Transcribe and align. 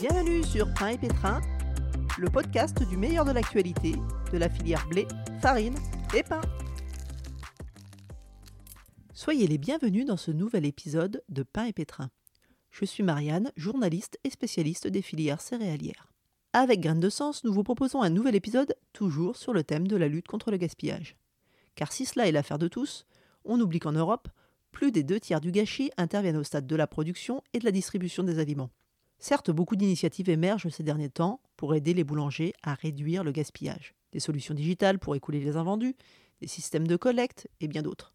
Bienvenue 0.00 0.42
sur 0.42 0.72
Pain 0.74 0.88
et 0.88 0.98
Pétrin, 0.98 1.40
le 2.18 2.28
podcast 2.28 2.82
du 2.88 2.96
meilleur 2.96 3.24
de 3.24 3.30
l'actualité 3.30 3.94
de 4.32 4.38
la 4.38 4.48
filière 4.48 4.86
blé, 4.88 5.06
farine 5.40 5.76
et 6.14 6.24
pain. 6.24 6.40
Soyez 9.12 9.46
les 9.46 9.56
bienvenus 9.56 10.04
dans 10.04 10.16
ce 10.16 10.32
nouvel 10.32 10.66
épisode 10.66 11.22
de 11.28 11.44
Pain 11.44 11.66
et 11.66 11.72
Pétrin. 11.72 12.10
Je 12.72 12.84
suis 12.84 13.04
Marianne, 13.04 13.52
journaliste 13.56 14.18
et 14.24 14.30
spécialiste 14.30 14.88
des 14.88 15.02
filières 15.02 15.40
céréalières. 15.40 16.12
Avec 16.52 16.80
Graines 16.80 17.00
de 17.00 17.08
Sens, 17.08 17.44
nous 17.44 17.52
vous 17.52 17.62
proposons 17.62 18.02
un 18.02 18.10
nouvel 18.10 18.34
épisode 18.34 18.74
toujours 18.92 19.36
sur 19.36 19.52
le 19.52 19.62
thème 19.62 19.86
de 19.86 19.96
la 19.96 20.08
lutte 20.08 20.26
contre 20.26 20.50
le 20.50 20.56
gaspillage. 20.56 21.16
Car 21.76 21.92
si 21.92 22.04
cela 22.04 22.26
est 22.26 22.32
l'affaire 22.32 22.58
de 22.58 22.68
tous, 22.68 23.06
on 23.44 23.60
oublie 23.60 23.78
qu'en 23.78 23.92
Europe, 23.92 24.28
plus 24.72 24.90
des 24.90 25.04
deux 25.04 25.20
tiers 25.20 25.40
du 25.40 25.52
gâchis 25.52 25.92
interviennent 25.96 26.36
au 26.36 26.42
stade 26.42 26.66
de 26.66 26.76
la 26.76 26.88
production 26.88 27.42
et 27.52 27.60
de 27.60 27.64
la 27.64 27.70
distribution 27.70 28.24
des 28.24 28.40
aliments. 28.40 28.70
Certes, 29.24 29.50
beaucoup 29.50 29.74
d'initiatives 29.74 30.28
émergent 30.28 30.68
ces 30.68 30.82
derniers 30.82 31.08
temps 31.08 31.40
pour 31.56 31.74
aider 31.74 31.94
les 31.94 32.04
boulangers 32.04 32.52
à 32.62 32.74
réduire 32.74 33.24
le 33.24 33.32
gaspillage. 33.32 33.94
Des 34.12 34.20
solutions 34.20 34.52
digitales 34.52 34.98
pour 34.98 35.16
écouler 35.16 35.40
les 35.40 35.56
invendus, 35.56 35.96
des 36.42 36.46
systèmes 36.46 36.86
de 36.86 36.96
collecte 36.96 37.48
et 37.62 37.66
bien 37.66 37.80
d'autres. 37.80 38.12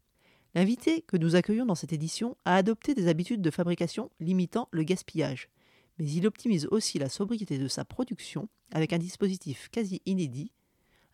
L'invité 0.54 1.02
que 1.02 1.18
nous 1.18 1.36
accueillons 1.36 1.66
dans 1.66 1.74
cette 1.74 1.94
édition 1.94 2.38
a 2.46 2.56
adopté 2.56 2.94
des 2.94 3.08
habitudes 3.08 3.42
de 3.42 3.50
fabrication 3.50 4.12
limitant 4.20 4.68
le 4.70 4.84
gaspillage, 4.84 5.50
mais 5.98 6.08
il 6.08 6.28
optimise 6.28 6.68
aussi 6.68 7.00
la 7.00 7.10
sobriété 7.10 7.58
de 7.58 7.68
sa 7.68 7.86
production 7.86 8.48
avec 8.72 8.94
un 8.94 9.00
dispositif 9.00 9.68
quasi 9.72 10.04
inédit, 10.06 10.52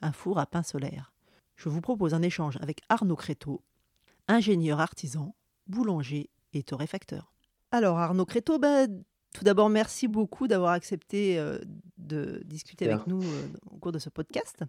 un 0.02 0.12
four 0.12 0.40
à 0.40 0.46
pain 0.46 0.64
solaire. 0.64 1.14
Je 1.56 1.70
vous 1.70 1.80
propose 1.80 2.14
un 2.14 2.22
échange 2.22 2.58
avec 2.60 2.82
Arnaud 2.90 3.16
Créteau, 3.16 3.62
ingénieur 4.28 4.82
artisan, 4.82 5.34
boulanger 5.68 6.30
et 6.52 6.64
torréfacteur. 6.64 7.32
Alors 7.72 7.98
Arnaud 7.98 8.26
Créteau, 8.26 8.60
bah, 8.60 8.88
tout 9.36 9.44
d'abord 9.44 9.70
merci 9.70 10.08
beaucoup 10.08 10.48
d'avoir 10.48 10.72
accepté 10.72 11.38
euh, 11.38 11.60
de 11.98 12.42
discuter 12.46 12.90
avec 12.90 13.06
nous 13.06 13.22
euh, 13.22 13.48
au 13.70 13.78
cours 13.78 13.92
de 13.92 14.00
ce 14.00 14.10
podcast 14.10 14.64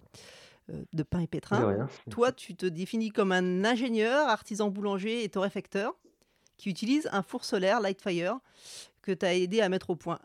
euh, 0.70 0.82
de 0.92 1.02
pain 1.04 1.20
et 1.20 1.28
pétrin. 1.28 1.88
Toi, 2.10 2.32
tu 2.32 2.56
te 2.56 2.66
définis 2.66 3.10
comme 3.10 3.30
un 3.30 3.64
ingénieur, 3.64 4.28
artisan 4.28 4.68
boulanger 4.70 5.22
et 5.22 5.28
torréfacteur 5.28 5.94
qui 6.56 6.68
utilise 6.68 7.08
un 7.12 7.22
four 7.22 7.44
solaire 7.44 7.80
Lightfire 7.80 8.38
que 9.02 9.12
tu 9.12 9.24
as 9.24 9.34
aidé 9.34 9.60
à 9.60 9.68
mettre 9.68 9.90
au 9.90 9.96
point. 9.96 10.18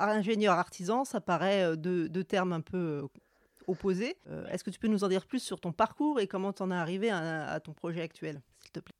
ingénieur 0.00 0.54
artisan, 0.54 1.04
ça 1.04 1.20
paraît 1.20 1.76
deux, 1.76 2.08
termes 2.24 2.52
un 2.52 2.62
peu 2.62 3.06
opposés. 3.68 4.16
Est-ce 4.50 4.64
que 4.64 4.70
tu 4.70 4.80
peux 4.80 4.88
nous 4.88 5.04
en 5.04 5.08
dire 5.08 5.26
plus 5.26 5.38
sur 5.38 5.60
ton 5.60 5.70
parcours 5.70 6.18
et 6.18 6.26
comment 6.26 6.52
tu 6.52 6.62
en 6.62 6.72
es 6.72 6.74
arrivé 6.74 7.10
à 7.10 7.60
ton 7.60 7.72
projet 7.72 8.00
actuel 8.00 8.40
te 8.76 8.80
plaît? 8.80 8.95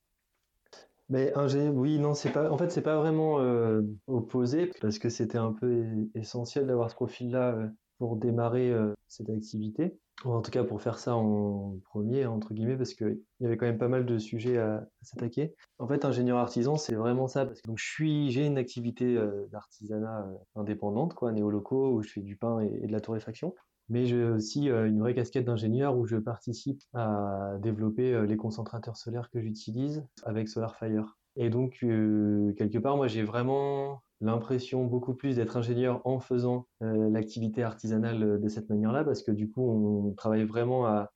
Mais 1.08 1.32
oui, 1.36 1.98
non, 1.98 2.14
c'est 2.14 2.32
pas. 2.32 2.50
En 2.50 2.58
fait, 2.58 2.70
c'est 2.70 2.82
pas 2.82 2.96
vraiment 2.98 3.40
euh, 3.40 3.82
opposé 4.08 4.72
parce 4.80 4.98
que 4.98 5.08
c'était 5.08 5.38
un 5.38 5.52
peu 5.52 5.84
essentiel 6.14 6.66
d'avoir 6.66 6.90
ce 6.90 6.96
profil-là 6.96 7.54
euh, 7.54 7.68
pour 7.98 8.16
démarrer 8.16 8.70
euh, 8.72 8.92
cette 9.06 9.30
activité. 9.30 9.98
Ou 10.24 10.32
en 10.32 10.40
tout 10.42 10.50
cas, 10.50 10.64
pour 10.64 10.82
faire 10.82 10.98
ça 10.98 11.14
en 11.14 11.78
premier, 11.90 12.27
entre 12.27 12.54
guillemets, 12.54 12.77
parce 12.77 12.94
qu'il 12.94 13.20
y 13.40 13.46
avait 13.46 13.56
quand 13.56 13.66
même 13.66 13.78
pas 13.78 13.88
mal 13.88 14.06
de 14.06 14.18
sujets 14.18 14.58
à, 14.58 14.88
s'attaquer. 15.02 15.54
En 15.78 15.86
fait, 15.86 16.04
ingénieur 16.04 16.38
artisan, 16.38 16.77
c'est 16.77 16.94
vraiment 16.94 17.28
ça. 17.28 17.46
Parce 17.46 17.60
que 17.60 17.68
donc, 17.68 17.78
je 17.78 17.84
suis, 17.84 18.30
j'ai 18.30 18.46
une 18.46 18.58
activité 18.58 19.18
d'artisanat 19.52 20.27
indépendante, 20.54 21.12
quoi, 21.12 21.32
néo-locaux, 21.32 21.92
où 21.92 22.02
je 22.02 22.08
fais 22.08 22.22
du 22.22 22.34
pain 22.34 22.60
et 22.60 22.86
de 22.86 22.92
la 22.92 23.00
torréfaction 23.00 23.54
mais 23.89 24.06
j'ai 24.06 24.25
aussi 24.25 24.70
euh, 24.70 24.87
une 24.89 25.01
vraie 25.01 25.15
casquette 25.15 25.45
d'ingénieur 25.45 25.97
où 25.97 26.06
je 26.06 26.17
participe 26.17 26.83
à 26.92 27.56
développer 27.61 28.12
euh, 28.15 28.27
les 28.27 28.37
concentrateurs 28.37 28.97
solaires 28.97 29.31
que 29.31 29.41
j'utilise 29.41 30.05
avec 30.25 30.48
SolarFire. 30.48 31.19
Et 31.37 31.51
donc, 31.51 31.79
euh, 31.83 32.53
quelque 32.55 32.79
part, 32.79 32.97
moi, 32.97 33.09
j'ai 33.09 33.23
vraiment 33.23 34.03
l'impression 34.20 34.84
beaucoup 34.87 35.14
plus 35.14 35.37
d'être 35.37 35.57
ingénieur 35.57 36.01
en 36.07 36.19
faisant 36.19 36.67
l'activité 36.81 37.62
artisanale 37.62 38.41
de 38.41 38.48
cette 38.48 38.70
manière-là, 38.70 39.05
parce 39.05 39.23
que 39.23 39.31
du 39.31 39.51
coup, 39.51 39.61
on 39.61 40.14
travaille 40.14 40.47
vraiment 40.47 40.87
à, 40.87 41.12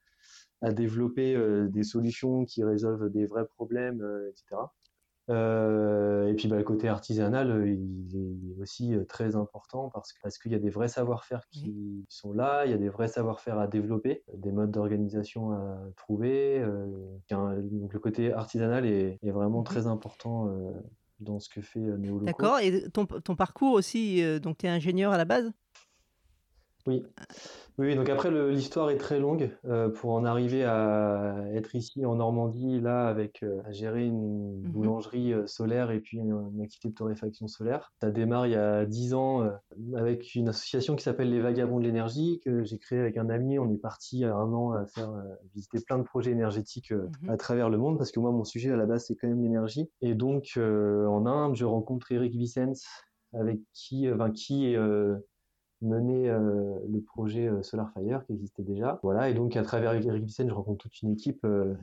à 0.60 0.70
développer 0.74 1.34
des 1.70 1.82
solutions 1.82 2.44
qui 2.44 2.62
résolvent 2.62 3.10
des 3.10 3.24
vrais 3.24 3.46
problèmes, 3.46 4.06
etc. 4.28 4.60
Euh, 5.30 6.28
et 6.28 6.34
puis 6.34 6.48
bah, 6.48 6.56
le 6.56 6.64
côté 6.64 6.88
artisanal, 6.88 7.50
euh, 7.50 7.68
il 7.68 8.56
est 8.56 8.60
aussi 8.60 8.94
euh, 8.94 9.04
très 9.04 9.36
important 9.36 9.88
parce, 9.88 10.12
parce 10.22 10.38
qu'il 10.38 10.50
y 10.50 10.56
a 10.56 10.58
des 10.58 10.70
vrais 10.70 10.88
savoir-faire 10.88 11.46
qui 11.50 12.04
sont 12.08 12.32
là, 12.32 12.64
il 12.66 12.72
y 12.72 12.74
a 12.74 12.78
des 12.78 12.88
vrais 12.88 13.06
savoir-faire 13.06 13.58
à 13.58 13.68
développer, 13.68 14.24
des 14.34 14.50
modes 14.50 14.72
d'organisation 14.72 15.52
à 15.52 15.78
trouver. 15.96 16.64
donc 17.30 17.92
le 17.92 17.98
côté 17.98 18.32
artisanal 18.32 18.86
est, 18.86 19.18
est 19.22 19.30
vraiment 19.30 19.62
très 19.62 19.86
important 19.86 20.48
dans 21.20 21.38
ce 21.38 21.48
que 21.48 21.60
fait 21.60 21.80
Néoloco. 21.80 22.24
D'accord, 22.24 22.58
et 22.58 22.90
ton, 22.90 23.06
ton, 23.06 23.36
parcours 23.36 23.74
aussi, 23.74 24.22
donc 24.40 24.58
tu 24.58 24.66
es 24.66 24.68
ingénieur 24.68 25.12
à 25.12 25.18
la 25.18 25.24
base? 25.24 25.52
Oui. 26.86 27.02
Oui, 27.80 27.96
donc 27.96 28.10
après 28.10 28.30
l'histoire 28.30 28.90
est 28.90 28.98
très 28.98 29.18
longue 29.18 29.56
euh, 29.64 29.88
pour 29.88 30.10
en 30.12 30.26
arriver 30.26 30.64
à 30.64 31.34
être 31.54 31.74
ici 31.74 32.04
en 32.04 32.16
Normandie, 32.16 32.78
là, 32.78 33.08
avec 33.08 33.42
euh, 33.42 33.62
à 33.64 33.72
gérer 33.72 34.04
une 34.04 34.60
mmh 34.60 34.70
boulangerie 34.70 35.32
euh, 35.32 35.46
solaire 35.46 35.90
et 35.90 36.00
puis 36.00 36.18
une, 36.18 36.60
activité 36.62 36.90
de 36.90 36.94
torréfaction 36.94 37.48
solaire. 37.48 37.90
Ça 38.02 38.10
démarre 38.10 38.46
il 38.46 38.52
y 38.52 38.54
a 38.54 38.84
dix 38.84 39.14
ans 39.14 39.48
avec 39.96 40.34
une 40.34 40.50
association 40.50 40.94
qui 40.94 41.02
s'appelle 41.02 41.30
les 41.30 41.40
Vagabonds 41.40 41.78
de 41.78 41.84
l'énergie 41.84 42.42
que 42.44 42.64
j'ai 42.64 42.76
créée 42.76 43.00
avec 43.00 43.16
un 43.16 43.30
ami. 43.30 43.58
On 43.58 43.72
est 43.72 43.78
parti 43.78 44.24
un 44.24 44.52
an 44.52 44.72
à 44.72 44.84
faire 44.84 45.10
visiter 45.54 45.78
plein 45.80 45.96
de 45.96 46.02
projets 46.02 46.32
énergétiques 46.32 46.92
mmh 46.92 47.30
à 47.30 47.38
travers 47.38 47.70
le 47.70 47.78
monde 47.78 47.96
parce 47.96 48.12
que 48.12 48.20
moi 48.20 48.30
mon 48.30 48.44
sujet 48.44 48.70
à 48.70 48.76
la 48.76 48.84
base 48.84 49.06
c'est 49.06 49.16
quand 49.16 49.28
même 49.28 49.42
l'énergie. 49.42 49.88
Et 50.02 50.14
donc 50.14 50.58
en 50.58 51.24
Inde, 51.24 51.56
je 51.56 51.64
rencontre 51.64 52.12
Eric 52.12 52.34
Vicens 52.34 52.84
avec 53.32 53.60
qui, 53.72 54.10
enfin, 54.12 54.30
qui 54.30 54.76
mener 55.82 56.28
euh, 56.28 56.78
le 56.88 57.00
projet 57.00 57.48
euh, 57.48 57.62
SolarFire 57.62 58.24
qui 58.26 58.32
existait 58.32 58.62
déjà. 58.62 59.00
Voilà, 59.02 59.28
et 59.28 59.34
donc 59.34 59.56
à 59.56 59.62
travers 59.62 59.94
Eric 59.94 60.24
Vissen, 60.24 60.48
je 60.48 60.54
rencontre 60.54 60.82
toute 60.84 61.02
une 61.02 61.12
équipe 61.12 61.44
euh, 61.44 61.74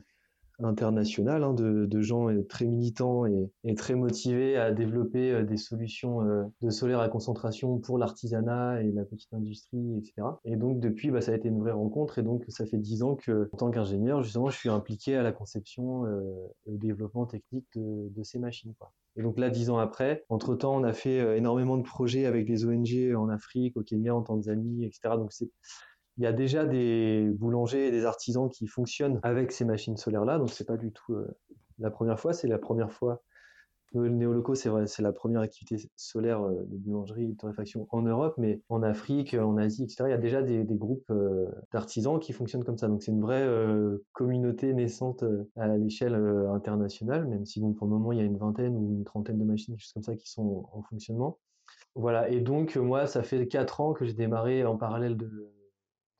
internationale 0.60 1.44
hein, 1.44 1.54
de, 1.54 2.00
gens 2.00 2.28
très 2.48 2.66
militants 2.66 3.26
et, 3.26 3.50
et, 3.64 3.74
très 3.76 3.94
motivés 3.94 4.56
à 4.56 4.72
développer 4.72 5.44
des 5.44 5.56
solutions 5.56 6.20
de 6.60 6.70
solaire 6.70 6.98
à 6.98 7.08
concentration 7.08 7.78
pour 7.78 7.96
l'artisanat 7.96 8.82
et 8.82 8.90
la 8.90 9.04
petite 9.04 9.32
industrie, 9.32 9.98
etc. 9.98 10.26
Et 10.44 10.56
donc 10.56 10.80
depuis, 10.80 11.12
bah, 11.12 11.20
ça 11.20 11.30
a 11.30 11.36
été 11.36 11.46
une 11.46 11.60
vraie 11.60 11.70
rencontre 11.70 12.18
et 12.18 12.24
donc 12.24 12.44
ça 12.48 12.66
fait 12.66 12.76
dix 12.76 13.04
ans 13.04 13.14
que, 13.14 13.48
en 13.52 13.56
tant 13.56 13.70
qu'ingénieur, 13.70 14.24
justement, 14.24 14.48
je 14.48 14.58
suis 14.58 14.68
impliqué 14.68 15.14
à 15.14 15.22
la 15.22 15.30
conception 15.30 16.06
et 16.08 16.72
au 16.72 16.76
développement 16.76 17.26
technique 17.26 17.66
de, 17.76 18.08
de 18.08 18.22
ces 18.24 18.40
machines. 18.40 18.74
Quoi. 18.80 18.92
Et 19.18 19.22
donc 19.22 19.36
là, 19.36 19.50
dix 19.50 19.68
ans 19.68 19.78
après, 19.78 20.24
entre-temps, 20.28 20.76
on 20.76 20.84
a 20.84 20.92
fait 20.92 21.18
euh, 21.18 21.36
énormément 21.36 21.76
de 21.76 21.82
projets 21.82 22.24
avec 22.24 22.46
des 22.46 22.64
ONG 22.64 23.14
en 23.16 23.28
Afrique, 23.28 23.76
au 23.76 23.82
Kenya, 23.82 24.14
en 24.14 24.22
Tanzanie, 24.22 24.84
etc. 24.84 25.16
Donc 25.16 25.32
il 25.40 26.22
y 26.22 26.26
a 26.26 26.32
déjà 26.32 26.64
des 26.64 27.28
boulangers 27.34 27.88
et 27.88 27.90
des 27.90 28.04
artisans 28.04 28.48
qui 28.48 28.68
fonctionnent 28.68 29.18
avec 29.24 29.50
ces 29.50 29.64
machines 29.64 29.96
solaires-là, 29.96 30.38
donc 30.38 30.50
c'est 30.50 30.66
pas 30.66 30.76
du 30.76 30.92
tout 30.92 31.14
euh, 31.14 31.36
la 31.80 31.90
première 31.90 32.18
fois, 32.18 32.32
c'est 32.32 32.46
la 32.46 32.58
première 32.58 32.92
fois 32.92 33.22
le 33.92 34.08
néoloco, 34.08 34.54
c'est 34.54 34.68
vrai, 34.68 34.86
c'est 34.86 35.02
la 35.02 35.12
première 35.12 35.40
activité 35.40 35.90
solaire 35.96 36.42
euh, 36.42 36.64
de 36.66 36.76
boulangerie 36.76 37.28
de 37.28 37.34
torréfaction 37.34 37.86
en 37.90 38.02
Europe, 38.02 38.34
mais 38.36 38.60
en 38.68 38.82
Afrique, 38.82 39.34
en 39.34 39.56
Asie, 39.56 39.84
etc., 39.84 40.04
il 40.06 40.10
y 40.10 40.12
a 40.12 40.18
déjà 40.18 40.42
des, 40.42 40.64
groupes 40.64 41.10
euh, 41.10 41.46
d'artisans 41.72 42.18
qui 42.20 42.32
fonctionnent 42.32 42.64
comme 42.64 42.76
ça. 42.76 42.88
Donc 42.88 43.02
c'est 43.02 43.12
une 43.12 43.22
vraie 43.22 43.42
euh, 43.42 44.04
communauté 44.12 44.74
naissante 44.74 45.24
à 45.56 45.68
l'échelle 45.76 46.14
internationale, 46.14 47.26
même 47.26 47.46
si 47.46 47.60
bon, 47.60 47.72
pour 47.72 47.86
le 47.86 47.92
moment, 47.94 48.12
il 48.12 48.18
y 48.18 48.20
a 48.20 48.24
une 48.24 48.36
vingtaine 48.36 48.76
ou 48.76 48.92
une 48.92 49.04
trentaine 49.04 49.38
de 49.38 49.44
machines, 49.44 49.78
choses 49.78 49.92
comme 49.92 50.02
ça, 50.02 50.16
qui 50.16 50.30
sont 50.30 50.68
en 50.72 50.82
fonctionnement. 50.82 51.38
Voilà, 51.94 52.28
et 52.28 52.40
donc 52.40 52.76
moi, 52.76 53.06
ça 53.06 53.22
fait 53.22 53.48
quatre 53.48 53.80
ans 53.80 53.92
que 53.92 54.04
j'ai 54.04 54.12
démarré 54.12 54.64
en 54.64 54.76
parallèle 54.76 55.16
de 55.16 55.50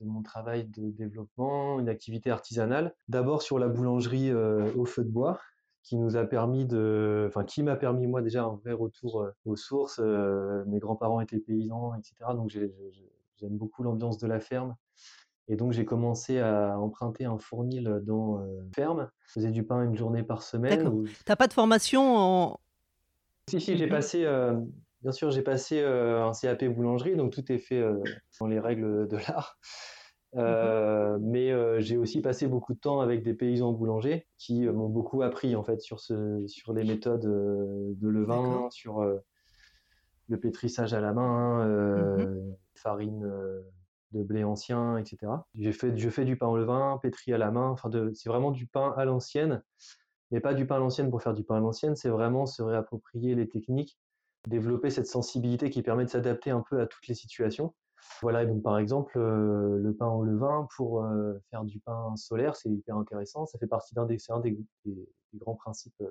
mon 0.01 0.23
travail 0.23 0.65
de 0.65 0.91
développement, 0.91 1.81
une 1.81 1.89
activité 1.89 2.31
artisanale. 2.31 2.95
D'abord 3.09 3.43
sur 3.43 3.59
la 3.59 3.69
boulangerie 3.69 4.33
au 4.33 4.85
feu 4.85 5.05
de 5.05 5.11
bois, 5.11 5.39
qui 5.89 5.97
nous 5.97 6.19
a 6.19 6.27
permis 6.27 6.67
de, 6.67 7.25
enfin, 7.29 7.45
qui 7.45 7.63
m'a 7.63 7.75
permis 7.75 8.07
moi 8.07 8.21
déjà 8.21 8.45
un 8.45 8.57
vrai 8.57 8.73
retour 8.73 9.23
euh, 9.23 9.35
aux 9.47 9.57
sources. 9.57 10.01
Euh, 10.05 10.63
mes 10.67 10.81
grands-parents 10.81 11.23
étaient 11.23 11.39
paysans, 11.39 11.95
etc. 11.95 12.15
Donc 12.35 12.51
j'aime 12.51 13.57
beaucoup 13.57 13.83
l'ambiance 13.83 14.19
de 14.19 14.27
la 14.27 14.39
ferme. 14.39 14.77
Et 15.49 15.57
donc 15.57 15.73
j'ai 15.73 15.87
commencé 15.87 16.41
à 16.41 16.79
emprunter 16.79 17.25
un 17.25 17.39
fournil 17.39 18.03
dans 18.03 18.39
euh, 18.39 18.61
ferme. 18.75 19.09
Je 19.29 19.33
faisais 19.33 19.51
du 19.51 19.63
pain 19.63 19.83
une 19.83 19.97
journée 19.97 20.23
par 20.23 20.43
semaine. 20.43 21.07
Tu 21.07 21.17
T'as 21.25 21.37
pas 21.37 21.47
de 21.47 21.55
formation 21.55 22.19
en... 22.19 22.61
Si, 23.49 23.59
si, 23.59 23.79
j'ai 23.79 23.87
mhm. 23.87 23.91
passé, 23.91 24.27
bien 25.01 25.13
sûr, 25.13 25.31
j'ai 25.31 25.41
passé 25.41 25.83
un 25.83 26.33
CAP 26.33 26.67
boulangerie, 26.67 27.17
donc 27.17 27.33
tout 27.33 27.51
est 27.51 27.57
fait 27.57 27.83
dans 28.39 28.47
les 28.47 28.61
règles 28.61 29.09
de 29.09 29.17
l'art. 29.17 29.59
Mmh 30.35 30.41
euh, 30.41 31.19
mais 31.23 31.51
euh, 31.51 31.81
j'ai 31.81 31.97
aussi 31.97 32.21
passé 32.21 32.49
beaucoup 32.49 32.75
de 32.75 32.79
temps 32.79 33.01
avec 33.01 33.23
des 33.23 33.33
paysans 33.33 33.73
boulangers 33.73 34.29
qui 34.37 34.67
euh, 34.67 34.75
m'ont 34.75 34.91
beaucoup 34.91 35.23
appris 35.23 35.57
en 35.57 35.65
fait 35.65 35.81
sur, 35.81 36.01
ce, 36.01 36.47
sur 36.47 36.75
les 36.75 36.85
méthodes 36.85 37.23
de 37.23 38.09
levain, 38.09 38.69
sur 38.71 39.03
le 40.29 40.41
pétrissage 40.41 40.93
à 40.93 41.01
la 41.01 41.13
main, 41.13 41.67
mmh 41.67 42.55
farine 42.75 43.29
de 44.13 44.23
blé 44.23 44.45
ancien, 44.45 44.99
etc. 44.99 45.33
J'ai 45.55 45.73
fait, 45.73 45.97
je 45.99 46.11
fais 46.11 46.25
du 46.25 46.37
pain 46.37 46.47
au 46.47 46.57
levain, 46.57 46.99
pétri 47.03 47.33
à 47.33 47.39
la 47.39 47.51
main. 47.51 47.71
Enfin, 47.71 47.91
c'est 48.15 48.29
vraiment 48.29 48.53
du 48.53 48.67
pain 48.67 48.95
à 48.97 49.05
l'ancienne, 49.05 49.63
mais 50.31 50.41
pas 50.41 50.55
du 50.55 50.65
pain 50.65 50.77
à 50.77 50.79
l'ancienne 50.79 51.11
pour 51.11 51.23
faire 51.23 51.35
du 51.35 51.43
pain 51.43 51.57
à 51.57 51.61
l'ancienne. 51.61 51.97
C'est 51.97 52.09
vraiment 52.09 52.47
se 52.47 52.63
réapproprier 52.63 53.35
les 53.35 53.49
techniques 53.49 53.99
développer 54.47 54.91
cette 54.91 55.07
sensibilité 55.07 55.71
qui 55.71 55.83
permet 55.83 56.05
de 56.05 56.11
s'adapter 56.11 56.51
un 56.51 56.63
peu 56.69 56.81
à 56.81 56.87
toutes 56.87 57.07
les 57.07 57.15
situations. 57.15 57.75
Voilà, 58.23 58.45
donc 58.47 58.63
par 58.63 58.79
exemple, 58.79 59.19
le 59.19 59.95
pain 59.99 60.09
au 60.09 60.25
levain, 60.25 60.67
pour 60.77 61.07
faire 61.51 61.65
du 61.65 61.79
pain 61.79 62.15
solaire, 62.17 62.57
c'est 62.57 62.69
hyper 62.69 62.97
intéressant. 62.97 63.47
Ça 63.47 63.59
fait 63.59 63.67
partie 63.67 63.95
d'un 63.95 64.07
des, 64.07 64.19
des, 64.43 64.59
des, 64.85 65.39
grands 65.39 65.55
principes 65.55 66.03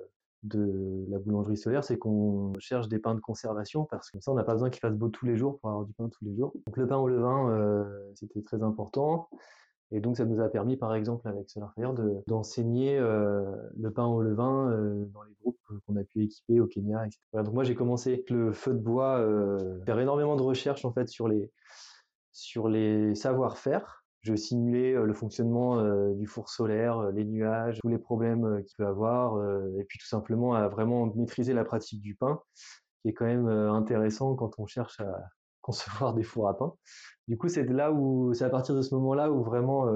de 0.44 1.04
la 1.08 1.18
boulangerie 1.18 1.56
solaire, 1.56 1.82
c'est 1.82 1.98
qu'on 1.98 2.52
cherche 2.58 2.88
des 2.88 2.98
pains 2.98 3.14
de 3.14 3.20
conservation 3.20 3.84
parce 3.84 4.10
que 4.10 4.20
ça, 4.20 4.30
on 4.30 4.34
n'a 4.34 4.44
pas 4.44 4.52
besoin 4.52 4.70
qu'il 4.70 4.80
fasse 4.80 4.94
beau 4.94 5.08
tous 5.08 5.26
les 5.26 5.36
jours 5.36 5.58
pour 5.58 5.70
avoir 5.70 5.84
du 5.84 5.92
pain 5.92 6.08
tous 6.08 6.24
les 6.24 6.34
jours. 6.36 6.52
Donc 6.66 6.76
le 6.76 6.86
pain 6.86 6.96
au 6.96 7.08
levain, 7.08 7.50
euh, 7.50 8.12
c'était 8.14 8.42
très 8.42 8.62
important. 8.62 9.28
Et 9.90 10.00
donc 10.00 10.16
ça 10.16 10.26
nous 10.26 10.40
a 10.40 10.48
permis, 10.48 10.76
par 10.76 10.94
exemple, 10.94 11.26
avec 11.28 11.48
Solar 11.48 11.72
Fire, 11.74 11.94
d'enseigner 12.26 12.98
euh, 12.98 13.44
le 13.78 13.90
pain 13.90 14.06
au 14.06 14.20
levain 14.20 14.70
euh, 14.70 15.06
dans 15.14 15.22
les 15.22 15.32
groupes 15.40 15.58
qu'on 15.86 15.96
a 15.96 16.04
pu 16.04 16.24
équiper 16.24 16.60
au 16.60 16.66
Kenya, 16.66 17.06
etc. 17.06 17.20
donc 17.44 17.54
moi, 17.54 17.64
j'ai 17.64 17.74
commencé 17.74 18.14
avec 18.14 18.30
le 18.30 18.52
feu 18.52 18.72
de 18.72 18.78
bois, 18.78 19.24
faire 19.86 19.98
énormément 19.98 20.36
de 20.36 20.42
recherches 20.42 20.84
en 20.84 20.92
fait 20.92 21.08
sur 21.08 21.28
les 21.28 21.50
sur 22.32 22.68
les 22.68 23.14
savoir-faire 23.14 24.04
je 24.22 24.34
simulais 24.34 24.94
le 24.94 25.14
fonctionnement 25.14 25.80
du 26.12 26.26
four 26.26 26.50
solaire, 26.50 27.12
les 27.12 27.24
nuages, 27.24 27.78
tous 27.80 27.88
les 27.88 27.98
problèmes 27.98 28.62
qu'il 28.64 28.76
peut 28.76 28.86
avoir, 28.86 29.40
et 29.78 29.84
puis 29.84 29.98
tout 29.98 30.08
simplement 30.08 30.54
à 30.54 30.68
vraiment 30.68 31.06
maîtriser 31.14 31.54
la 31.54 31.64
pratique 31.64 32.02
du 32.02 32.14
pain, 32.16 32.40
qui 33.00 33.10
est 33.10 33.12
quand 33.12 33.26
même 33.26 33.46
intéressant 33.46 34.34
quand 34.34 34.58
on 34.58 34.66
cherche 34.66 35.00
à 35.00 35.30
concevoir 35.68 36.14
des 36.14 36.22
fours 36.22 36.48
à 36.48 36.56
pain. 36.56 36.72
Du 37.28 37.36
coup, 37.36 37.48
c'est 37.48 37.64
là 37.64 37.92
où, 37.92 38.32
c'est 38.32 38.44
à 38.44 38.48
partir 38.48 38.74
de 38.74 38.80
ce 38.80 38.94
moment-là 38.94 39.30
où 39.30 39.44
vraiment 39.44 39.86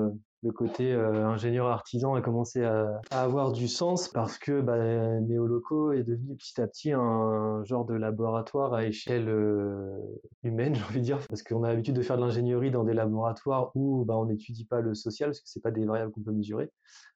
le 0.42 0.50
côté 0.50 0.92
euh, 0.92 1.26
ingénieur 1.26 1.66
artisan 1.66 2.14
a 2.14 2.20
commencé 2.20 2.64
à, 2.64 3.00
avoir 3.10 3.52
du 3.52 3.68
sens 3.68 4.08
parce 4.08 4.38
que 4.38 4.60
bah, 4.60 5.20
Néoloco 5.20 5.92
est 5.92 6.02
devenu 6.02 6.34
petit 6.34 6.60
à 6.60 6.66
petit 6.66 6.92
un 6.92 7.62
genre 7.64 7.84
de 7.84 7.94
laboratoire 7.94 8.74
à 8.74 8.84
échelle 8.84 9.28
euh, 9.28 9.96
humaine, 10.42 10.74
j'ai 10.76 10.82
envie 10.82 10.98
de 10.98 11.04
dire, 11.04 11.18
parce 11.28 11.42
qu'on 11.42 11.62
a 11.62 11.68
l'habitude 11.68 11.94
de 11.94 12.02
faire 12.02 12.16
de 12.16 12.22
l'ingénierie 12.22 12.70
dans 12.70 12.84
des 12.84 12.94
laboratoires 12.94 13.70
où 13.74 14.04
bah, 14.04 14.16
on 14.16 14.26
n'étudie 14.26 14.64
pas 14.64 14.80
le 14.80 14.94
social 14.94 15.30
parce 15.30 15.40
que 15.40 15.48
c'est 15.48 15.62
pas 15.62 15.70
des 15.70 15.84
variables 15.84 16.10
qu'on 16.12 16.22
peut 16.22 16.32
mesurer. 16.32 16.70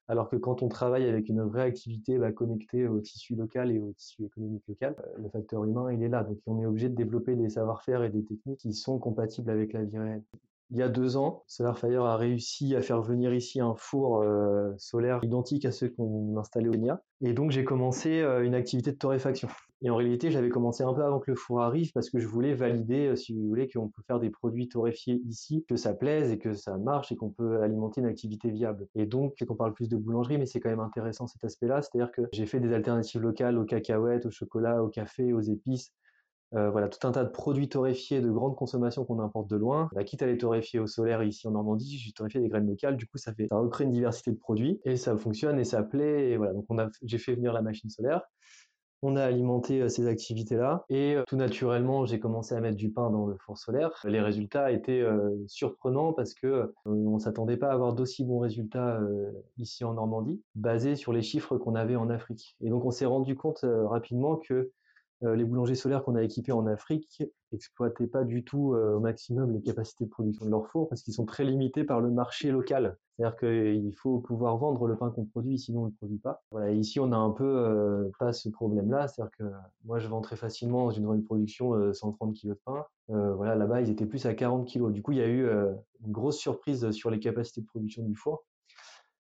Alors 0.09 0.29
que 0.29 0.37
quand 0.37 0.63
on 0.63 0.69
travaille 0.69 1.09
avec 1.09 1.29
une 1.29 1.43
vraie 1.43 1.63
activité 1.63 2.19
bah, 2.19 2.31
connectée 2.31 2.87
au 2.87 3.01
tissu 3.01 3.35
local 3.35 3.73
et 3.73 3.81
au 3.81 3.93
tissu 3.93 4.25
économique 4.25 4.63
local, 4.69 4.95
euh, 5.01 5.23
le 5.23 5.29
facteur 5.31 5.65
humain, 5.65 5.93
il 5.93 6.03
est 6.03 6.09
là. 6.09 6.23
Donc 6.23 6.39
on 6.47 6.61
est 6.61 6.67
obligé 6.67 6.89
de 6.89 6.95
développer 6.95 7.35
des 7.35 7.49
savoir-faire 7.49 8.05
et 8.05 8.11
des 8.11 8.25
techniques 8.25 8.61
qui 8.61 8.73
sont 8.73 9.01
compatibles 9.01 9.51
avec 9.51 9.73
la 9.73 9.83
vie 9.83 9.99
réelle 9.99 10.23
il 10.71 10.79
y 10.79 10.83
a 10.83 10.89
deux 10.89 11.17
ans, 11.17 11.45
SolarFire 11.47 12.05
a 12.05 12.17
réussi 12.17 12.75
à 12.75 12.83
faire 12.83 13.01
venir 13.01 13.33
ici 13.33 13.61
un 13.61 13.75
four 13.77 14.23
euh, 14.23 14.73
solaire 14.79 15.21
identique 15.23 15.65
à 15.65 15.71
ceux 15.71 15.91
qu'on 15.91 16.37
installait 16.37 16.69
au 16.69 16.73
Kenya. 16.73 17.03
Et 17.21 17.33
donc 17.33 17.53
j'ai 17.53 17.65
commencé 17.65 18.21
euh, 18.21 18.45
une 18.45 18.55
activité 18.55 18.91
de 18.91 18.97
torréfaction. 18.97 19.49
Et 19.83 19.91
en 19.91 19.97
réalité, 19.97 20.31
j'avais 20.31 20.49
commencé 20.49 20.83
un 20.83 20.93
peu 20.95 21.05
avant 21.05 21.21
que 21.21 21.31
le 21.31 21.37
four 21.37 21.61
arrive 21.61 21.93
parce 21.93 22.09
que 22.11 22.19
je 22.19 22.27
voulais 22.27 22.55
valider, 22.55 23.09
euh, 23.09 23.17
si 23.17 23.35
vous 23.35 23.47
voulez, 23.47 23.69
qu'on 23.69 23.89
peut 23.89 24.03
faire 24.07 24.19
des 24.19 24.31
produits 24.31 24.69
torréfiés 24.69 25.21
ici, 25.29 25.65
que 25.69 25.77
ça 25.77 25.95
plaise 25.95 26.33
et 26.33 26.39
que 26.39 26.55
ça 26.55 26.79
marche 26.79 27.13
et 27.13 27.17
qu'on 27.17 27.31
peut 27.31 27.61
alimenter 27.61 28.01
une 28.01 28.07
activité 28.07 28.51
viable. 28.51 28.89
Et 28.95 29.07
donc, 29.07 29.35
qu'on 29.47 29.55
parle 29.55 29.75
plus 29.75 29.89
de 29.89 29.97
boulangerie, 29.97 30.39
mais 30.39 30.47
c'est 30.47 30.61
quand 30.61 30.71
même 30.71 30.81
intéressant 30.81 31.27
cet 31.27 31.45
aspect-là. 31.45 31.83
C'est-à-dire 31.83 32.11
que 32.11 32.23
j'ai 32.33 32.47
fait 32.47 32.59
des 32.59 32.73
alternatives 32.73 33.21
locales 33.21 33.59
aux 33.59 33.65
cacahuètes, 33.65 34.27
au 34.27 34.31
chocolat, 34.31 34.83
au 34.83 34.89
café, 34.89 35.33
aux 35.33 35.43
épices, 35.43 35.93
euh, 36.55 36.71
voilà, 36.71 36.89
tout 36.89 37.05
un 37.07 37.13
tas 37.13 37.25
de 37.25 37.31
produits 37.31 37.69
torréfiés 37.69 38.21
de 38.21 38.31
grande 38.31 38.55
consommation 38.55 39.05
qu'on 39.05 39.21
importe 39.21 39.51
de 39.51 39.57
loin. 39.57 39.89
Bah, 39.95 40.05
quitte 40.05 40.23
à 40.23 40.27
les 40.27 40.39
torréfier 40.39 40.79
au 40.79 40.87
solaire 40.87 41.23
ici 41.23 41.49
en 41.49 41.53
Normandie, 41.53 41.99
j'ai 41.99 42.13
torréfié 42.13 42.41
des 42.41 42.49
graines 42.49 42.69
locales. 42.69 42.97
Du 42.97 43.07
coup, 43.07 43.19
ça 43.19 43.35
fait, 43.35 43.49
ça 43.51 43.59
recrée 43.59 43.85
une 43.85 43.93
diversité 43.93 44.31
de 44.31 44.39
produits 44.39 44.81
et 44.85 44.97
ça 44.97 45.17
fonctionne 45.17 45.59
et 45.59 45.65
ça 45.65 45.83
plaît. 45.83 46.31
Et 46.31 46.37
voilà, 46.37 46.53
donc 46.53 46.67
j'ai 47.03 47.19
fait 47.19 47.35
venir 47.35 47.53
la 47.53 47.63
machine 47.63 47.91
solaire. 47.91 48.23
On 49.03 49.15
a 49.15 49.25
alimenté 49.25 49.83
euh, 49.83 49.89
ces 49.89 50.07
activités-là 50.07 50.85
et 50.89 51.17
euh, 51.17 51.25
tout 51.27 51.37
naturellement, 51.37 52.07
j'ai 52.07 52.19
commencé 52.19 52.55
à 52.55 52.61
mettre 52.61 52.77
du 52.77 52.91
pain 52.91 53.11
dans 53.11 53.27
le 53.27 53.37
four 53.39 53.59
solaire. 53.59 54.01
Les 54.05 54.21
résultats 54.21 54.71
étaient 54.71 55.05
surprenants 55.49 56.13
parce 56.13 56.33
que 56.33 56.73
on 56.85 57.19
s'attendait 57.19 57.57
pas 57.57 57.71
à 57.71 57.73
avoir 57.73 57.93
d'aussi 57.93 58.25
bons 58.25 58.39
résultats 58.39 59.01
ici 59.59 59.85
en 59.85 59.95
Normandie, 59.95 60.41
basés 60.55 60.95
sur 60.95 61.13
les 61.13 61.23
chiffres 61.23 61.59
qu'on 61.59 61.75
avait 61.75 61.97
en 61.97 62.09
Afrique. 62.09 62.57
Et 62.61 62.71
donc, 62.71 62.85
on 62.85 62.93
s'est 62.93 63.05
rendu 63.05 63.35
compte 63.35 63.65
rapidement 63.65 64.37
que 64.37 64.55
euh, 64.55 64.73
les 65.23 65.45
boulangers 65.45 65.75
solaires 65.75 66.05
qu'on 66.05 66.15
a 66.15 66.23
équipés 66.23 66.53
en 66.53 66.67
Afrique 66.67 67.23
exploitaient 67.53 68.07
pas 68.07 68.25
du 68.25 68.45
tout 68.45 68.75
euh, 68.75 68.97
au 68.97 69.01
maximum 69.01 69.53
les 69.53 69.63
capacités 69.63 70.05
de 70.05 70.11
production 70.11 70.45
de 70.45 70.51
leur 70.51 70.67
four 70.69 70.89
parce 70.89 71.03
qu'ils 71.03 71.15
sont 71.15 71.27
très 71.27 71.45
limités 71.45 71.85
par 71.85 72.01
le 72.01 72.11
marché 72.11 72.51
local. 72.51 72.97
C'est-à-dire 73.17 73.37
qu'il 73.37 73.95
faut 73.95 74.19
pouvoir 74.19 74.57
vendre 74.59 74.87
le 74.87 74.97
pain 74.97 75.11
qu'on 75.11 75.25
produit, 75.25 75.59
sinon 75.59 75.81
on 75.81 75.85
ne 75.85 75.89
le 75.89 75.95
produit 75.95 76.19
pas. 76.19 76.43
Voilà, 76.51 76.71
ici 76.73 77.01
on 77.01 77.13
a 77.13 77.17
un 77.17 77.31
peu 77.31 77.45
euh, 77.45 78.11
pas 78.19 78.33
ce 78.33 78.49
problème-là, 78.49 79.09
c'est-à-dire 79.09 79.31
que 79.39 79.45
moi 79.85 79.99
je 79.99 80.09
vends 80.09 80.21
très 80.21 80.37
facilement 80.37 80.85
dans 80.85 80.91
une 80.91 81.25
production 81.25 81.93
130 81.93 82.37
kg 82.37 82.49
de 82.49 82.55
pain. 82.65 82.85
voilà, 83.09 83.55
là-bas 83.55 83.81
ils 83.81 83.91
étaient 83.91 84.07
plus 84.07 84.27
à 84.27 84.35
40 84.35 84.71
kg. 84.71 84.91
Du 84.93 85.03
coup 85.03 85.13
il 85.13 85.19
y 85.19 85.23
a 85.23 85.29
eu 85.29 85.49
une 85.49 86.13
grosse 86.13 86.39
surprise 86.39 86.91
sur 86.91 87.11
les 87.11 87.19
capacités 87.19 87.63
de 87.63 87.67
production 87.67 88.03
du 88.03 88.15
four. 88.15 88.45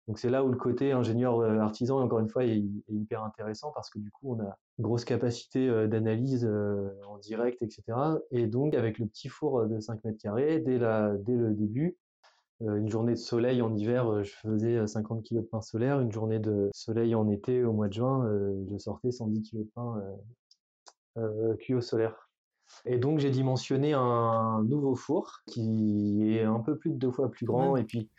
Donc 0.09 0.17
c'est 0.17 0.31
là 0.31 0.43
où 0.43 0.49
le 0.49 0.57
côté 0.57 0.91
ingénieur 0.91 1.39
euh, 1.39 1.59
artisan, 1.59 2.01
encore 2.01 2.17
une 2.17 2.29
fois, 2.29 2.43
est, 2.43 2.63
hyper 2.89 3.23
intéressant 3.23 3.71
parce 3.75 3.91
que 3.91 3.99
du 3.99 4.09
coup, 4.09 4.33
on 4.35 4.39
a 4.39 4.57
une 4.79 4.83
grosse 4.83 5.05
capacité 5.05 5.69
euh, 5.69 5.85
d'analyse 5.85 6.47
euh, 6.49 6.89
en 7.07 7.19
direct, 7.19 7.61
etc. 7.61 7.83
Et 8.31 8.47
donc, 8.47 8.73
avec 8.73 8.97
le 8.97 9.05
petit 9.05 9.27
four 9.27 9.67
de 9.67 9.79
5 9.79 10.03
mètres 10.03 10.17
carrés, 10.19 10.61
dès, 10.61 10.79
la, 10.79 11.15
dès 11.15 11.35
le 11.35 11.53
début, 11.53 11.95
une 12.61 12.89
journée 12.89 13.13
de 13.13 13.19
soleil 13.19 13.61
en 13.61 13.73
hiver, 13.73 14.23
je 14.23 14.31
faisais 14.31 14.85
50 14.85 15.23
kg 15.23 15.35
de 15.35 15.41
pain 15.41 15.61
solaire. 15.61 16.01
Une 16.01 16.11
journée 16.11 16.39
de 16.39 16.69
soleil 16.73 17.13
en 17.13 17.29
été, 17.29 17.63
au 17.63 17.71
mois 17.71 17.87
de 17.87 17.93
juin, 17.93 18.27
je 18.69 18.77
sortais 18.77 19.11
110 19.11 19.43
kg 19.43 19.59
de 19.59 19.69
pain 19.75 20.01
cuit 21.59 21.75
au 21.75 21.81
solaire. 21.81 22.29
Et 22.85 22.97
donc 22.97 23.19
j'ai 23.19 23.29
dimensionné 23.29 23.93
un 23.93 24.63
nouveau 24.63 24.95
four 24.95 25.39
qui 25.47 26.35
est 26.35 26.43
un 26.43 26.59
peu 26.59 26.77
plus 26.77 26.91
de 26.91 26.97
deux 26.97 27.11
fois 27.11 27.31
plus 27.31 27.45
grand 27.45 27.77
et 27.77 27.83
puis 27.83 28.09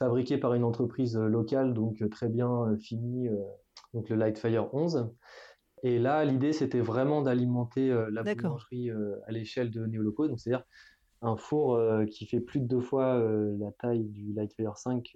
fabriqué 0.00 0.38
par 0.38 0.54
une 0.54 0.64
entreprise 0.64 1.16
euh, 1.16 1.28
locale, 1.28 1.74
donc 1.74 2.00
euh, 2.00 2.08
très 2.08 2.28
bien 2.28 2.50
euh, 2.50 2.76
fini, 2.78 3.28
donc 3.94 4.08
le 4.08 4.16
Lightfire 4.16 4.74
11. 4.74 5.12
Et 5.82 5.98
là, 5.98 6.24
l'idée, 6.24 6.52
c'était 6.52 6.80
vraiment 6.80 7.22
d'alimenter 7.22 7.88
la 8.10 8.22
boulangerie 8.22 8.90
à 9.26 9.32
l'échelle 9.32 9.70
de 9.70 9.86
Néoloco, 9.86 10.28
donc 10.28 10.38
c'est-à-dire 10.38 10.64
un 11.22 11.36
four 11.36 11.80
qui 12.10 12.26
fait 12.26 12.40
plus 12.40 12.60
de 12.60 12.66
deux 12.66 12.80
fois 12.80 13.18
la 13.58 13.72
taille 13.72 14.04
du 14.04 14.34
Lightfire 14.34 14.76
5. 14.76 15.10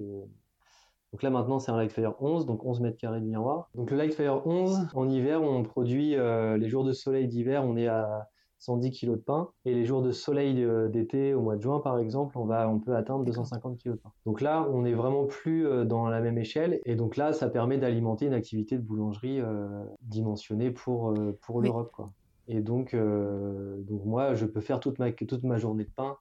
Donc 1.12 1.22
là, 1.22 1.28
maintenant, 1.28 1.58
c'est 1.58 1.70
un 1.70 1.76
Lightfire 1.76 2.14
11, 2.18 2.46
donc 2.46 2.64
11 2.64 2.80
mètres 2.80 2.96
carrés 2.96 3.20
de 3.20 3.26
miroir. 3.26 3.68
Donc 3.74 3.90
le 3.90 3.98
Lightfire 3.98 4.46
11, 4.46 4.88
en 4.94 5.06
hiver, 5.06 5.42
on 5.42 5.62
produit 5.64 6.16
les 6.16 6.68
jours 6.70 6.84
de 6.84 6.92
soleil 6.92 7.28
d'hiver, 7.28 7.62
on 7.62 7.76
est 7.76 7.88
à 7.88 8.30
110 8.64 8.92
kg 8.92 9.10
de 9.10 9.16
pain. 9.16 9.50
Et 9.64 9.74
les 9.74 9.84
jours 9.84 10.02
de 10.02 10.10
soleil 10.10 10.62
euh, 10.64 10.88
d'été, 10.88 11.34
au 11.34 11.42
mois 11.42 11.56
de 11.56 11.62
juin 11.62 11.80
par 11.80 11.98
exemple, 11.98 12.38
on, 12.38 12.46
va, 12.46 12.68
on 12.68 12.78
peut 12.78 12.96
atteindre 12.96 13.24
250 13.24 13.78
kg 13.78 13.90
de 13.90 13.96
pain. 13.96 14.10
Donc 14.24 14.40
là, 14.40 14.66
on 14.72 14.82
n'est 14.82 14.94
vraiment 14.94 15.26
plus 15.26 15.66
euh, 15.66 15.84
dans 15.84 16.08
la 16.08 16.20
même 16.20 16.38
échelle. 16.38 16.80
Et 16.84 16.96
donc 16.96 17.16
là, 17.16 17.32
ça 17.32 17.48
permet 17.48 17.76
d'alimenter 17.78 18.26
une 18.26 18.32
activité 18.32 18.76
de 18.76 18.82
boulangerie 18.82 19.40
euh, 19.40 19.68
dimensionnée 20.02 20.70
pour, 20.70 21.14
pour 21.42 21.60
l'Europe. 21.60 21.90
Quoi. 21.92 22.10
Et 22.48 22.60
donc, 22.60 22.94
donc 22.94 24.04
moi, 24.04 24.34
je 24.34 24.44
peux 24.44 24.60
faire 24.60 24.80
toute 24.80 24.98
ma, 24.98 25.12
toute 25.12 25.44
ma 25.44 25.56
journée 25.56 25.84
de 25.84 25.90
pain 25.90 26.16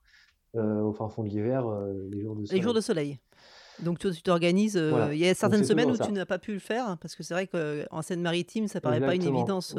au 0.55 0.93
fin 0.93 1.09
fond 1.09 1.23
de 1.23 1.29
l'hiver, 1.29 1.67
les 2.11 2.21
jours 2.21 2.35
de 2.35 2.45
soleil. 2.45 2.59
Les 2.59 2.63
jours 2.63 2.73
de 2.73 2.81
soleil. 2.81 3.19
Donc 3.79 3.99
tu 3.99 4.21
t'organises. 4.21 4.81
Il 5.11 5.17
y 5.17 5.27
a 5.27 5.33
certaines 5.33 5.65
semaines 5.65 5.91
où 5.91 5.97
tu 5.97 6.11
n'as 6.11 6.25
pas 6.25 6.39
pu 6.39 6.53
le 6.53 6.59
faire 6.59 6.97
parce 7.01 7.15
que 7.15 7.23
c'est 7.23 7.33
vrai 7.33 7.47
qu'en 7.47 8.01
Seine-Maritime, 8.01 8.67
ça 8.67 8.79
paraît 8.79 9.01
pas 9.01 9.15
une 9.15 9.23
évidence. 9.23 9.75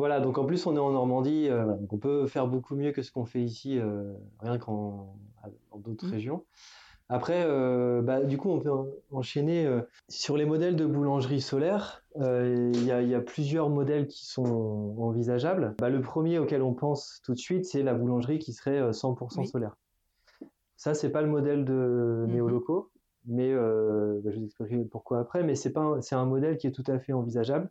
Voilà, 0.00 0.18
donc 0.18 0.38
en 0.38 0.46
plus 0.46 0.64
on 0.64 0.74
est 0.76 0.78
en 0.78 0.92
Normandie, 0.92 1.48
euh, 1.50 1.76
donc 1.76 1.92
on 1.92 1.98
peut 1.98 2.26
faire 2.26 2.48
beaucoup 2.48 2.74
mieux 2.74 2.90
que 2.90 3.02
ce 3.02 3.12
qu'on 3.12 3.26
fait 3.26 3.42
ici, 3.42 3.78
euh, 3.78 4.14
rien 4.38 4.56
qu'en 4.56 5.14
d'autres 5.76 6.06
mmh. 6.06 6.10
régions. 6.10 6.44
Après, 7.10 7.44
euh, 7.44 8.00
bah, 8.00 8.22
du 8.24 8.38
coup, 8.38 8.48
on 8.48 8.60
peut 8.60 8.70
enchaîner 9.10 9.68
sur 10.08 10.38
les 10.38 10.46
modèles 10.46 10.74
de 10.74 10.86
boulangerie 10.86 11.42
solaire. 11.42 12.02
Il 12.16 12.82
y, 12.82 13.14
a 13.14 13.20
plusieurs 13.20 13.68
modèles 13.68 14.06
qui 14.06 14.24
sont 14.24 14.94
envisageables. 14.98 15.74
Bah, 15.78 15.90
le 15.90 16.00
premier 16.00 16.38
auquel 16.38 16.62
on 16.62 16.72
pense 16.72 17.20
tout 17.22 17.34
de 17.34 17.38
suite, 17.38 17.66
c'est 17.66 17.82
la 17.82 17.92
boulangerie 17.92 18.38
qui 18.38 18.54
serait 18.54 18.80
100% 18.92 19.44
solaire. 19.44 19.76
Ça, 20.78 20.94
c'est 20.94 21.10
pas 21.10 21.20
le 21.20 21.28
modèle 21.28 21.66
de 21.66 22.24
mmh 22.26 22.32
Néoloco, 22.32 22.90
mais 23.26 23.54
bah, 23.54 24.30
je 24.30 24.38
vous 24.38 24.44
expliquerai 24.46 24.82
pourquoi 24.84 25.18
après. 25.18 25.42
Mais 25.42 25.56
c'est 25.56 25.72
pas, 25.74 26.00
c'est 26.00 26.14
un 26.14 26.24
modèle 26.24 26.56
qui 26.56 26.68
est 26.68 26.72
tout 26.72 26.84
à 26.86 26.98
fait 26.98 27.12
envisageable. 27.12 27.70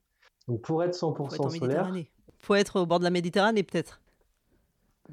Donc 0.50 0.62
pour 0.62 0.84
être 0.84 0.96
100% 0.96 1.58
solaire, 1.58 1.92
faut 2.40 2.56
être 2.56 2.80
au 2.82 2.86
bord 2.86 3.00
de 3.00 3.04
la 3.04 3.10
Méditerranée 3.10 3.64
peut-être. 3.64 4.02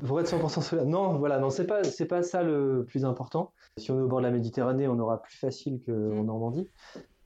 Pour 0.06 0.20
être 0.20 0.28
100% 0.28 0.60
solaire, 0.62 0.84
non, 0.84 1.18
voilà, 1.18 1.38
non, 1.38 1.50
c'est 1.50 1.66
pas 1.66 1.82
c'est 1.82 2.06
pas 2.06 2.22
ça 2.22 2.42
le 2.42 2.84
plus 2.86 3.04
important. 3.04 3.52
Si 3.78 3.90
on 3.90 3.98
est 3.98 4.02
au 4.02 4.08
bord 4.08 4.18
de 4.18 4.24
la 4.24 4.30
Méditerranée, 4.30 4.88
on 4.88 4.98
aura 4.98 5.22
plus 5.22 5.36
facile 5.36 5.80
qu'en 5.84 5.92
mm. 5.92 6.26
Normandie. 6.26 6.68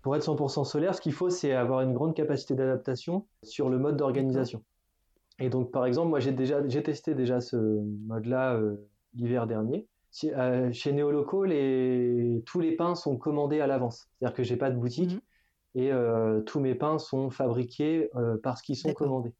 Pour 0.02 0.16
être 0.16 0.25
100% 0.25 0.64
solaire, 0.64 0.95
ce 0.95 1.00
qu'il 1.00 1.12
faut, 1.12 1.30
c'est 1.30 1.52
avoir 1.52 1.83
une 1.83 1.92
grande 1.92 2.14
capacité 2.14 2.54
d'adaptation 2.54 3.26
sur 3.42 3.69
le 3.69 3.78
mode 3.78 3.97
d'organisation. 3.97 4.62
Et 5.40 5.50
donc, 5.50 5.71
par 5.73 5.85
exemple, 5.85 6.09
moi, 6.09 6.21
j'ai 6.21 6.33
déjà 6.33 6.66
j'ai 6.66 6.83
testé 6.83 7.14
déjà 7.14 7.40
ce 7.40 7.57
mode-là 8.07 8.54
euh, 8.54 8.76
l'hiver 9.14 9.47
dernier. 9.47 9.87
Euh, 10.25 10.73
chez 10.73 10.92
Néoloco, 10.92 11.45
les, 11.45 12.42
tous 12.47 12.61
les 12.61 12.76
pains 12.76 12.95
sont 12.95 13.16
commandés 13.16 13.61
à 13.61 13.66
l'avance. 13.66 14.09
C'est-à-dire 14.19 14.37
que 14.37 14.42
j'ai 14.42 14.57
pas 14.57 14.71
de 14.71 14.76
boutique. 14.76 15.14
Mm 15.14 15.21
et 15.76 15.92
euh, 15.92 16.40
tous 16.40 16.59
mes 16.59 16.75
pains 16.75 16.99
sont 16.99 17.30
fabriqués 17.30 18.11
parce 18.42 18.61
qu'ils 18.61 18.75
sont 18.75 18.92
commandés. 18.92 19.33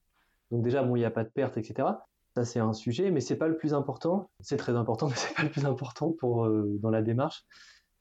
Donc 0.51 0.63
déjà, 0.63 0.83
bon, 0.83 0.97
il 0.97 1.01
n'y 1.01 1.05
a 1.05 1.11
pas 1.11 1.25
de 1.25 1.29
perte, 1.29 1.57
etc. 1.57 1.89
Ça, 2.37 2.45
c'est 2.45 2.61
un 2.61 2.73
sujet, 2.73 3.11
mais 3.11 3.21
c'est 3.21 3.37
pas 3.37 3.49
le 3.49 3.57
plus 3.57 3.75
important. 3.75 4.31
C'est 4.41 4.57
très 4.57 4.77
important, 4.77 5.09
mais 5.09 5.17
c'est 5.17 5.35
pas 5.35 5.43
le 5.43 5.51
plus 5.51 5.67
important 5.67 6.13
pour, 6.13 6.45
euh, 6.45 6.79
dans 6.81 6.91
la 6.91 7.03
démarche. 7.03 7.45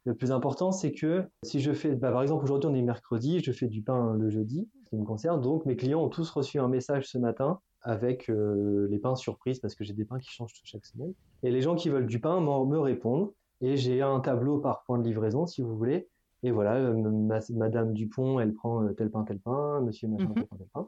Le 0.06 0.16
plus 0.16 0.32
important, 0.32 0.72
c'est 0.72 0.92
que 0.92 1.26
si 1.44 1.60
je 1.60 1.74
fais, 1.74 1.96
bah, 1.96 2.12
par 2.12 2.22
exemple, 2.22 2.44
aujourd'hui, 2.44 2.70
on 2.70 2.76
est 2.76 2.82
mercredi, 2.82 3.42
je 3.42 3.52
fais 3.52 3.68
du 3.68 3.82
pain 3.82 4.14
le 4.14 4.30
jeudi, 4.30 4.70
ce 4.86 4.90
qui 4.90 4.98
me 4.98 5.06
concerne. 5.06 5.42
Donc, 5.42 5.66
mes 5.66 5.76
clients 5.76 6.02
ont 6.02 6.10
tous 6.10 6.30
reçu 6.30 6.60
un 6.60 6.68
message 6.68 7.08
ce 7.08 7.18
matin 7.18 7.60
avec 7.82 8.30
euh, 8.30 8.88
les 8.90 8.98
pains 8.98 9.16
surprises, 9.16 9.60
parce 9.60 9.76
que 9.76 9.84
j'ai 9.84 9.94
des 9.94 10.06
pains 10.06 10.20
qui 10.20 10.30
changent 10.30 10.54
chaque 10.64 10.86
semaine. 10.86 11.14
Et 11.44 11.52
les 11.52 11.62
gens 11.62 11.76
qui 11.76 11.90
veulent 11.90 12.08
du 12.08 12.20
pain 12.20 12.40
me 12.42 12.80
répondent. 12.80 13.32
Et 13.62 13.76
j'ai 13.76 14.02
un 14.02 14.22
tableau 14.22 14.60
par 14.60 14.84
point 14.84 14.98
de 14.98 15.04
livraison, 15.04 15.46
si 15.46 15.62
vous 15.62 15.76
voulez. 15.76 16.08
Et 16.44 16.52
voilà, 16.52 16.76
euh, 16.76 17.38
Madame 17.50 17.94
Dupont, 17.94 18.40
elle 18.40 18.54
prend 18.54 18.88
tel 18.94 19.12
pain, 19.12 19.24
tel 19.26 19.40
pain, 19.40 19.82
Monsieur 19.82 20.08
machin, 20.08 20.32
tel 20.34 20.46
pain, 20.46 20.58
tel 20.58 20.68
pain. 20.74 20.88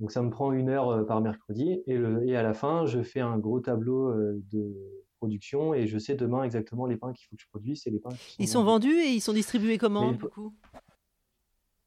Donc 0.00 0.12
ça 0.12 0.22
me 0.22 0.30
prend 0.30 0.52
une 0.52 0.70
heure 0.70 0.88
euh, 0.88 1.04
par 1.04 1.20
mercredi 1.20 1.82
et, 1.86 1.96
le, 1.96 2.26
et 2.26 2.34
à 2.34 2.42
la 2.42 2.54
fin, 2.54 2.86
je 2.86 3.02
fais 3.02 3.20
un 3.20 3.38
gros 3.38 3.60
tableau 3.60 4.08
euh, 4.08 4.42
de 4.50 4.74
production 5.18 5.74
et 5.74 5.86
je 5.86 5.98
sais 5.98 6.14
demain 6.14 6.42
exactement 6.42 6.86
les 6.86 6.96
pains 6.96 7.12
qu'il 7.12 7.26
faut 7.26 7.36
que 7.36 7.42
je 7.42 7.48
produise. 7.48 7.82
C'est 7.84 7.90
les 7.90 7.98
pains 7.98 8.10
ils 8.38 8.48
sont 8.48 8.64
vendus 8.64 8.94
et 8.94 9.10
ils 9.10 9.20
sont 9.20 9.34
distribués 9.34 9.76
comment 9.76 10.12
du 10.12 10.18
coup? 10.18 10.54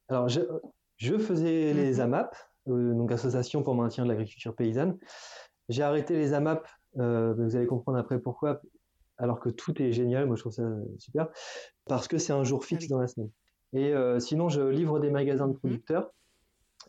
Alors 0.09 0.29
je, 0.29 0.41
je 0.97 1.17
faisais 1.17 1.73
les 1.73 1.95
mhm. 1.95 2.01
AMAP, 2.01 2.35
euh, 2.67 2.93
donc 2.93 3.11
Association 3.11 3.63
pour 3.63 3.73
maintien 3.73 4.03
de 4.03 4.09
l'agriculture 4.09 4.55
paysanne. 4.55 4.99
J'ai 5.69 5.81
arrêté 5.81 6.15
les 6.15 6.33
AMAP, 6.33 6.67
vous 6.95 7.55
allez 7.55 7.65
comprendre 7.65 7.97
après 7.97 8.19
pourquoi, 8.19 8.61
alors 9.17 9.39
que 9.39 9.49
tout 9.49 9.81
est 9.81 9.93
génial, 9.93 10.27
moi 10.27 10.35
je 10.35 10.41
trouve 10.41 10.51
ça 10.51 10.69
super, 10.99 11.29
parce 11.85 12.09
que 12.09 12.17
c'est 12.17 12.33
un 12.33 12.43
jour 12.43 12.65
fixe 12.65 12.83
ah 12.87 12.89
dans 12.89 12.99
la 12.99 13.07
semaine. 13.07 13.29
Et 13.71 13.93
sinon, 14.19 14.49
je 14.49 14.61
livre 14.61 14.99
des 14.99 15.09
magasins 15.09 15.47
de 15.47 15.53
mhm. 15.53 15.59
producteurs 15.59 16.11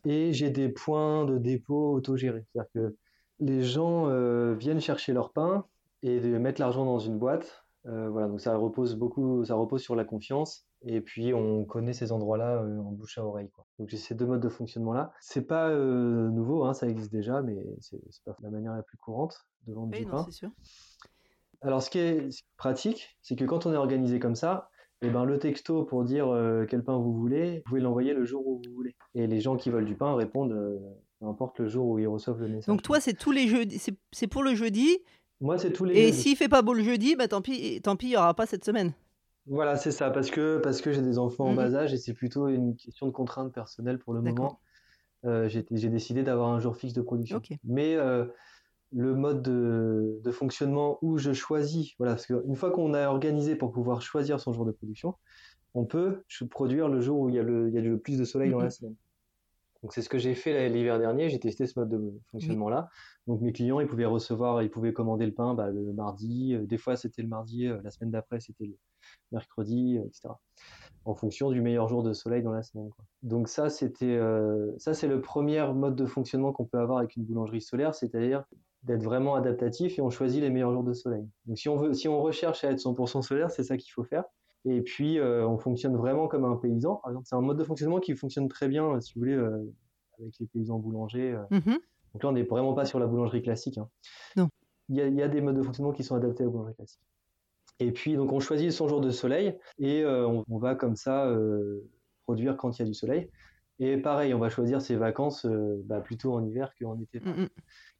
et 0.04 0.32
j'ai 0.32 0.50
des 0.50 0.68
points 0.68 1.25
de 1.25 1.38
dépôt 1.38 1.92
autogérés. 1.92 2.44
C'est-à-dire 2.52 2.70
que 2.75 2.96
les 3.40 3.62
gens 3.62 4.08
euh, 4.08 4.54
viennent 4.54 4.80
chercher 4.80 5.12
leur 5.12 5.32
pain 5.32 5.66
et 6.02 6.20
mettre 6.20 6.61
l'argent 6.61 6.84
dans 6.84 6.99
une 6.99 7.18
boîte. 7.18 7.64
Euh, 7.87 8.08
voilà, 8.08 8.28
donc 8.28 8.40
ça 8.40 8.56
repose 8.56 8.94
beaucoup, 8.94 9.44
ça 9.44 9.54
repose 9.54 9.82
sur 9.82 9.96
la 9.96 10.04
confiance. 10.04 10.66
Et 10.87 11.00
puis 11.00 11.32
on 11.32 11.64
connaît 11.64 11.94
ces 11.94 12.12
endroits-là 12.12 12.62
euh, 12.62 12.78
en 12.78 12.92
bouche 12.92 13.18
à 13.18 13.25
oreille. 13.25 13.50
Quoi. 13.50 13.66
Donc 13.78 13.88
j'ai 13.88 13.96
ces 13.96 14.14
deux 14.14 14.26
modes 14.26 14.42
de 14.42 14.49
fonctionnement-là. 14.49 15.12
C'est 15.20 15.46
pas 15.46 15.75
nouveau, 15.75 16.64
hein, 16.64 16.75
ça 16.75 16.87
existe 16.88 17.12
déjà, 17.12 17.42
mais 17.42 17.56
c'est 17.80 17.99
pas 18.25 18.37
la 18.42 18.50
manière 18.50 18.75
la 18.75 18.82
plus 18.82 18.99
courante 18.99 19.46
de 19.66 19.73
vendre 19.73 19.92
du 19.92 20.06
pain. 20.06 20.26
Sûr. 20.30 20.50
Alors 21.62 21.82
ce 21.82 21.88
qui 21.88 21.99
est 21.99 22.44
pratique, 22.58 23.16
c'est 23.23 23.37
que 23.37 23.44
quand 23.46 23.64
on 23.64 23.73
est 23.73 23.76
organisé 23.76 24.18
comme 24.18 24.34
ça, 24.34 24.68
et 25.02 25.08
eh 25.08 25.10
ben, 25.10 25.24
le 25.24 25.38
texto 25.38 25.82
pour 25.82 26.04
dire 26.04 26.28
euh, 26.28 26.64
quel 26.68 26.82
pain 26.82 26.96
vous 26.96 27.12
voulez, 27.12 27.56
vous 27.56 27.62
pouvez 27.64 27.80
l'envoyer 27.80 28.14
le 28.14 28.24
jour 28.24 28.46
où 28.46 28.62
vous 28.64 28.74
voulez. 28.74 28.96
Et 29.14 29.26
les 29.26 29.40
gens 29.40 29.56
qui 29.56 29.68
veulent 29.68 29.84
du 29.84 29.96
pain 29.96 30.14
répondent 30.14 30.52
euh, 30.52 30.78
peu 31.20 31.26
importe 31.26 31.58
le 31.58 31.68
jour 31.68 31.86
où 31.88 31.98
ils 31.98 32.06
reçoivent 32.06 32.40
le 32.40 32.48
message. 32.48 32.66
Donc 32.66 32.82
toi, 32.82 33.00
c'est 33.00 33.12
tous 33.12 33.32
les 33.32 33.46
jeudis, 33.46 33.82
c'est 34.12 34.26
pour 34.26 34.42
le 34.42 34.54
jeudi. 34.54 34.98
Moi, 35.40 35.58
c'est 35.58 35.72
tous 35.72 35.84
les. 35.84 35.94
Et 35.94 36.12
s'il 36.12 36.36
fait 36.36 36.48
pas 36.48 36.62
beau 36.62 36.72
le 36.72 36.82
jeudi, 36.82 37.16
bah 37.16 37.28
tant 37.28 37.42
pis, 37.42 37.80
tant 37.82 37.96
pis, 37.96 38.06
il 38.06 38.12
y 38.12 38.16
aura 38.16 38.34
pas 38.34 38.46
cette 38.46 38.64
semaine. 38.64 38.92
Voilà, 39.46 39.76
c'est 39.76 39.90
ça, 39.90 40.10
parce 40.10 40.30
que 40.30 40.58
parce 40.58 40.80
que 40.80 40.90
j'ai 40.92 41.02
des 41.02 41.18
enfants 41.18 41.46
en 41.46 41.52
mmh 41.52 41.56
bas 41.56 41.74
âge 41.74 41.92
et 41.92 41.98
c'est 41.98 42.14
plutôt 42.14 42.48
une 42.48 42.76
question 42.76 43.06
de 43.06 43.12
contrainte 43.12 43.52
personnelle 43.52 43.98
pour 43.98 44.14
le 44.14 44.22
moment. 44.22 44.60
Euh, 45.26 45.48
j'ai 45.48 45.88
décidé 45.88 46.22
d'avoir 46.22 46.48
un 46.50 46.60
jour 46.60 46.76
fixe 46.76 46.94
de 46.94 47.02
production. 47.02 47.42
Mais 47.64 47.96
le 48.94 49.14
mode 49.14 49.42
de, 49.42 50.30
fonctionnement 50.30 50.98
où 51.02 51.18
je 51.18 51.32
choisis, 51.32 51.92
voilà, 51.98 52.14
parce 52.14 52.26
qu'une 52.26 52.56
fois 52.56 52.70
qu'on 52.70 52.94
a 52.94 53.08
organisé 53.08 53.56
pour 53.56 53.72
pouvoir 53.72 54.02
choisir 54.02 54.40
son 54.40 54.52
jour 54.52 54.64
de 54.64 54.72
production, 54.72 55.14
on 55.74 55.84
peut 55.84 56.22
produire 56.50 56.88
le 56.88 57.00
jour 57.00 57.18
où 57.20 57.28
il 57.28 57.34
y 57.34 57.38
a 57.38 57.42
le, 57.42 57.68
il 57.68 57.74
y 57.74 57.78
a 57.78 57.80
le 57.80 57.98
plus 57.98 58.18
de 58.18 58.24
soleil 58.24 58.50
dans 58.50 58.60
la 58.60 58.68
mm-hmm. 58.68 58.70
semaine. 58.70 58.96
Donc 59.84 59.92
c'est 59.92 60.00
ce 60.00 60.08
que 60.08 60.16
j'ai 60.16 60.34
fait 60.34 60.70
l'hiver 60.70 60.98
dernier, 60.98 61.28
j'ai 61.28 61.38
testé 61.38 61.66
ce 61.66 61.78
mode 61.78 61.90
de 61.90 62.18
fonctionnement-là. 62.30 62.88
Donc 63.26 63.42
mes 63.42 63.52
clients, 63.52 63.80
ils 63.80 63.86
pouvaient 63.86 64.06
recevoir, 64.06 64.62
ils 64.62 64.70
pouvaient 64.70 64.94
commander 64.94 65.26
le 65.26 65.34
pain 65.34 65.52
bah, 65.52 65.70
le 65.70 65.92
mardi, 65.92 66.54
euh, 66.54 66.64
des 66.64 66.78
fois 66.78 66.96
c'était 66.96 67.20
le 67.20 67.28
mardi, 67.28 67.66
euh, 67.66 67.78
la 67.84 67.90
semaine 67.90 68.10
d'après 68.10 68.40
c'était 68.40 68.64
le 68.64 68.78
mercredi, 69.30 69.98
euh, 69.98 70.06
etc. 70.06 70.30
En 71.04 71.14
fonction 71.14 71.50
du 71.50 71.60
meilleur 71.60 71.86
jour 71.86 72.02
de 72.02 72.14
soleil 72.14 72.42
dans 72.42 72.52
la 72.52 72.62
semaine. 72.62 72.88
Donc 73.22 73.46
ça 73.46 73.68
c'était, 73.68 74.18
ça 74.78 74.94
c'est 74.94 75.06
le 75.06 75.20
premier 75.20 75.62
mode 75.74 75.96
de 75.96 76.06
fonctionnement 76.06 76.50
qu'on 76.54 76.64
peut 76.64 76.78
avoir 76.78 76.96
avec 76.96 77.16
une 77.16 77.24
boulangerie 77.24 77.60
solaire, 77.60 77.94
c'est-à-dire 77.94 78.42
d'être 78.84 79.02
vraiment 79.02 79.34
adaptatif 79.34 79.98
et 79.98 80.02
on 80.02 80.10
choisit 80.10 80.40
les 80.40 80.50
meilleurs 80.50 80.72
jours 80.72 80.84
de 80.84 80.92
soleil. 80.92 81.26
Donc 81.46 81.58
si 81.58 81.68
on 81.68 81.76
veut, 81.76 81.94
si 81.94 82.08
on 82.08 82.22
recherche 82.22 82.64
à 82.64 82.70
être 82.70 82.78
100% 82.78 83.22
solaire, 83.22 83.50
c'est 83.50 83.64
ça 83.64 83.76
qu'il 83.76 83.92
faut 83.92 84.04
faire. 84.04 84.24
Et 84.66 84.82
puis 84.82 85.18
euh, 85.18 85.46
on 85.46 85.58
fonctionne 85.58 85.96
vraiment 85.96 86.28
comme 86.28 86.44
un 86.44 86.56
paysan. 86.56 86.96
Par 86.96 87.10
exemple, 87.10 87.26
c'est 87.28 87.36
un 87.36 87.40
mode 87.40 87.58
de 87.58 87.64
fonctionnement 87.64 88.00
qui 88.00 88.14
fonctionne 88.14 88.48
très 88.48 88.68
bien, 88.68 89.00
si 89.00 89.14
vous 89.14 89.20
voulez, 89.20 89.34
euh, 89.34 89.72
avec 90.18 90.38
les 90.38 90.46
paysans 90.46 90.78
boulangers. 90.78 91.32
Euh. 91.32 91.56
Mm-hmm. 91.56 91.78
Donc 92.12 92.22
là, 92.22 92.28
on 92.28 92.32
n'est 92.32 92.44
vraiment 92.44 92.74
pas 92.74 92.84
sur 92.84 92.98
la 92.98 93.06
boulangerie 93.06 93.42
classique. 93.42 93.78
Hein. 93.78 93.88
Non. 94.36 94.48
Il 94.90 94.96
y, 94.96 95.00
a, 95.00 95.06
il 95.06 95.14
y, 95.14 95.22
a, 95.22 95.28
des 95.28 95.40
modes 95.40 95.56
de 95.56 95.62
fonctionnement 95.62 95.92
qui 95.92 96.04
sont 96.04 96.14
adaptés 96.14 96.42
à 96.42 96.46
la 96.46 96.52
boulangerie 96.52 96.74
classique. 96.74 97.00
Et 97.80 97.90
puis 97.90 98.14
donc 98.14 98.32
on 98.32 98.38
choisit 98.38 98.70
son 98.70 98.86
jour 98.86 99.00
de 99.00 99.10
soleil 99.10 99.58
et 99.78 100.06
on, 100.06 100.44
on, 100.48 100.58
va 100.58 100.76
comme 100.76 100.94
ça 100.94 101.28
produire 102.22 102.56
quand 102.56 102.78
il 102.78 102.82
y 102.82 102.84
a 102.84 102.86
du 102.86 102.94
soleil. 102.94 103.28
Et 103.80 103.96
pareil, 103.96 104.32
on 104.32 104.38
va 104.38 104.48
choisir 104.48 104.80
ses 104.80 104.94
vacances 104.94 105.44
bah, 105.84 106.00
plutôt 106.00 106.34
en 106.34 106.46
hiver 106.46 106.72
qu'en 106.78 107.00
été. 107.00 107.18
Mm-hmm. 107.18 107.48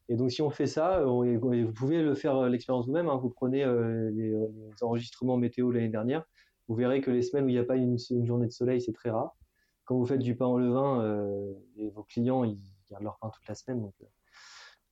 Et 0.09 0.17
donc, 0.17 0.31
si 0.31 0.43
on 0.43 0.51
fait 0.51 0.67
ça, 0.67 0.99
euh, 0.99 1.39
vous 1.39 1.73
pouvez 1.73 2.03
le 2.03 2.15
faire 2.15 2.37
euh, 2.37 2.49
l'expérience 2.49 2.87
vous-même. 2.87 3.09
Hein. 3.09 3.17
vous 3.17 3.31
prenez 3.31 3.65
euh, 3.65 4.11
les, 4.11 4.35
enregistrements 4.83 5.37
météo 5.37 5.71
l'année 5.71 5.89
dernière. 5.89 6.25
Vous 6.69 6.75
verrez 6.75 7.01
que 7.01 7.11
les 7.11 7.23
semaines 7.23 7.47
où 7.47 7.49
il 7.49 7.55
n'y 7.55 7.59
a 7.59 7.65
pas 7.65 7.77
une, 7.77 7.99
journée 8.25 8.47
de 8.47 8.53
soleil, 8.53 8.81
c'est 8.81 8.93
très 8.93 9.11
rare. 9.11 9.35
Quand 9.85 9.97
vous 9.97 10.07
faites 10.07 10.21
du 10.21 10.35
pain 10.35 10.47
au 10.47 10.59
levain, 10.59 11.27
vos 11.95 12.05
clients, 12.05 12.43
ils 12.45 12.59
gardent 12.91 13.03
leur 13.05 13.19
pain 13.19 13.29
toute 13.29 13.47
la 13.47 13.55
semaine. 13.55 13.83
Donc, 13.83 13.93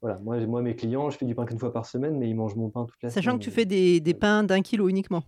voilà, 0.03 0.19
moi, 0.19 0.39
moi, 0.47 0.61
mes 0.61 0.77
clients, 0.77 1.09
je 1.09 1.17
fais 1.17 1.25
du 1.25 1.35
pain 1.35 1.47
qu'une 1.47 1.59
fois 1.59 1.73
par 1.73 1.87
semaine, 1.87 2.19
mais 2.19 2.29
ils 2.29 2.35
mangent 2.35 2.57
mon 2.57 2.69
pain 2.69 2.85
toute 2.85 3.03
la 3.03 3.09
semaine. 3.09 3.25
Sachant 3.25 3.39
que 3.39 3.43
tu 3.43 3.51
fais 3.51 3.65
des, 3.65 4.01
des 4.01 4.13
pains 4.13 4.45
d'un 4.45 4.61
kilo 4.61 4.89
uniquement. 4.89 5.23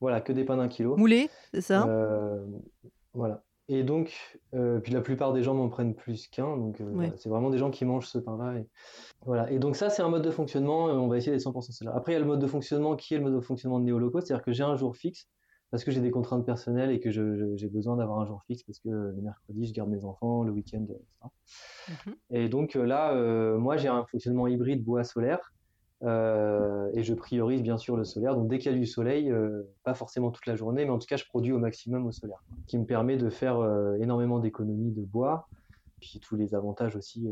Voilà, 0.00 0.20
que 0.20 0.34
des 0.34 0.44
pains 0.44 0.58
d'un 0.58 0.68
kilo. 0.68 0.94
Moulés, 0.96 1.30
c'est 1.54 1.62
ça? 1.62 1.88
Voilà. 3.14 3.42
Et 3.72 3.84
donc, 3.84 4.40
euh, 4.52 4.80
puis 4.80 4.92
la 4.92 5.00
plupart 5.00 5.32
des 5.32 5.44
gens 5.44 5.54
m'en 5.54 5.68
prennent 5.68 5.94
plus 5.94 6.26
qu'un, 6.26 6.56
donc 6.56 6.80
euh, 6.80 7.08
c'est 7.16 7.28
vraiment 7.28 7.50
des 7.50 7.58
gens 7.58 7.70
qui 7.70 7.84
mangent 7.84 8.08
ce 8.08 8.18
pain-là. 8.18 8.58
Et, 8.58 8.66
voilà. 9.24 9.48
et 9.52 9.60
donc 9.60 9.76
ça, 9.76 9.90
c'est 9.90 10.02
un 10.02 10.08
mode 10.08 10.24
de 10.24 10.30
fonctionnement, 10.32 10.86
on 10.86 11.06
va 11.06 11.18
essayer 11.18 11.30
d'être 11.30 11.44
100% 11.44 11.70
cela. 11.70 11.94
Après, 11.94 12.10
il 12.10 12.14
y 12.14 12.16
a 12.16 12.20
le 12.20 12.26
mode 12.26 12.40
de 12.40 12.48
fonctionnement 12.48 12.96
qui 12.96 13.14
est 13.14 13.18
le 13.18 13.22
mode 13.22 13.36
de 13.36 13.40
fonctionnement 13.40 13.78
de 13.78 13.84
néo-loco, 13.84 14.20
c'est-à-dire 14.20 14.44
que 14.44 14.50
j'ai 14.52 14.64
un 14.64 14.74
jour 14.74 14.96
fixe, 14.96 15.28
parce 15.70 15.84
que 15.84 15.92
j'ai 15.92 16.00
des 16.00 16.10
contraintes 16.10 16.44
personnelles 16.44 16.90
et 16.90 16.98
que 16.98 17.12
j'ai 17.12 17.68
besoin 17.68 17.96
d'avoir 17.96 18.18
un 18.18 18.26
jour 18.26 18.42
fixe, 18.42 18.64
parce 18.64 18.80
que 18.80 18.88
le 18.88 19.22
mercredi, 19.22 19.64
je 19.66 19.72
garde 19.72 19.88
mes 19.88 20.04
enfants, 20.04 20.42
le 20.42 20.50
week-end, 20.50 20.82
etc. 20.82 21.06
Mmh 21.88 22.10
et 22.30 22.48
donc 22.48 22.74
euh, 22.74 22.84
là, 22.84 23.14
moi, 23.56 23.76
j'ai 23.76 23.86
un 23.86 24.04
fonctionnement 24.04 24.48
hybride 24.48 24.82
bois 24.82 25.04
solaire, 25.04 25.52
euh, 26.02 26.90
et 26.94 27.02
je 27.02 27.12
priorise 27.12 27.62
bien 27.62 27.76
sûr 27.76 27.96
le 27.96 28.04
solaire. 28.04 28.34
Donc 28.34 28.48
dès 28.48 28.58
qu'il 28.58 28.72
y 28.72 28.74
a 28.74 28.78
du 28.78 28.86
soleil, 28.86 29.30
euh, 29.30 29.62
pas 29.84 29.94
forcément 29.94 30.30
toute 30.30 30.46
la 30.46 30.56
journée, 30.56 30.84
mais 30.84 30.90
en 30.90 30.98
tout 30.98 31.06
cas 31.06 31.16
je 31.16 31.26
produis 31.26 31.52
au 31.52 31.58
maximum 31.58 32.06
au 32.06 32.12
solaire, 32.12 32.42
qui 32.66 32.78
me 32.78 32.86
permet 32.86 33.16
de 33.16 33.28
faire 33.28 33.58
euh, 33.58 33.96
énormément 33.96 34.38
d'économies 34.38 34.92
de 34.92 35.02
bois, 35.02 35.48
puis 36.00 36.18
tous 36.20 36.36
les 36.36 36.54
avantages 36.54 36.96
aussi 36.96 37.28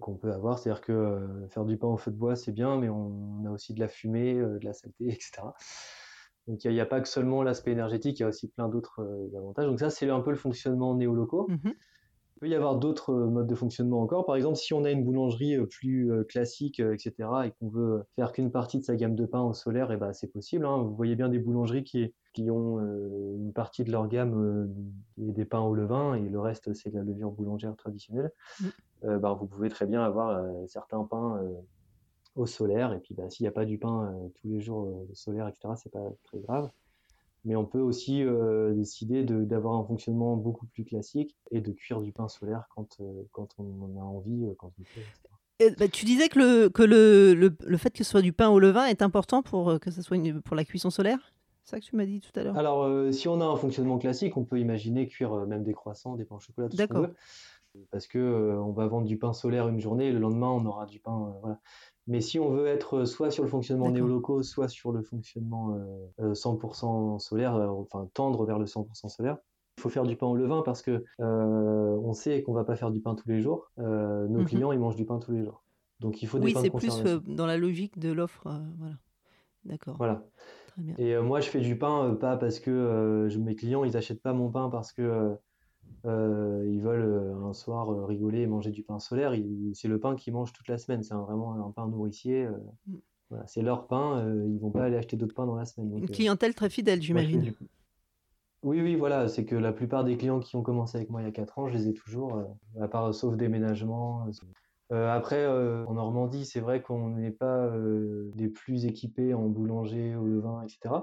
qu'on 0.00 0.14
peut 0.14 0.32
avoir. 0.32 0.58
C'est-à-dire 0.58 0.80
que 0.82 1.46
faire 1.50 1.64
du 1.64 1.76
pain 1.76 1.86
au 1.86 1.96
feu 1.96 2.10
de 2.10 2.16
bois 2.16 2.34
c'est 2.34 2.50
bien, 2.50 2.76
mais 2.76 2.88
on, 2.88 3.44
a 3.46 3.50
aussi 3.50 3.74
de 3.74 3.80
la 3.80 3.88
fumée, 3.88 4.34
de 4.34 4.64
la 4.64 4.72
saleté, 4.72 5.04
etc. 5.08 5.42
Donc 6.48 6.64
il 6.64 6.72
n'y 6.72 6.80
a, 6.80 6.86
pas 6.86 7.00
que 7.00 7.08
seulement 7.08 7.44
l'aspect 7.44 7.70
énergétique, 7.70 8.18
il 8.18 8.22
y 8.22 8.24
a 8.24 8.28
aussi 8.28 8.48
plein 8.48 8.68
d'autres 8.68 9.30
avantages. 9.36 9.66
Donc 9.66 9.78
ça 9.78 9.90
c'est 9.90 10.10
un 10.10 10.20
peu 10.20 10.30
le 10.30 10.36
fonctionnement 10.36 10.96
néolocaux. 10.96 11.46
Mmh 11.48 11.70
peut 12.42 12.48
y 12.48 12.56
avoir 12.56 12.76
d'autres 12.76 13.12
euh, 13.12 13.26
modes 13.28 13.46
de 13.46 13.54
fonctionnement 13.54 14.02
encore. 14.02 14.26
Par 14.26 14.34
exemple, 14.34 14.56
si 14.56 14.74
on 14.74 14.82
a 14.82 14.90
une 14.90 15.04
boulangerie 15.04 15.54
euh, 15.54 15.64
plus 15.64 16.10
euh, 16.10 16.24
classique, 16.24 16.80
etc., 16.80 17.14
et 17.44 17.50
qu'on 17.52 17.68
veut 17.68 18.02
faire 18.16 18.32
qu'une 18.32 18.50
partie 18.50 18.80
de 18.80 18.82
sa 18.82 18.96
gamme 18.96 19.14
de 19.14 19.26
pain 19.26 19.42
au 19.42 19.54
solaire, 19.54 19.92
et 19.92 19.94
eh 19.94 19.96
ben, 19.96 20.12
c'est 20.12 20.26
possible. 20.26 20.66
Hein. 20.66 20.78
Vous 20.78 20.96
voyez 20.96 21.14
bien 21.14 21.28
des 21.28 21.38
boulangeries 21.38 21.84
qui, 21.84 22.12
qui 22.34 22.50
ont 22.50 22.80
une 22.80 23.52
partie 23.52 23.84
de 23.84 23.92
leur 23.92 24.08
gamme 24.08 24.68
des 25.16 25.44
pains 25.44 25.60
au 25.60 25.72
levain, 25.72 26.14
et 26.14 26.28
le 26.28 26.40
reste, 26.40 26.74
c'est 26.74 26.90
de 26.90 26.96
la 26.96 27.04
levure 27.04 27.30
boulangère 27.30 27.76
traditionnelle. 27.76 28.32
Mmh. 28.60 29.18
Ben, 29.18 29.34
vous 29.34 29.46
pouvez 29.46 29.68
très 29.68 29.86
bien 29.86 30.02
avoir 30.02 30.44
certains 30.66 31.04
pains 31.04 31.40
au 32.34 32.46
solaire, 32.46 32.92
et 32.92 32.98
puis 32.98 33.14
ben, 33.14 33.30
s'il 33.30 33.44
n'y 33.44 33.48
a 33.48 33.52
pas 33.52 33.64
du 33.64 33.78
pain 33.78 34.14
tous 34.40 34.48
les 34.48 34.60
jours 34.60 35.06
solaire, 35.12 35.46
etc., 35.46 35.74
c'est 35.76 35.92
pas 35.92 36.08
très 36.24 36.40
grave 36.40 36.70
mais 37.44 37.56
on 37.56 37.64
peut 37.64 37.80
aussi 37.80 38.22
euh, 38.22 38.72
décider 38.72 39.24
d'avoir 39.24 39.74
un 39.74 39.84
fonctionnement 39.84 40.36
beaucoup 40.36 40.66
plus 40.66 40.84
classique 40.84 41.36
et 41.50 41.60
de 41.60 41.72
cuire 41.72 42.00
du 42.00 42.12
pain 42.12 42.28
solaire 42.28 42.64
quand, 42.74 43.00
euh, 43.00 43.22
quand 43.32 43.48
on 43.58 43.82
en 43.82 44.00
a 44.00 44.04
envie, 44.04 44.44
euh, 44.44 44.54
quand 44.58 44.72
on 44.78 44.82
peut. 44.82 45.74
Bah, 45.78 45.88
tu 45.88 46.04
disais 46.04 46.28
que, 46.28 46.38
le, 46.38 46.68
que 46.68 46.82
le, 46.82 47.34
le, 47.34 47.76
fait 47.76 47.90
que 47.90 48.02
ce 48.02 48.10
soit 48.10 48.22
du 48.22 48.32
pain 48.32 48.48
au 48.48 48.58
levain 48.58 48.86
est 48.86 49.02
important 49.02 49.42
pour 49.42 49.78
que 49.78 49.90
ce 49.92 50.02
soit 50.02 50.16
une, 50.16 50.40
pour 50.42 50.56
la 50.56 50.64
cuisson 50.64 50.90
solaire? 50.90 51.32
C'est 51.62 51.76
ça 51.76 51.80
que 51.80 51.84
tu 51.84 51.94
m'as 51.94 52.06
dit 52.06 52.20
tout 52.20 52.36
à 52.38 52.42
l'heure 52.42 52.58
Alors, 52.58 53.12
si 53.12 53.28
on 53.28 53.40
a 53.40 53.44
un 53.44 53.54
fonctionnement 53.54 53.98
classique, 53.98 54.36
on 54.36 54.44
peut 54.44 54.58
imaginer 54.58 55.06
cuire 55.06 55.46
même 55.46 55.62
des 55.62 55.72
croissants, 55.72 56.16
des 56.16 56.24
pains 56.24 56.34
au 56.34 56.40
chocolat, 56.40 56.68
tout 56.68 56.76
ce 56.76 56.82
qu'on 56.84 57.02
veut. 57.02 57.14
Parce 57.92 58.08
que 58.08 58.58
on 58.58 58.72
va 58.72 58.88
vendre 58.88 59.06
du 59.06 59.18
pain 59.18 59.32
solaire 59.32 59.68
une 59.68 59.78
journée 59.78 60.08
et 60.08 60.12
le 60.12 60.18
lendemain, 60.18 60.48
on 60.48 60.66
aura 60.66 60.84
du 60.86 60.98
pain. 60.98 61.36
voilà. 61.40 61.60
Mais 62.06 62.20
si 62.20 62.38
on 62.40 62.50
veut 62.50 62.66
être 62.66 63.04
soit 63.04 63.30
sur 63.30 63.44
le 63.44 63.48
fonctionnement 63.48 63.90
néolocaux, 63.90 64.42
soit 64.42 64.68
sur 64.68 64.92
le 64.92 65.02
fonctionnement 65.02 65.76
100% 66.34 67.12
euh, 67.12 67.14
euh, 67.16 67.18
solaire, 67.18 67.54
euh, 67.56 67.68
enfin 67.68 68.08
tendre 68.14 68.44
vers 68.44 68.58
le 68.58 68.66
100% 68.66 69.08
solaire, 69.08 69.38
il 69.78 69.82
faut 69.82 69.88
faire 69.88 70.04
du 70.04 70.16
pain 70.16 70.26
au 70.26 70.36
levain 70.36 70.62
parce 70.62 70.82
que 70.82 71.04
on 71.18 72.12
sait 72.12 72.42
qu'on 72.42 72.52
va 72.52 72.64
pas 72.64 72.76
faire 72.76 72.90
du 72.90 73.00
pain 73.00 73.14
tous 73.14 73.28
les 73.28 73.40
jours. 73.40 73.70
nos 73.76 74.42
Mhm. 74.42 74.44
clients, 74.44 74.72
ils 74.72 74.78
mangent 74.80 74.96
du 74.96 75.06
pain 75.06 75.18
tous 75.18 75.32
les 75.32 75.44
jours. 75.44 75.64
Donc 76.00 76.22
il 76.22 76.28
faut 76.28 76.38
des 76.38 76.46
Oui, 76.46 76.52
pains 76.52 76.60
de 76.62 76.68
c'est 76.68 76.70
plus 76.70 77.06
euh, 77.06 77.20
dans 77.20 77.46
la 77.46 77.56
logique 77.56 77.98
de 77.98 78.10
l'offre. 78.12 78.46
euh, 78.48 78.58
voilà. 78.78 78.98
D'accord. 79.64 79.96
Voilà. 79.98 80.24
Très 80.66 80.82
bien. 80.82 80.94
Et 80.98 81.14
euh, 81.14 81.22
moi, 81.22 81.40
je 81.40 81.48
fais 81.48 81.60
du 81.60 81.78
pain 81.78 82.10
euh, 82.10 82.14
pas 82.14 82.36
parce 82.36 82.60
que 82.60 82.70
euh, 82.70 83.28
je- 83.28 83.38
mes 83.38 83.54
clients, 83.56 83.84
ils 83.84 83.96
achètent 83.96 84.22
pas 84.22 84.32
mon 84.32 84.50
pain 84.50 84.68
parce 84.70 84.92
que 84.92 85.36
euh, 86.04 86.64
ils 86.68 86.80
veulent 86.80 87.04
euh, 87.04 87.48
un 87.48 87.52
soir 87.52 87.92
euh, 87.92 88.04
rigoler 88.04 88.40
et 88.40 88.46
manger 88.46 88.70
du 88.70 88.82
pain 88.82 88.98
solaire. 88.98 89.34
C'est 89.74 89.88
le 89.88 90.00
pain 90.00 90.16
qu'ils 90.16 90.32
mangent 90.32 90.52
toute 90.52 90.68
la 90.68 90.78
semaine. 90.78 91.02
C'est 91.02 91.14
vraiment 91.14 91.66
un 91.66 91.70
pain 91.70 91.86
nourricier. 91.86 92.48
Mm. 92.86 92.94
voilà, 93.30 93.46
c'est 93.46 93.62
leur 93.62 93.86
pain. 93.86 94.24
ils 94.48 94.58
vont 94.58 94.70
pas 94.70 94.84
aller 94.84 94.96
acheter 94.96 95.16
d'autres 95.16 95.34
pains 95.34 95.46
dans 95.46 95.56
la 95.56 95.64
semaine. 95.64 95.90
Donc, 95.90 96.00
Une 96.00 96.08
clientèle 96.08 96.54
très 96.54 96.70
fidèle, 96.70 97.00
j'imagine. 97.02 97.54
Oui, 98.64 98.80
oui, 98.80 98.94
voilà. 98.94 99.28
C'est 99.28 99.44
que 99.44 99.56
la 99.56 99.72
plupart 99.72 100.04
des 100.04 100.16
clients 100.16 100.40
qui 100.40 100.56
ont 100.56 100.62
commencé 100.62 100.96
avec 100.96 101.10
moi 101.10 101.20
il 101.20 101.24
y 101.24 101.28
a 101.28 101.32
4 101.32 101.58
ans, 101.58 101.68
je 101.68 101.74
les 101.74 101.88
ai 101.88 101.94
toujours, 101.94 102.44
à 102.80 102.86
part 102.86 103.12
sauf 103.12 103.36
déménagement. 103.36 104.26
Après, 104.90 105.46
en 105.48 105.94
Normandie, 105.94 106.44
c'est 106.44 106.60
vrai 106.60 106.80
qu'on 106.80 107.08
n'est 107.08 107.32
pas 107.32 107.72
des 108.36 108.48
plus 108.48 108.86
équipés 108.86 109.34
en 109.34 109.48
boulanger, 109.48 110.14
au 110.14 110.26
levain, 110.26 110.62
etc. 110.62 110.94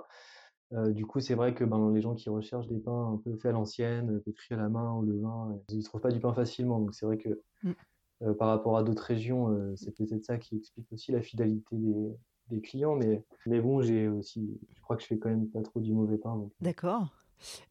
Euh, 0.73 0.91
du 0.91 1.05
coup, 1.05 1.19
c'est 1.19 1.33
vrai 1.35 1.53
que 1.55 1.63
ben, 1.63 1.91
les 1.93 2.01
gens 2.01 2.13
qui 2.13 2.29
recherchent 2.29 2.67
des 2.67 2.77
pains 2.79 3.13
un 3.13 3.17
peu 3.17 3.35
faits 3.37 3.47
à 3.47 3.51
l'ancienne, 3.53 4.21
pétris 4.21 4.53
à 4.53 4.57
la 4.57 4.69
main, 4.69 4.93
au 4.93 5.01
levain, 5.01 5.57
ils 5.69 5.77
ne 5.79 5.83
trouvent 5.83 6.01
pas 6.01 6.11
du 6.11 6.19
pain 6.19 6.33
facilement. 6.33 6.79
Donc 6.79 6.93
c'est 6.93 7.05
vrai 7.05 7.17
que 7.17 7.29
Mm. 7.61 7.71
euh, 8.23 8.33
par 8.33 8.47
rapport 8.49 8.77
à 8.77 8.83
d'autres 8.83 9.03
régions, 9.03 9.49
euh, 9.49 9.73
c'est 9.75 9.93
peut-être 9.95 10.23
ça 10.23 10.37
qui 10.37 10.55
explique 10.57 10.85
aussi 10.93 11.11
la 11.11 11.21
fidélité 11.21 11.75
des, 11.75 12.15
des 12.51 12.61
clients. 12.61 12.95
Mais, 12.95 13.23
mais 13.45 13.59
bon, 13.59 13.81
j'ai 13.81 14.07
aussi, 14.07 14.57
je 14.75 14.81
crois 14.81 14.95
que 14.95 15.01
je 15.01 15.07
fais 15.07 15.17
quand 15.17 15.29
même 15.29 15.47
pas 15.49 15.61
trop 15.61 15.79
du 15.79 15.91
mauvais 15.93 16.17
pain. 16.17 16.39
D'accord. 16.61 17.07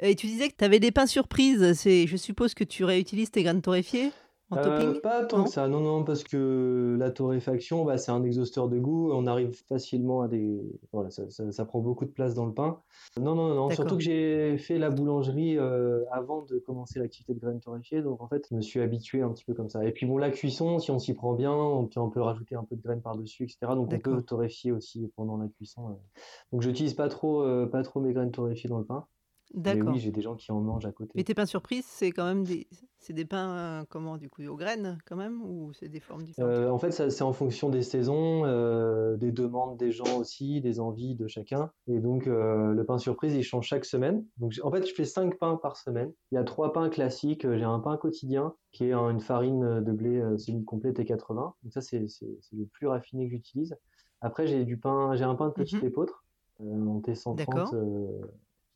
Et 0.00 0.14
tu 0.14 0.26
disais 0.26 0.48
que 0.50 0.56
tu 0.56 0.64
avais 0.64 0.80
des 0.80 0.90
pains 0.92 1.06
surprises. 1.06 1.62
Je 1.84 2.16
suppose 2.16 2.54
que 2.54 2.64
tu 2.64 2.84
réutilises 2.84 3.30
tes 3.30 3.42
graines 3.42 3.62
torréfiées? 3.62 4.10
En 4.50 4.56
Euh, 4.56 4.62
topping 4.62 5.00
pas 5.00 5.24
tant 5.26 5.38
Non? 5.38 5.44
que 5.44 5.50
ça, 5.50 5.68
non, 5.68 5.80
non, 5.80 6.04
parce 6.04 6.24
que 6.24 6.96
la 6.98 7.10
torréfaction, 7.10 7.84
bah, 7.84 7.98
c'est 7.98 8.10
un 8.10 8.22
exhausteur 8.24 8.68
de 8.68 8.78
goût, 8.78 9.10
on 9.12 9.26
arrive 9.26 9.52
facilement 9.68 10.22
à 10.22 10.28
des... 10.28 10.62
Voilà, 10.92 11.10
ça, 11.10 11.28
ça- 11.30 11.52
ça 11.52 11.64
prend 11.64 11.80
beaucoup 11.80 12.04
de 12.06 12.10
place 12.10 12.34
dans 12.34 12.46
le 12.46 12.54
pain. 12.54 12.80
Non, 13.20 13.34
non, 13.34 13.54
non, 13.54 13.70
surtout 13.70 13.96
que 13.96 14.02
j'ai 14.02 14.56
fait 14.58 14.78
la 14.78 14.90
boulangerie 14.90 15.58
euh, 15.58 16.04
avant 16.10 16.42
de 16.42 16.58
commencer 16.58 16.98
l'activité 16.98 17.34
de 17.34 17.40
graines 17.40 17.60
torréfiées, 17.60 18.02
donc 18.02 18.22
en 18.22 18.28
fait, 18.28 18.46
je 18.50 18.54
me 18.56 18.60
suis 18.62 18.80
habitué 18.80 19.22
un 19.22 19.30
petit 19.30 19.44
peu 19.44 19.54
comme 19.54 19.68
ça. 19.68 19.84
Et 19.84 19.92
puis 19.92 20.06
bon, 20.06 20.18
la 20.18 20.30
cuisson, 20.30 20.78
si 20.78 20.90
on 20.90 20.98
s'y 20.98 21.14
prend 21.14 21.34
bien, 21.34 21.52
on, 21.52 21.86
peut 22.10 22.20
rajouter 22.22 22.54
un 22.54 22.64
peu 22.64 22.76
de 22.76 22.82
graines 22.82 23.02
par-dessus, 23.02 23.44
etc. 23.44 23.74
Donc 23.74 23.92
on 23.92 23.98
peut 23.98 24.22
torréfier 24.22 24.72
aussi 24.72 25.10
pendant 25.16 25.36
la 25.36 25.48
cuisson. 25.48 25.88
euh. 25.90 26.20
Donc 26.52 26.62
j'utilise 26.62 26.94
pas 26.94 27.08
trop, 27.08 27.42
euh, 27.42 27.66
pas 27.66 27.82
trop 27.82 28.00
mes 28.00 28.12
graines 28.12 28.30
torréfiées 28.30 28.70
dans 28.70 28.78
le 28.78 28.84
pain, 28.84 29.06
mais 29.54 29.62
D'accord. 29.64 29.94
oui, 29.94 29.98
j'ai 30.00 30.10
des 30.10 30.20
gens 30.20 30.34
qui 30.36 30.52
en 30.52 30.60
mangent 30.60 30.86
à 30.86 30.92
côté. 30.92 31.12
Mais 31.16 31.24
tes 31.24 31.34
pains 31.34 31.46
surprises, 31.46 31.86
c'est 31.86 32.10
quand 32.10 32.24
même 32.26 32.44
des, 32.44 32.66
c'est 33.00 33.12
des 33.12 33.24
pains 33.24 33.80
euh, 33.80 33.84
comment 33.88 34.16
du 34.16 34.28
coup 34.28 34.42
aux 34.44 34.56
graines 34.56 34.98
quand 35.06 35.16
même 35.16 35.42
ou 35.42 35.72
c'est 35.72 35.88
des 35.88 36.00
formes 36.00 36.22
différentes? 36.22 36.52
Euh, 36.54 36.70
en 36.70 36.78
fait, 36.78 36.90
ça, 36.92 37.10
c'est 37.10 37.22
en 37.24 37.32
fonction 37.32 37.68
des 37.68 37.82
saisons, 37.82 38.44
euh, 38.44 39.16
des 39.16 39.32
demandes 39.32 39.76
des 39.76 39.90
gens 39.90 40.18
aussi, 40.18 40.60
des 40.60 40.78
envies 40.80 41.16
de 41.16 41.26
chacun. 41.26 41.70
Et 41.88 41.98
donc, 41.98 42.26
euh, 42.26 42.72
le 42.72 42.84
pain 42.84 42.98
surprise, 42.98 43.34
il 43.34 43.42
change 43.42 43.66
chaque 43.66 43.84
semaine. 43.84 44.24
Donc, 44.36 44.52
j- 44.52 44.60
en 44.62 44.70
fait, 44.70 44.86
je 44.86 44.94
fais 44.94 45.04
cinq 45.04 45.38
pains 45.38 45.56
par 45.56 45.76
semaine. 45.76 46.12
Il 46.30 46.36
y 46.36 46.38
a 46.38 46.44
trois 46.44 46.72
pains 46.72 46.90
classiques. 46.90 47.42
J'ai 47.56 47.64
un 47.64 47.80
pain 47.80 47.96
quotidien 47.96 48.54
qui 48.72 48.84
est 48.84 48.92
une 48.92 49.20
farine 49.20 49.80
de 49.82 49.92
blé 49.92 50.20
euh, 50.20 50.36
semi-complète 50.36 50.96
T80. 50.96 51.54
Donc, 51.62 51.72
ça, 51.72 51.80
c'est 51.80 52.06
c'est- 52.08 52.38
c'est 52.40 52.56
le 52.56 52.66
plus 52.66 52.86
raffiné 52.86 53.24
que 53.26 53.32
j'utilise. 53.32 53.76
Après, 54.20 54.46
j'ai 54.46 54.64
du 54.64 54.76
pain, 54.78 55.14
j'ai 55.16 55.24
un 55.24 55.34
pain 55.34 55.48
de 55.48 55.52
petit 55.54 55.76
Mhm. 55.76 55.86
épeautre 55.86 56.24
euh, 56.60 56.86
en 56.86 57.00
T130. 57.00 57.36
D'accord. 57.36 57.74
euh, 57.74 58.20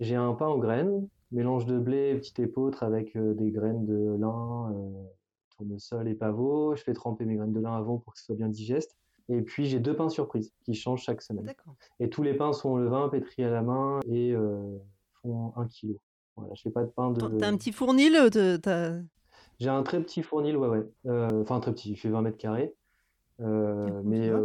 j'ai 0.00 0.16
un 0.16 0.32
pain 0.34 0.48
aux 0.48 0.58
graines, 0.58 1.06
mélange 1.30 1.66
de 1.66 1.78
blé, 1.78 2.14
petit 2.16 2.40
épeautre 2.42 2.82
avec 2.82 3.16
euh, 3.16 3.34
des 3.34 3.50
graines 3.50 3.86
de 3.86 4.16
lin. 4.18 4.72
euh, 4.74 5.04
tournesol 5.56 6.08
et 6.08 6.14
pavot. 6.14 6.74
Je 6.76 6.82
fais 6.82 6.92
tremper 6.94 7.24
mes 7.24 7.36
graines 7.36 7.52
de 7.52 7.60
lin 7.60 7.76
avant 7.76 7.98
pour 7.98 8.14
que 8.14 8.18
ce 8.18 8.26
soit 8.26 8.34
bien 8.36 8.48
digeste. 8.48 8.96
Et 9.28 9.40
puis 9.42 9.66
j'ai 9.66 9.78
deux 9.78 9.94
pains 9.94 10.08
surprises 10.08 10.52
qui 10.64 10.74
changent 10.74 11.02
chaque 11.02 11.22
semaine. 11.22 11.52
Et 12.00 12.08
tous 12.10 12.22
les 12.22 12.34
pains 12.34 12.52
sont 12.52 12.76
levain, 12.76 13.08
pétris 13.08 13.44
à 13.44 13.50
la 13.50 13.62
main 13.62 14.00
et 14.06 14.32
euh, 14.32 14.78
font 15.22 15.52
un 15.56 15.66
kilo. 15.66 15.98
Voilà, 16.36 16.54
je 16.54 16.62
fais 16.62 16.70
pas 16.70 16.82
de 16.82 16.88
pain 16.90 17.10
de. 17.12 17.20
t'as 17.38 17.46
un 17.48 17.56
petit 17.56 17.72
fournil 17.72 18.16
J'ai 19.60 19.68
un 19.68 19.82
très 19.82 20.02
petit 20.02 20.22
fournil, 20.22 20.56
ouais, 20.56 20.68
ouais. 20.68 20.88
Euh, 21.06 21.42
Enfin, 21.42 21.60
très 21.60 21.72
petit, 21.72 21.90
il 21.92 21.96
fait 21.96 22.08
20 22.08 22.22
mètres 22.22 22.38
carrés, 22.38 22.74
euh, 23.40 23.86
D'accord, 23.86 24.02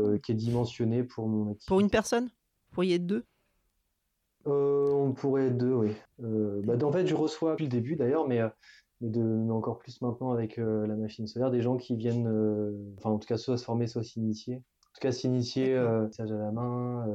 mais 0.10 0.20
qui 0.20 0.34
est 0.34 0.36
dimensionné 0.36 1.04
pour 1.04 1.28
mon 1.28 1.52
activité. 1.52 1.68
pour 1.68 1.80
une 1.80 1.90
personne? 1.90 2.26
Vous 2.26 2.74
pourriez 2.74 2.96
être 2.96 3.08
deux? 3.08 3.24
Euh, 4.48 4.92
on 4.94 5.14
pourrait 5.14 5.48
être 5.48 5.58
deux, 5.58 5.74
oui. 5.74 5.92
Euh, 6.24 6.62
bah, 6.64 6.76
en 6.82 6.92
fait, 6.92 7.06
je 7.06 7.16
reçois 7.16 7.52
depuis 7.52 7.66
le 7.66 7.70
début 7.72 7.96
d'ailleurs, 7.96 8.28
mais, 8.28 8.40
euh, 8.40 8.50
mais, 9.02 9.10
de, 9.10 9.22
mais 9.22 9.52
encore 9.52 9.78
plus 9.78 10.02
maintenant 10.02 10.32
avec 10.32 10.58
la 10.58 10.96
machine 10.96 11.28
solaire, 11.28 11.52
des 11.52 11.62
gens 11.62 11.78
qui 11.78 11.96
viennent, 11.96 12.28
enfin 12.98 13.12
en 13.12 13.20
tout 13.20 13.28
cas, 13.28 13.38
soit 13.38 13.58
se 13.58 13.64
former, 13.64 13.88
soit 13.88 14.04
s'initier. 14.04 14.56
En 14.56 15.00
tout 15.00 15.02
cas, 15.02 15.12
s'initier, 15.12 15.76
euh, 15.76 16.08
à 16.18 16.24
la 16.26 16.52
main, 16.52 17.06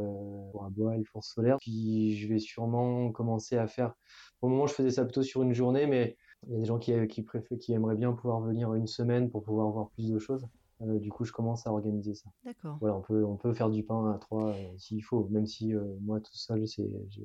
four 0.53 0.65
à 0.65 0.71
bois, 0.71 0.97
les 0.97 1.05
fours 1.05 1.25
solaires. 1.25 1.59
Puis 1.61 2.17
je 2.17 2.29
vais 2.29 2.39
sûrement 2.39 3.11
commencer 3.11 3.57
à 3.57 3.67
faire. 3.67 3.95
Au 4.43 4.49
moment, 4.49 4.67
je 4.67 4.75
faisais 4.75 4.91
ça 4.91 5.05
plutôt 5.05 5.23
sur 5.23 5.43
une 5.43 5.55
journée, 5.55 5.87
mais 5.87 6.17
il 6.47 6.53
y 6.53 6.57
a 6.57 6.59
des 6.61 6.65
gens 6.67 6.79
qui, 6.79 6.93
qui, 7.09 7.23
préfèrent, 7.23 7.59
qui 7.59 7.73
aimeraient 7.73 7.97
bien 7.97 8.13
pouvoir 8.13 8.41
venir 8.41 8.75
une 8.75 8.87
semaine 8.87 9.31
pour 9.31 9.43
pouvoir 9.43 9.71
voir 9.71 9.91
plus 9.91 10.11
de 10.11 10.19
choses. 10.19 10.47
Euh, 10.83 10.99
du 10.99 11.11
coup, 11.11 11.25
je 11.25 11.33
commence 11.33 11.67
à 11.67 11.71
organiser 11.73 12.15
ça. 12.15 12.29
D'accord. 12.45 12.77
Voilà, 12.81 12.97
on 12.97 13.01
peut, 13.03 13.25
on 13.25 13.37
peut 13.37 13.53
faire 13.53 13.71
du 13.71 13.83
pain 13.83 14.13
à 14.13 14.19
trois 14.19 14.49
euh, 14.51 14.79
s'il 14.79 15.03
faut, 15.05 15.29
même 15.31 15.47
si 15.47 15.75
euh, 15.75 15.83
moi 16.01 16.19
tout 16.21 16.35
seul, 16.37 16.67
c'est, 16.67 16.91
je, 17.11 17.21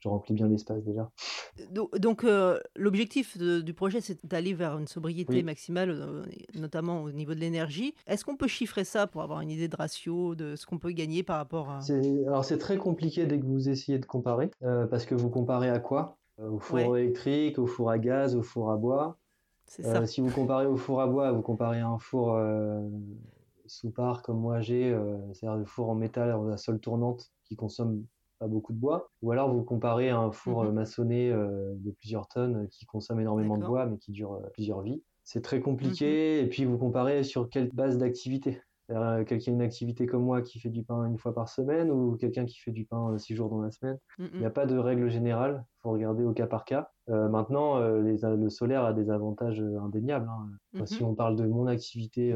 je 0.00 0.08
remplis 0.08 0.34
bien 0.34 0.48
l'espace 0.48 0.82
déjà. 0.84 1.10
Do- 1.70 1.90
Donc, 1.98 2.24
euh, 2.24 2.58
l'objectif 2.76 3.38
du 3.38 3.72
projet, 3.74 4.00
c'est 4.00 4.26
d'aller 4.26 4.52
vers 4.54 4.76
une 4.76 4.86
sobriété 4.88 5.36
Oui. 5.36 5.42
maximale, 5.44 5.90
euh, 5.90 6.22
notamment 6.54 7.02
au 7.04 7.12
niveau 7.12 7.32
de 7.34 7.40
l'énergie. 7.40 7.94
Est-ce 8.06 8.24
qu'on 8.24 8.36
peut 8.36 8.48
chiffrer 8.48 8.84
ça 8.84 9.06
pour 9.06 9.22
avoir 9.22 9.40
une 9.40 9.50
idée 9.50 9.68
de 9.68 9.76
ratio, 9.76 10.34
de 10.34 10.56
ce 10.56 10.66
qu'on 10.66 10.78
peut 10.78 10.90
gagner 10.90 11.22
par 11.22 11.36
rapport 11.38 11.70
à... 11.70 11.78
Alors 12.26 12.44
c'est 12.44 12.58
très 12.58 12.76
compliqué 12.76 13.24
dès 13.26 13.38
que 13.38 13.46
vous 13.46 13.68
essayez 13.68 13.98
de 13.98 14.06
comparer, 14.06 14.50
euh, 14.62 14.86
parce 14.86 15.06
que 15.06 15.14
vous 15.14 15.30
comparez 15.30 15.70
à 15.70 15.78
quoi? 15.78 16.18
Euh, 16.40 16.50
Au 16.50 16.58
four 16.58 16.76
Ouais. 16.78 17.02
électrique, 17.02 17.58
au 17.58 17.66
four 17.66 17.90
à 17.90 17.98
gaz, 17.98 18.34
au 18.36 18.42
four 18.42 18.70
à 18.70 18.76
bois. 18.76 19.16
Euh, 19.80 19.82
ça. 19.82 20.06
si 20.06 20.20
vous 20.20 20.30
comparez 20.30 20.66
au 20.66 20.76
four 20.76 21.00
à 21.00 21.06
bois, 21.06 21.32
vous 21.32 21.42
comparez 21.42 21.80
à 21.80 21.88
un 21.88 21.98
four 21.98 22.34
euh, 22.34 22.80
soupard 23.66 24.22
comme 24.22 24.38
moi 24.38 24.60
j'ai, 24.60 24.92
euh, 24.92 25.16
c'est-à-dire 25.32 25.58
le 25.58 25.64
four 25.64 25.88
en 25.90 25.94
métal 25.94 26.30
à 26.52 26.56
sol 26.56 26.78
tournante 26.80 27.32
qui 27.44 27.56
consomme 27.56 28.04
pas 28.38 28.46
beaucoup 28.46 28.72
de 28.72 28.78
bois, 28.78 29.10
ou 29.22 29.32
alors 29.32 29.52
vous 29.52 29.62
comparez 29.62 30.10
à 30.10 30.18
un 30.18 30.32
four 30.32 30.64
Mhm. 30.64 30.72
maçonné 30.72 31.30
de 31.30 31.90
plusieurs 31.92 32.28
tonnes 32.28 32.68
qui 32.68 32.84
consomme 32.84 33.20
énormément 33.20 33.56
de 33.56 33.64
bois 33.64 33.86
mais 33.86 33.98
qui 33.98 34.12
dure 34.12 34.40
plusieurs 34.52 34.82
vies. 34.82 35.02
C'est 35.22 35.42
très 35.42 35.60
compliqué, 35.60 36.40
et 36.40 36.46
puis 36.48 36.64
vous 36.64 36.76
comparez 36.76 37.22
sur 37.22 37.48
quelle 37.48 37.70
base 37.70 37.96
d'activité. 37.96 38.60
Euh, 38.90 39.24
Quelqu'un 39.24 39.38
qui 39.38 39.50
a 39.50 39.52
une 39.54 39.62
activité 39.62 40.06
comme 40.06 40.22
moi 40.24 40.42
qui 40.42 40.60
fait 40.60 40.68
du 40.68 40.82
pain 40.82 41.06
une 41.06 41.16
fois 41.18 41.34
par 41.34 41.48
semaine 41.48 41.90
ou 41.90 42.16
quelqu'un 42.16 42.44
qui 42.44 42.58
fait 42.58 42.70
du 42.70 42.84
pain 42.84 43.12
euh, 43.12 43.18
six 43.18 43.34
jours 43.34 43.48
dans 43.48 43.62
la 43.62 43.70
semaine. 43.70 43.98
Mm, 44.18 44.24
Il 44.34 44.40
n'y 44.40 44.46
a 44.46 44.50
mm. 44.50 44.52
pas 44.52 44.66
de 44.66 44.76
règle 44.76 45.08
générale, 45.08 45.64
il 45.66 45.80
faut 45.82 45.90
regarder 45.90 46.24
au 46.24 46.32
cas 46.32 46.46
par 46.46 46.64
cas. 46.64 46.90
Euh, 47.08 47.28
maintenant, 47.28 47.78
euh, 47.78 48.00
les- 48.02 48.18
le 48.36 48.50
solaire 48.50 48.84
a 48.84 48.92
des 48.92 49.10
avantages 49.10 49.62
indéniables. 49.82 50.28
hein. 50.28 50.48
Mhm. 50.74 50.86
Si 50.86 51.02
on 51.02 51.14
parle 51.14 51.36
de 51.36 51.46
mon 51.46 51.66
activité, 51.66 52.34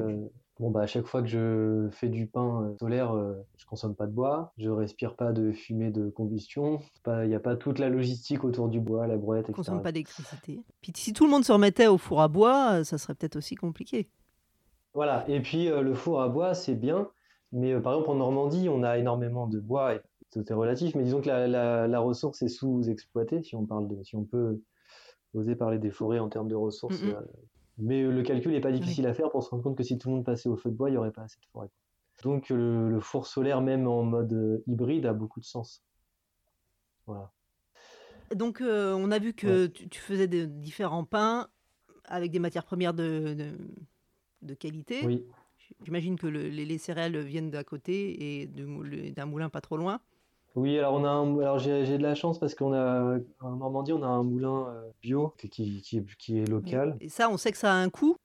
bon, 0.61 0.71
bah, 0.71 0.83
à 0.83 0.87
chaque 0.87 1.07
fois 1.07 1.23
que 1.23 1.29
je 1.29 1.89
fais 1.91 2.09
du 2.09 2.27
pain 2.27 2.73
solaire, 2.79 3.13
je 3.57 3.67
consomme 3.67 3.95
pas 3.97 4.07
de 4.07 4.13
bois, 4.13 4.53
je 4.59 4.71
respire 4.71 5.17
pas 5.17 5.33
de 5.33 5.51
fumée 5.53 5.91
de 5.91 6.09
combustion, 6.09 6.81
il 7.07 7.29
n'y 7.29 7.35
a 7.35 7.41
pas 7.41 7.57
toute 7.57 7.79
la 7.79 7.89
logistique 7.89 8.45
autour 8.45 8.69
du 8.69 8.81
bois, 8.81 9.07
la 9.07 9.17
brouette, 9.17 9.45
etc. 9.49 9.55
consomme 9.57 9.83
pas 9.83 9.91
d'électricité. 9.93 10.61
Puis 10.81 10.93
si 10.97 11.13
tout 11.13 11.25
le 11.25 11.31
monde 11.31 11.45
se 11.45 11.53
remettait 11.53 11.87
au 11.89 11.99
four 11.99 12.21
à 12.21 12.29
bois, 12.29 12.85
ça 12.85 12.97
serait 12.99 13.15
peut-être 13.15 13.37
aussi 13.37 13.55
compliqué. 13.57 14.09
Voilà, 14.99 15.25
et 15.29 15.41
puis 15.41 15.69
euh, 15.69 15.81
le 15.81 15.95
four 15.95 16.21
à 16.21 16.29
bois, 16.29 16.55
c'est 16.55 16.75
bien, 16.75 17.09
mais 17.53 17.73
euh, 17.73 17.81
par 17.81 17.93
exemple 17.95 18.11
en 18.11 18.15
Normandie, 18.17 18.69
on 18.69 18.83
a 18.83 18.99
énormément 18.99 19.47
de 19.47 19.61
bois, 19.61 19.95
et 19.95 20.01
tout 20.33 20.45
est 20.51 20.53
relatif, 20.55 20.97
mais 20.97 21.05
disons 21.05 21.21
que 21.21 21.29
la, 21.29 21.47
la- 21.47 21.87
la 21.87 22.01
ressource 22.01 22.43
est 22.43 22.49
sous-exploitée, 22.49 23.45
si 23.45 23.55
on 23.55 23.65
parle 23.65 23.87
de, 23.87 24.03
si 24.03 24.17
on 24.17 24.25
peut 24.25 24.61
oser 25.35 25.55
parler 25.55 25.79
des 25.79 25.93
forêts 25.93 26.19
en 26.19 26.29
termes 26.29 26.49
de 26.49 26.57
ressources. 26.57 27.01
Euh, 27.15 27.21
mais 27.79 28.03
le 28.03 28.23
calcul 28.25 28.51
n'est 28.51 28.61
pas 28.61 28.73
difficile 28.73 29.07
à 29.07 29.15
faire 29.15 29.31
pour 29.31 29.45
se 29.45 29.51
rendre 29.51 29.63
compte 29.63 29.77
que 29.77 29.85
si 29.85 29.99
tout 29.99 30.09
le 30.09 30.17
monde 30.17 30.25
passait 30.25 30.49
au 30.49 30.57
feu 30.57 30.69
de 30.69 30.75
bois, 30.75 30.89
il 30.89 30.95
n'y 30.95 30.99
aurait 30.99 31.13
pas 31.13 31.23
assez 31.23 31.39
de 31.39 31.47
forêt. 31.53 31.69
Donc 32.25 32.49
le, 32.49 32.91
le 32.91 32.99
four 32.99 33.29
solaire, 33.29 33.61
même 33.63 33.87
en 33.87 34.03
mode 34.03 34.65
hybride, 34.67 35.07
a 35.07 35.13
beaucoup 35.13 35.39
de 35.39 35.45
sens. 35.45 35.85
Voilà. 37.07 37.31
Donc, 38.35 38.61
euh, 38.61 38.95
on 38.95 39.13
a 39.13 39.21
vu 39.21 39.33
que 39.33 39.69
tu, 39.69 39.89
tu 39.89 40.01
faisais 40.01 40.27
de 40.27 40.45
différents 40.45 41.05
pains 41.05 41.47
avec 42.05 42.33
des 42.33 42.41
matières 42.41 42.65
premières 42.65 42.95
de, 42.95 43.35
de, 43.35 43.53
de 44.43 44.55
qualité. 44.55 45.05
Oui. 45.05 45.25
J'imagine 45.85 46.19
que 46.19 46.27
le- 46.27 46.49
les, 46.49 46.65
les 46.65 46.79
céréales 46.79 47.19
viennent 47.19 47.51
d'à 47.51 47.65
côté 47.65 48.41
et 48.43 48.47
d'un 48.47 49.27
moulin 49.27 49.49
pas 49.49 49.61
trop 49.61 49.77
loin. 49.77 50.01
Oui, 50.55 50.79
alors 50.79 50.95
on 50.95 51.05
a 51.05 51.11
un, 51.11 51.39
alors 51.39 51.59
j'ai 51.59 51.99
de 51.99 52.03
la 52.03 52.15
chance 52.15 52.39
parce 52.41 52.55
qu'on 52.55 52.73
a 52.73 53.19
en 53.41 53.57
Normandie, 53.57 53.93
on 53.93 54.03
a 54.03 54.07
un 54.07 54.23
moulin 54.23 54.67
euh, 54.69 54.91
bio 55.03 55.35
qui, 55.39 55.49
qui, 55.51 55.83
qui 56.19 56.39
est 56.39 56.49
local. 56.49 56.97
Et 57.01 57.09
ça, 57.09 57.31
on 57.31 57.37
sait 57.37 57.53
que 57.53 57.59
ça 57.59 57.73
a 57.73 57.77
un 57.77 57.91
coût. 57.91 58.17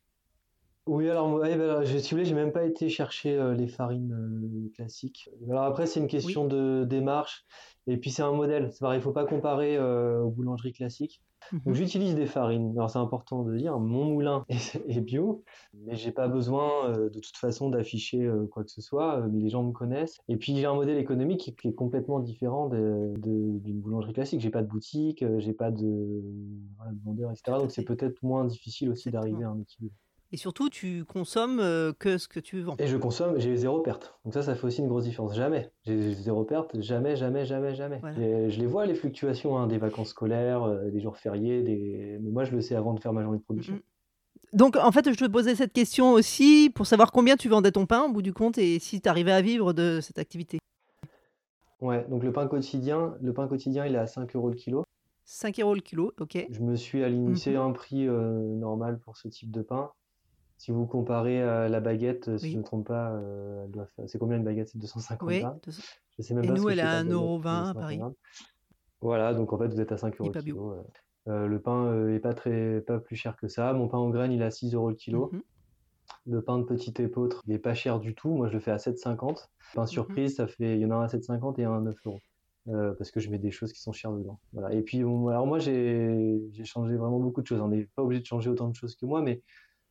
Oui, 0.86 1.10
alors, 1.10 1.32
ouais, 1.34 1.58
bah, 1.58 1.84
je, 1.86 1.98
si 1.98 2.10
vous 2.12 2.18
voulez, 2.18 2.26
j'ai 2.26 2.36
même 2.36 2.52
pas 2.52 2.66
été 2.66 2.90
chercher 2.90 3.38
euh, 3.38 3.54
les 3.54 3.68
farines 3.68 4.12
euh, 4.12 4.70
classiques. 4.76 5.30
Alors 5.50 5.64
après, 5.64 5.86
c'est 5.86 6.02
une 6.02 6.08
Oui. 6.08 6.10
question 6.10 6.46
de 6.46 6.84
démarche. 6.84 7.46
Et 7.88 7.98
puis 7.98 8.12
c'est 8.12 8.22
un 8.22 8.34
modèle. 8.34 8.70
C'est 8.72 8.80
pareil, 8.80 9.00
il 9.00 9.02
faut 9.04 9.14
pas 9.14 9.26
comparer 9.26 9.78
euh, 9.78 10.20
aux 10.22 10.30
boulangeries 10.30 10.74
classiques. 10.74 11.22
Donc 11.66 11.76
Mhm. 11.76 11.76
j'utilise 11.76 12.16
des 12.16 12.26
farines. 12.26 12.72
Alors 12.78 12.90
c'est 12.90 13.00
important 13.00 13.44
de 13.44 13.56
dire, 13.56 13.80
mon 13.80 14.04
moulin 14.06 14.44
est, 14.50 14.76
est 14.88 15.00
bio, 15.02 15.44
mais 15.74 15.96
j'ai 15.96 16.12
pas 16.12 16.28
besoin 16.28 16.92
de 16.92 17.20
toute 17.20 17.38
façon 17.38 17.70
d'afficher 17.70 18.30
quoi 18.52 18.64
que 18.66 18.72
ce 18.72 18.82
soit. 18.82 19.26
Les 19.32 19.50
gens 19.50 19.64
me 19.64 19.72
connaissent. 19.72 20.18
Et 20.28 20.36
puis 20.38 20.56
j'ai 20.58 20.66
un 20.66 20.74
modèle 20.76 20.98
économique 20.98 21.40
qui, 21.42 21.56
qui 21.56 21.68
est 21.70 21.74
complètement 21.74 22.20
différent 22.20 22.68
d'une 22.70 23.80
boulangerie 23.82 24.14
classique. 24.14 24.42
J'ai 24.42 24.50
pas 24.50 24.62
de 24.64 24.68
boutique, 24.68 25.24
j'ai 25.40 25.54
pas 25.54 25.72
de, 25.72 26.22
voilà, 26.78 26.92
de 26.92 27.00
vendeur, 27.04 27.32
etc. 27.32 27.60
Donc 27.60 27.72
c'est 27.72 27.86
peut-être 27.86 28.22
moins 28.24 28.46
difficile 28.46 28.90
aussi 28.90 29.10
d'arriver 29.12 29.44
à 29.44 29.50
un 29.50 29.60
équilibre. 29.60 29.96
Et 30.34 30.38
surtout, 30.38 30.68
tu 30.68 31.06
consommes 31.06 31.60
euh, 31.60 31.94
que 31.94 32.18
ce 32.18 32.28
que 32.28 32.40
tu 32.40 32.62
vends. 32.62 32.76
Et 32.80 32.88
je 32.88 32.98
consomme, 32.98 33.40
j'ai 33.40 33.56
zéro 33.56 33.82
perte. 33.82 34.16
Donc 34.26 34.34
ça, 34.34 34.42
ça 34.42 34.56
fait 34.56 34.66
aussi 34.66 34.82
une 34.82 34.88
grosse 34.88 35.04
différence. 35.04 35.36
Jamais. 35.36 35.70
J'ai 35.86 36.12
zéro 36.16 36.44
perte, 36.44 36.76
jamais, 36.82 37.16
jamais, 37.16 37.46
jamais, 37.46 37.76
jamais. 37.76 38.00
Voilà. 38.00 38.20
Et 38.20 38.50
je 38.50 38.60
les 38.60 38.66
vois, 38.66 38.88
les 38.88 38.96
fluctuations 38.96 39.58
hein, 39.60 39.68
des 39.68 39.78
vacances 39.78 40.10
scolaires, 40.10 40.64
euh, 40.64 40.90
des 40.90 41.00
jours 41.02 41.18
fériés, 41.18 41.62
des... 41.62 42.18
mais 42.20 42.32
moi, 42.32 42.46
je 42.46 42.52
le 42.52 42.62
sais 42.62 42.74
avant 42.74 42.96
de 42.96 43.00
faire 43.00 43.14
ma 43.14 43.22
journée 43.22 43.38
de 43.38 43.44
production. 43.44 43.80
Donc, 44.54 44.76
en 44.76 44.92
fait, 44.92 45.08
je 45.12 45.16
te 45.16 45.26
posais 45.30 45.54
cette 45.54 45.72
question 45.72 46.14
aussi 46.14 46.72
pour 46.74 46.88
savoir 46.88 47.12
combien 47.12 47.38
tu 47.38 47.48
vendais 47.48 47.72
ton 47.72 47.86
pain 47.86 48.02
au 48.02 48.12
bout 48.12 48.24
du 48.24 48.34
compte 48.34 48.58
et 48.58 48.80
si 48.80 49.02
tu 49.02 49.10
arrivais 49.10 49.32
à 49.34 49.42
vivre 49.42 49.72
de 49.72 50.00
cette 50.02 50.18
activité. 50.18 50.58
Ouais, 51.80 52.08
donc 52.10 52.24
le 52.24 52.32
pain 52.32 52.48
quotidien, 52.48 53.14
le 53.22 53.34
pain 53.34 53.48
quotidien, 53.48 53.86
il 53.86 53.94
est 53.94 54.00
à 54.00 54.08
5 54.08 54.36
euros 54.36 54.50
le 54.50 54.56
kilo. 54.56 54.84
5 55.26 55.60
euros 55.60 55.76
le 55.76 55.82
kilo, 55.82 56.12
ok. 56.20 56.48
Je 56.50 56.60
me 56.62 56.76
suis 56.76 57.04
aligné, 57.04 57.30
Mhm. 57.30 57.36
c'est 57.36 57.56
un 57.56 57.72
prix 57.72 58.08
euh, 58.08 58.40
normal 58.56 58.98
pour 59.00 59.16
ce 59.18 59.28
type 59.28 59.52
de 59.52 59.62
pain. 59.62 59.92
Si 60.64 60.72
vous 60.72 60.86
comparez 60.88 61.42
à 61.42 61.68
la 61.68 61.82
baguette, 61.82 62.30
euh, 62.30 62.38
si 62.38 62.46
Oui. 62.46 62.52
je 62.52 62.56
ne 62.56 62.62
me 62.62 62.66
trompe 62.66 62.88
pas, 62.88 63.12
euh, 63.16 63.68
c'est 64.08 64.18
combien 64.18 64.38
une 64.38 64.46
baguette? 64.46 64.70
C'est 64.70 64.78
250 64.78 65.28
Oui. 65.28 65.40
grammes. 65.42 65.60
de- 65.62 65.72
Je 65.74 66.22
sais 66.22 66.34
même 66.34 66.46
Et 66.46 66.48
pas 66.48 66.54
nous, 66.54 66.70
elle 66.70 66.76
fait 66.76 66.80
est 66.80 66.84
à 66.86 66.92
ta 66.92 67.04
baguette, 67.04 67.14
1,20€ 67.18 67.50
à 67.50 67.74
250 67.74 67.74
Paris. 67.82 68.16
Voilà, 69.02 69.34
donc 69.34 69.52
en 69.52 69.58
fait, 69.58 69.68
vous 69.68 69.82
êtes 69.82 69.92
à 69.92 69.98
5 69.98 70.14
Il 70.16 70.20
euros 70.22 70.32
le 70.34 70.40
kilo. 70.40 70.72
euh. 70.72 70.84
Euh, 71.28 71.48
le 71.48 71.62
pain 71.62 71.88
euh, 71.88 72.16
est 72.16 72.20
pas 72.22 72.34
très, 72.34 72.80
pas 72.80 72.98
plus 72.98 73.18
cher 73.18 73.36
que 73.36 73.50
ça. 73.50 73.74
Mon 73.74 73.90
pain 73.90 73.98
aux 73.98 74.10
graines, 74.10 74.32
il 74.32 74.42
est 74.42 74.46
à 74.46 74.52
6 74.52 74.74
euros 74.74 74.88
le 74.90 74.96
kilo. 74.96 75.32
Mhm. 75.34 75.42
Le 76.28 76.42
pain 76.42 76.60
de 76.60 76.64
petit 76.64 76.94
épeautre, 77.02 77.42
il 77.46 77.54
est 77.54 77.60
pas 77.60 77.74
cher 77.74 78.00
du 78.00 78.16
tout. 78.16 78.30
Moi, 78.34 78.48
je 78.48 78.54
le 78.54 78.62
fais 78.62 78.72
à 78.72 78.78
7,50. 78.78 79.50
Pain 79.74 79.82
Mhm. 79.82 79.88
surprise, 79.90 80.36
ça 80.38 80.48
fait, 80.48 80.76
il 80.78 80.80
y 80.80 80.86
en 80.86 80.92
a 80.92 80.96
un 80.96 81.02
à 81.04 81.10
7,50 81.10 81.60
et 81.60 81.66
un 81.66 81.76
à 81.76 81.82
9 81.82 81.98
euros. 82.06 82.22
Euh, 82.70 82.94
parce 82.98 83.12
que 83.12 83.20
je 83.20 83.30
mets 83.30 83.40
des 83.40 83.52
choses 83.52 83.74
qui 83.74 83.82
sont 83.82 83.92
chères 83.92 84.14
dedans. 84.14 84.40
Voilà. 84.54 84.74
Et 84.74 84.82
puis, 84.84 85.00
alors 85.00 85.46
moi, 85.46 85.60
j'ai, 85.60 86.40
j'ai 86.54 86.64
changé 86.64 86.96
vraiment 86.96 87.20
beaucoup 87.20 87.42
de 87.42 87.48
choses. 87.48 87.60
On 87.60 87.68
n'est 87.68 87.90
pas 87.98 88.04
obligé 88.04 88.22
de 88.22 88.26
changer 88.26 88.50
autant 88.50 88.70
de 88.70 88.76
choses 88.76 88.96
que 88.96 89.06
moi, 89.06 89.22
mais 89.22 89.42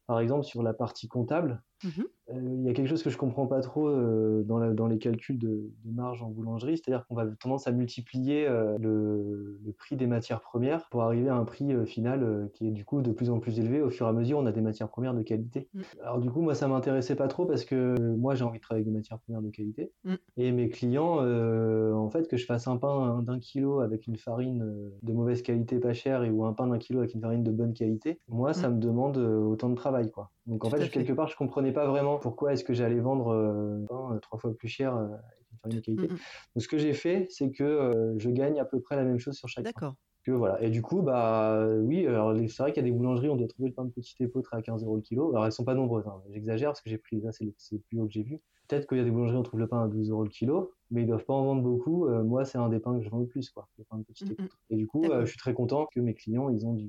par 0.07 0.21
exemple, 0.21 0.45
sur 0.45 0.63
la 0.63 0.75
partie 0.75 1.09
comptable, 1.09 1.63
Mhm. 1.85 2.05
euh, 2.31 2.55
il 2.59 2.63
y 2.65 2.69
a 2.69 2.73
quelque 2.73 2.89
chose 2.89 3.03
que 3.03 3.11
je 3.11 3.19
comprends 3.19 3.47
pas 3.47 3.61
trop 3.61 3.89
euh, 3.89 4.43
dans, 4.45 4.59
la- 4.59 4.73
dans 4.73 4.87
les 4.87 4.99
calculs 4.99 5.39
de, 5.39 5.71
de 5.85 5.91
marge 5.93 6.23
en 6.23 6.29
boulangerie, 6.31 6.77
c'est-à-dire 6.79 7.07
qu'on 7.07 7.15
va 7.15 7.27
tendance 7.27 7.67
à 7.67 7.73
multiplier 7.73 8.47
euh, 8.47 8.79
le, 8.79 9.59
le 9.65 9.73
prix 9.73 9.97
des 9.97 10.07
matières 10.07 10.41
premières 10.41 10.89
pour 10.91 11.03
arriver 11.03 11.29
à 11.29 11.35
un 11.37 11.45
prix 11.45 11.75
final 11.87 12.49
qui 12.55 12.69
est 12.69 12.71
du 12.71 12.85
coup 12.85 13.03
de 13.03 13.11
plus 13.13 13.31
en 13.31 13.41
plus 13.41 13.59
élevé 13.59 13.83
au 13.83 13.91
fur 13.91 14.07
et 14.07 14.09
à 14.09 14.13
mesure 14.13 14.39
on 14.39 14.47
a 14.47 14.53
des 14.53 14.61
matières 14.61 14.89
premières 14.89 15.15
de 15.15 15.23
qualité. 15.23 15.69
Mm. 15.75 15.81
Alors 16.03 16.19
du 16.21 16.31
coup 16.31 16.41
moi 16.43 16.55
ça 16.55 16.69
m'intéressait 16.69 17.17
pas 17.17 17.29
trop 17.29 17.47
parce 17.47 17.65
que 17.65 17.97
moi 18.17 18.35
j'ai 18.35 18.45
envie 18.45 18.59
de 18.59 18.63
travailler 18.63 18.83
avec 18.85 18.93
des 18.93 18.97
matières 18.99 19.19
premières 19.19 19.43
de 19.43 19.51
qualité 19.51 19.93
Mm. 20.05 20.15
et 20.37 20.53
mes 20.53 20.69
clients 20.69 21.19
en 21.23 22.09
fait 22.11 22.29
que 22.29 22.37
je 22.37 22.47
fasse 22.47 22.67
un 22.69 22.77
pain 22.77 23.23
d'un 23.23 23.39
kilo 23.39 23.81
avec 23.81 24.07
une 24.07 24.17
farine 24.17 24.91
de 25.03 25.13
mauvaise 25.13 25.43
qualité 25.43 25.79
pas 25.79 25.93
chère 25.93 26.23
et 26.25 26.31
ou 26.31 26.45
un 26.45 26.53
pain 26.53 26.67
d'un 26.69 26.79
kilo 26.79 27.01
avec 27.01 27.15
une 27.15 27.21
farine 27.21 27.43
de 27.43 27.51
bonne 27.51 27.73
qualité, 27.75 28.21
moi 28.29 28.53
ça 28.53 28.69
me 28.71 28.79
demande 28.79 29.17
autant 29.19 29.69
de 29.69 29.75
travail 29.75 30.11
quoi. 30.11 30.31
Donc 30.47 30.65
en 30.65 30.69
Mm. 30.69 30.71
Fait 30.73 30.81
fait. 30.85 30.89
quelque 30.91 31.13
part 31.13 31.29
je 31.29 31.37
comprenais 31.37 31.72
pas 31.73 31.87
vraiment 31.87 32.19
pourquoi 32.19 32.53
est-ce 32.53 32.65
que 32.65 32.75
j'allais 32.75 33.01
vendre 33.01 33.29
euh, 33.29 33.85
un 33.91 34.19
trois 34.19 34.39
fois 34.39 34.55
plus 34.55 34.69
cher 34.69 34.95
euh, 34.97 35.05
avec 35.05 35.51
une 35.51 35.59
farine 35.59 35.79
de 35.79 35.85
qualité. 35.85 36.09
Mhm. 36.09 36.19
Donc 36.55 36.63
ce 36.63 36.69
que 36.69 36.79
j'ai 36.79 36.93
fait 36.93 37.27
c'est 37.31 37.51
que 37.51 37.65
euh, 37.65 38.19
je 38.19 38.31
gagne 38.31 38.59
à 38.61 38.65
peu 38.65 38.81
près 38.81 38.97
la 38.97 39.05
même 39.05 39.19
chose 39.19 39.37
sur 39.37 39.49
chaque. 39.49 39.65
D'accord. 39.65 39.95
Que 40.25 40.31
voilà. 40.31 40.63
Et 40.63 40.71
du 40.71 40.83
coup, 40.83 41.03
bah 41.03 41.67
oui, 41.81 42.07
c'est 42.49 42.63
vrai 42.63 42.73
qu'il 42.73 42.81
y 42.81 42.87
a 42.87 42.89
des 42.89 42.97
boulangeries, 42.97 43.29
on 43.29 43.35
doit 43.35 43.49
trouver 43.49 43.71
le 43.71 43.75
pain 43.75 43.85
de 43.85 43.91
petit 43.91 44.15
épeautre 44.21 44.55
à 44.55 44.63
15 44.63 44.85
euros 44.85 44.95
le 44.95 45.03
kilo. 45.03 45.31
Alors 45.31 45.47
elles 45.47 45.53
sont 45.53 45.65
pas 45.65 45.75
nombreuses, 45.75 46.07
hein. 46.07 46.23
J'exagère 46.31 46.71
parce 46.71 46.81
que 46.81 46.91
j'ai 46.91 46.99
pris 46.99 47.21
là, 47.21 47.33
c'est 47.33 47.45
le, 47.45 47.53
plus 47.79 47.99
haut 47.99 48.07
que 48.07 48.13
j'ai 48.13 48.23
vu. 48.23 48.41
Peut-être 48.69 48.87
qu'il 48.87 48.99
y 48.99 49.01
a 49.01 49.05
des 49.05 49.11
boulangeries, 49.11 49.39
on 49.39 49.43
trouve 49.43 49.59
le 49.59 49.67
pain 49.67 49.83
à 49.83 49.89
12 49.89 50.11
euros 50.11 50.23
le 50.23 50.31
kilo, 50.31 50.71
mais 50.93 51.03
ils 51.03 51.09
doivent 51.09 51.25
pas 51.25 51.35
en 51.35 51.45
vendre 51.45 51.63
beaucoup. 51.63 52.07
Euh, 52.07 52.23
moi, 52.23 52.45
c'est 52.45 52.57
un 52.57 52.69
des 52.69 52.79
pains 52.79 52.97
que 52.97 53.05
je 53.05 53.11
vends 53.11 53.19
le 53.19 53.27
plus, 53.27 53.51
quoi, 53.51 53.69
le 53.79 53.85
pain 53.85 53.99
de 53.99 54.05
petit 54.05 54.25
épeautre. 54.31 54.61
Et 54.71 54.77
du 54.77 54.87
coup, 54.87 55.05
euh, 55.05 55.23
je 55.23 55.31
suis 55.31 55.39
très 55.39 55.55
content 55.55 55.89
que 55.93 55.99
mes 55.99 56.15
clients, 56.15 56.51
ils 56.51 56.65
ont 56.67 56.75
du 56.75 56.89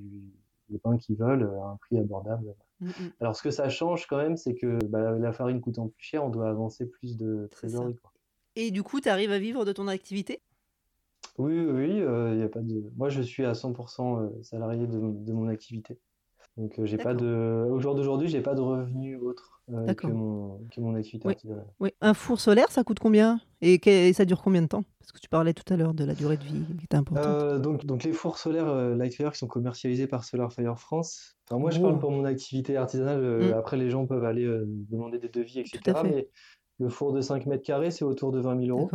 le 0.70 0.80
pain 0.80 0.98
qu'ils 0.98 1.16
veulent 1.16 1.50
à 1.62 1.68
un 1.68 1.78
prix 1.78 1.98
abordable. 1.98 2.54
Mhm. 2.82 3.12
Alors 3.20 3.36
ce 3.36 3.42
que 3.42 3.52
ça 3.52 3.70
change 3.70 4.08
quand 4.08 4.18
même, 4.18 4.38
c'est 4.38 4.56
que 4.56 4.84
bah, 4.86 5.12
la 5.12 5.32
farine 5.32 5.62
coûtant 5.62 5.88
plus 5.88 6.04
cher, 6.04 6.24
on 6.24 6.30
doit 6.30 6.50
avancer 6.50 6.86
plus 6.86 7.18
de 7.18 7.48
trésorerie, 7.52 7.96
quoi. 7.96 8.12
Et 8.56 8.72
du 8.72 8.84
coup, 8.84 9.02
tu 9.02 9.10
arrives 9.10 9.32
à 9.32 9.40
vivre 9.40 9.66
de 9.66 9.72
ton 9.72 9.88
activité? 9.88 10.42
Oui, 11.38 11.60
oui, 11.60 11.72
oui, 11.72 12.02
euh, 12.02 12.36
y 12.36 12.44
a 12.44 12.50
pas 12.50 12.62
de... 12.62 12.84
Moi, 12.96 13.10
je 13.10 13.22
suis 13.22 13.44
à 13.46 13.54
100% 13.54 14.20
euh, 14.20 14.44
salarié 14.44 14.86
de, 14.86 15.00
de 15.00 15.34
mon 15.34 15.48
activité. 15.48 16.00
Donc, 16.58 16.78
euh, 16.78 16.86
j'ai 16.86 16.98
pas 16.98 17.14
de... 17.14 17.68
Au 17.70 17.80
jour 17.80 17.96
d'aujourd'hui, 17.96 18.28
j'ai 18.28 18.42
pas 18.42 18.54
de 18.54 18.62
revenus 18.62 19.20
autres 19.22 19.62
euh, 19.72 19.94
que 19.94 20.08
mon, 20.08 20.60
que 20.72 20.82
mon 20.82 20.94
activité 20.96 21.28
Oui. 21.28 21.34
artisanale. 21.34 21.66
Oui. 21.80 21.92
Un 22.02 22.14
four 22.14 22.40
solaire, 22.40 22.70
ça 22.70 22.84
coûte 22.84 23.00
combien? 23.00 23.40
Et, 23.62 24.14
ça 24.14 24.26
dure 24.26 24.42
combien 24.42 24.62
de 24.62 24.68
temps? 24.68 24.84
Parce 25.00 25.12
que 25.12 25.20
tu 25.20 25.30
parlais 25.30 25.54
tout 25.54 25.74
à 25.74 25.78
l'heure 25.78 25.94
de 25.94 26.04
la 26.04 26.14
durée 26.14 26.38
de 26.38 26.44
vie 26.44 26.66
qui 26.78 26.86
était 26.86 26.98
importante. 26.98 27.26
Euh, 27.26 27.60
donc, 27.60 27.86
donc, 27.86 28.04
les 28.04 28.14
fours 28.14 28.38
solaires 28.38 28.68
euh, 28.68 28.96
Lightfire 28.96 29.32
qui 29.32 29.40
sont 29.40 29.48
commercialisés 29.48 30.06
par 30.06 30.24
Solarfire 30.26 30.78
France. 30.78 31.38
Enfin, 31.48 31.60
moi, 31.60 31.72
je 31.72 31.80
parle 31.80 31.98
pour 31.98 32.12
mon 32.12 32.26
activité 32.26 32.78
artisanale. 32.78 33.22
Mm. 33.22 33.54
Après, 33.54 33.78
les 33.78 33.90
gens 33.90 34.06
peuvent 34.06 34.26
aller 34.26 34.48
demander 34.90 35.18
des 35.18 35.30
devis, 35.30 35.60
etc. 35.60 35.80
Tout 35.84 35.92
à 35.92 35.96
fait. 35.96 36.10
Mais 36.10 36.30
le 36.80 36.90
four 36.90 37.14
de 37.14 37.22
5 37.22 37.46
mètres 37.46 37.64
carrés, 37.64 37.92
c'est 37.92 38.06
autour 38.06 38.32
de 38.32 38.40
20 38.40 38.66
000 38.66 38.78
euros. 38.78 38.90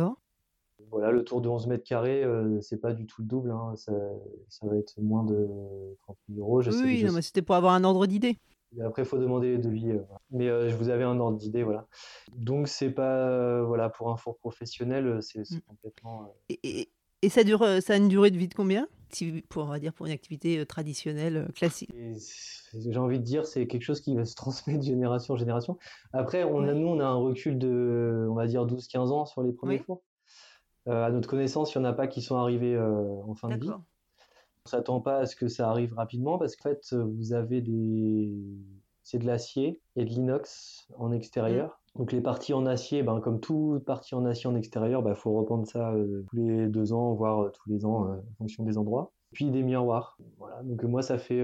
Voilà, 0.91 1.11
le 1.11 1.23
tour 1.23 1.41
de 1.41 1.49
11 1.49 1.67
mètres 1.67 1.83
carrés, 1.83 2.23
euh, 2.23 2.59
c'est 2.61 2.77
pas 2.79 2.93
du 2.93 3.05
tout 3.05 3.21
le 3.21 3.27
double. 3.27 3.51
hein. 3.51 3.73
Ça, 3.75 3.91
ça 4.47 4.65
va 4.67 4.77
être 4.77 4.93
moins 4.99 5.23
de 5.23 5.47
30 6.03 6.17
000 6.29 6.39
euros. 6.41 6.61
Je 6.61 6.71
Oui, 6.71 6.77
sais, 6.77 6.83
oui, 6.83 6.97
je 6.99 7.07
non, 7.07 7.13
mais 7.13 7.21
c'était 7.21 7.41
pour 7.41 7.55
avoir 7.55 7.73
un 7.73 7.83
ordre 7.83 8.05
d'idée. 8.07 8.37
Après, 8.83 9.01
il 9.01 9.05
faut 9.07 9.17
demander 9.17 9.51
les 9.51 9.57
devis. 9.57 9.91
euh. 9.91 9.99
Mais 10.31 10.47
euh, 10.47 10.69
je 10.69 10.75
vous 10.75 10.89
avais 10.89 11.03
un 11.03 11.19
ordre 11.19 11.37
d'idée, 11.37 11.63
voilà. 11.63 11.87
Donc, 12.35 12.67
c'est 12.67 12.91
pas, 12.91 13.27
euh, 13.29 13.63
voilà, 13.63 13.89
pour 13.89 14.09
un 14.09 14.17
four 14.17 14.37
professionnel, 14.37 15.19
c'est 15.21 15.41
Mm. 15.51 15.59
complètement. 15.67 16.33
Et, 16.49 16.59
et- 16.63 16.89
et 17.21 17.29
ça, 17.29 17.43
dure, 17.43 17.65
ça 17.81 17.93
a 17.93 17.97
une 17.97 18.07
durée 18.07 18.31
de 18.31 18.37
vie 18.37 18.47
de 18.47 18.53
combien? 18.53 18.87
Si- 19.11 19.43
pour, 19.49 19.63
on 19.63 19.67
va 19.67 19.79
dire, 19.79 19.91
pour 19.93 20.05
une 20.05 20.11
activité 20.13 20.63
traditionnelle, 20.65 21.49
classique. 21.55 21.89
J'ai 22.73 22.97
envie 22.97 23.19
de 23.19 23.23
dire, 23.23 23.45
c'est 23.47 23.67
quelque 23.67 23.81
chose 23.83 23.99
qui 24.01 24.15
va 24.15 24.23
se 24.25 24.35
transmettre 24.35 24.79
de 24.79 24.85
génération 24.85 25.33
en 25.33 25.37
génération. 25.37 25.77
Après, 26.13 26.43
on 26.43 26.63
a, 26.63 26.73
nous, 26.73 26.87
on 26.87 26.99
a 26.99 27.05
un 27.05 27.15
recul 27.15 27.57
de, 27.57 28.27
on 28.29 28.35
va 28.35 28.47
dire, 28.47 28.65
12-15 28.65 29.11
ans 29.11 29.25
sur 29.25 29.41
les 29.43 29.51
premiers 29.51 29.77
Oui. 29.77 29.83
fours. 29.83 30.01
Euh, 30.89 31.05
à 31.05 31.11
notre 31.11 31.29
connaissance, 31.29 31.73
il 31.73 31.79
n'y 31.79 31.85
en 31.85 31.89
a 31.89 31.93
pas 31.93 32.07
qui 32.07 32.21
sont 32.21 32.35
arrivés 32.35 32.75
euh, 32.75 33.21
en 33.27 33.35
fin 33.35 33.49
de 33.49 33.55
vie. 33.59 33.69
On 33.69 34.69
s'attend 34.69 34.99
pas 35.01 35.19
à 35.19 35.25
ce 35.25 35.35
que 35.35 35.47
ça 35.47 35.69
arrive 35.69 35.93
rapidement 35.93 36.37
parce 36.37 36.55
qu'en 36.55 36.69
fait, 36.69 36.93
vous 36.93 37.33
avez 37.33 37.61
des... 37.61 38.31
C'est 39.03 39.19
de 39.19 39.25
l'acier 39.25 39.81
et 39.95 40.05
de 40.05 40.09
l'inox 40.09 40.87
en 40.97 41.11
extérieur. 41.11 41.79
Donc 41.95 42.11
les 42.11 42.21
parties 42.21 42.53
en 42.53 42.65
acier, 42.65 43.03
ben, 43.03 43.19
comme 43.19 43.39
toute 43.39 43.83
partie 43.83 44.15
en 44.15 44.25
acier 44.25 44.47
en 44.47 44.55
extérieur, 44.55 45.03
il 45.07 45.15
faut 45.15 45.33
reprendre 45.33 45.67
ça 45.67 45.91
euh, 45.91 46.23
tous 46.29 46.35
les 46.35 46.67
deux 46.67 46.93
ans, 46.93 47.13
voire 47.13 47.43
euh, 47.43 47.51
tous 47.51 47.69
les 47.69 47.85
ans 47.85 48.07
euh, 48.07 48.15
en 48.15 48.35
fonction 48.37 48.63
des 48.63 48.77
endroits. 48.77 49.11
Puis 49.31 49.49
des 49.51 49.63
miroirs. 49.63 50.17
Voilà. 50.37 50.61
Donc 50.63 50.83
moi, 50.83 51.01
ça 51.01 51.17
fait 51.19 51.39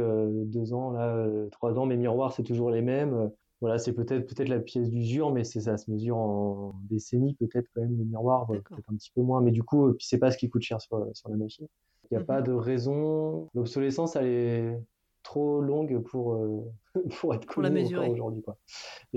deux 0.45 0.73
ans, 0.73 0.89
là, 0.89 1.27
trois 1.51 1.77
ans, 1.77 1.85
mes 1.85 1.97
miroirs, 1.97 2.33
c'est 2.33 2.41
toujours 2.41 2.71
les 2.71 2.81
mêmes. 2.81 3.29
Euh, 3.55 3.59
Voilà, 3.61 3.77
c'est 3.77 3.93
peut-être 3.93 4.27
peut-être 4.27 4.49
la 4.49 4.59
pièce 4.59 4.89
d'usure, 4.89 5.31
mais 5.31 5.43
c'est 5.43 5.61
ça 5.61 5.77
se 5.77 5.89
mesure 5.89 6.17
en 6.17 6.75
décennies, 6.89 7.35
peut-être 7.35 7.67
quand 7.73 7.81
même 7.81 7.97
le 7.97 8.03
miroir, 8.05 8.49
euh, 8.51 8.59
peut-être 8.59 8.89
un 8.91 8.95
petit 8.95 9.11
peu 9.15 9.21
moins. 9.21 9.41
Mais 9.41 9.51
du 9.51 9.63
coup, 9.63 9.87
euh, 9.87 9.93
puis 9.93 10.05
c'est 10.07 10.17
pas 10.19 10.31
ce 10.31 10.37
qui 10.37 10.49
coûte 10.49 10.61
cher 10.61 10.81
sur, 10.81 11.05
sur 11.13 11.29
la 11.29 11.37
machine. 11.37 11.67
Il 12.11 12.13
n'y 12.13 12.17
a 12.17 12.19
Mhm. 12.19 12.25
pas 12.25 12.41
de 12.41 12.51
raison. 12.51 13.49
L'obsolescence, 13.55 14.15
elle 14.15 14.27
est 14.27 14.79
trop 15.23 15.61
longue 15.61 15.99
pour, 16.03 16.33
euh, 16.35 16.61
pour 17.21 17.33
être 17.33 17.45
connue 17.45 17.65
encore 17.85 18.09
aujourd'hui. 18.13 18.43
Ok. 18.47 18.55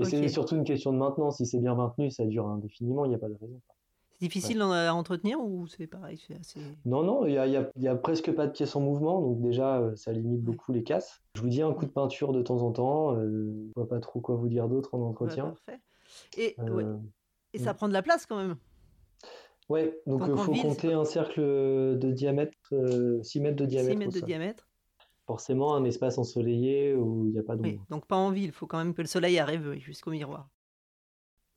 c'est 0.05 0.27
surtout 0.29 0.55
une 0.55 0.63
question 0.63 0.91
de 0.93 0.97
maintenance. 0.97 1.37
Si 1.37 1.45
c'est 1.45 1.59
bien 1.59 1.75
maintenu, 1.75 2.09
ça 2.09 2.25
dure 2.25 2.47
indéfiniment, 2.47 3.05
il 3.05 3.09
n'y 3.09 3.15
a 3.15 3.19
pas 3.19 3.27
de 3.29 3.33
raison. 3.39 3.61
quoi. 3.67 3.75
Difficile 4.19 4.57
d'en- 4.59 4.71
à 4.71 4.91
entretenir 4.91 5.39
ou 5.39 5.65
c'est 5.67 5.87
pareil 5.87 6.19
assez... 6.39 6.59
Non, 6.85 7.03
non, 7.03 7.25
il 7.25 7.33
n'y 7.77 7.87
a, 7.87 7.95
presque 7.95 8.31
pas 8.33 8.47
de 8.47 8.51
pièces 8.51 8.75
en 8.75 8.81
mouvement, 8.81 9.21
donc 9.21 9.41
déjà, 9.41 9.79
euh, 9.79 9.95
ça 9.95 10.11
limite 10.11 10.41
beaucoup 10.43 10.73
les 10.73 10.83
casses. 10.83 11.21
Je 11.35 11.41
vous 11.41 11.47
dis 11.47 11.61
un 11.61 11.71
coup 11.73 11.85
de 11.85 11.91
peinture 11.91 12.33
de 12.33 12.41
temps 12.41 12.61
en 12.61 12.71
temps. 12.71 13.15
euh, 13.15 13.53
je 13.67 13.71
vois 13.75 13.87
pas 13.87 13.99
trop 13.99 14.19
quoi 14.19 14.35
vous 14.35 14.49
dire 14.49 14.67
d'autre 14.67 14.93
en 14.95 14.99
Ouais, 14.99 15.05
entretien. 15.05 15.45
parfait. 15.65 15.81
Et, 16.37 16.55
ouais. 16.59 16.83
Euh, 16.83 16.97
Et 17.53 17.59
ça 17.59 17.71
mm. 17.71 17.75
prend 17.77 17.87
de 17.87 17.93
la 17.93 18.01
place 18.01 18.25
quand 18.25 18.35
même. 18.37 18.57
ouais, 19.69 20.01
donc 20.05 20.23
il 20.27 20.37
faut 20.37 20.51
ville, 20.51 20.61
compter 20.63 20.91
un 20.93 21.05
cercle 21.05 21.39
de 21.41 22.11
diamètre, 22.11 22.57
euh, 22.73 23.23
6 23.23 23.39
mètres 23.39 23.55
de 23.57 23.63
6 23.65 23.69
diamètre 23.69 23.99
mètres 23.99 24.13
de 24.13 24.19
diamètre. 24.19 24.67
Forcément, 25.27 25.75
un 25.75 25.85
espace 25.85 26.17
ensoleillé 26.17 26.95
où 26.95 27.25
il 27.27 27.31
n'y 27.33 27.39
a 27.39 27.43
pas 27.43 27.55
d'ombre. 27.55 27.69
Oui, 27.69 27.79
donc 27.89 28.05
pas 28.07 28.15
en 28.17 28.31
ville, 28.31 28.45
il 28.45 28.51
faut 28.51 28.67
quand 28.67 28.79
même 28.79 28.93
que 28.95 29.01
le 29.01 29.07
soleil 29.07 29.37
arrive 29.39 29.73
jusqu'au 29.79 30.11
miroir. 30.11 30.49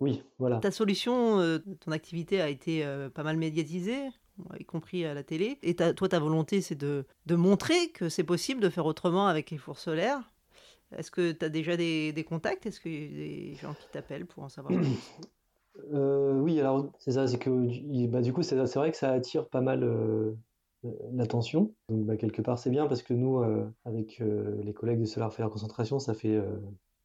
Oui, 0.03 0.21
voilà. 0.41 0.59
Ta 0.59 0.73
solution, 0.73 1.38
euh, 1.38 1.61
ton 1.79 1.93
activité 1.93 2.41
a 2.41 2.49
été 2.49 2.85
euh, 2.85 3.09
pas 3.09 3.23
mal 3.23 3.37
médiatisée, 3.37 4.09
y 4.59 4.65
compris 4.65 5.05
à 5.05 5.15
la 5.15 5.23
télé. 5.23 5.59
Et 5.62 5.77
ta- 5.77 5.95
toi, 5.95 6.09
ta 6.09 6.19
volonté, 6.19 6.61
c'est 6.61 6.75
de, 6.75 7.05
de 7.27 7.37
montrer 7.37 7.91
que 7.91 8.09
c'est 8.09 8.25
possible 8.25 8.61
de 8.61 8.69
faire 8.69 8.85
autrement 8.85 9.29
avec 9.29 9.53
les 9.53 9.59
fours 9.59 9.79
solaires. 9.79 10.33
Est-ce 10.97 11.12
que 11.12 11.31
tu 11.31 11.45
as 11.45 11.49
déjà 11.49 11.77
des, 11.77 12.27
contacts? 12.29 12.67
Est-ce 12.67 12.81
qu'il 12.81 12.93
y 12.93 13.05
a 13.05 13.53
des 13.53 13.55
gens 13.62 13.75
qui 13.75 13.87
t'appellent 13.93 14.27
pour 14.27 14.43
en 14.43 14.49
savoir 14.49 14.77
plus? 14.77 14.88
Oui, 15.91 16.61
alors 16.61 16.93
c'est 16.99 17.12
ça, 17.12 17.27
c'est 17.27 17.38
que 17.38 18.07
bah, 18.07 18.21
du 18.21 18.33
coup, 18.33 18.43
c'est 18.43 18.57
vrai 18.57 18.91
que 18.91 18.97
ça 18.97 19.11
attire 19.11 19.49
pas 19.49 19.62
mal 19.62 19.88
l'attention. 21.12 21.73
Donc 21.88 22.05
bah, 22.05 22.17
quelque 22.17 22.43
part, 22.43 22.59
c'est 22.59 22.71
bien 22.71 22.87
parce 22.87 23.03
que 23.03 23.15
nous, 23.15 23.43
avec 23.87 24.21
les 24.21 24.73
collègues 24.75 25.01
de 25.01 25.07
Solar 25.07 25.33
Fire 25.33 25.49
Concentration, 25.49 25.99
ça 25.99 26.12
fait 26.12 26.38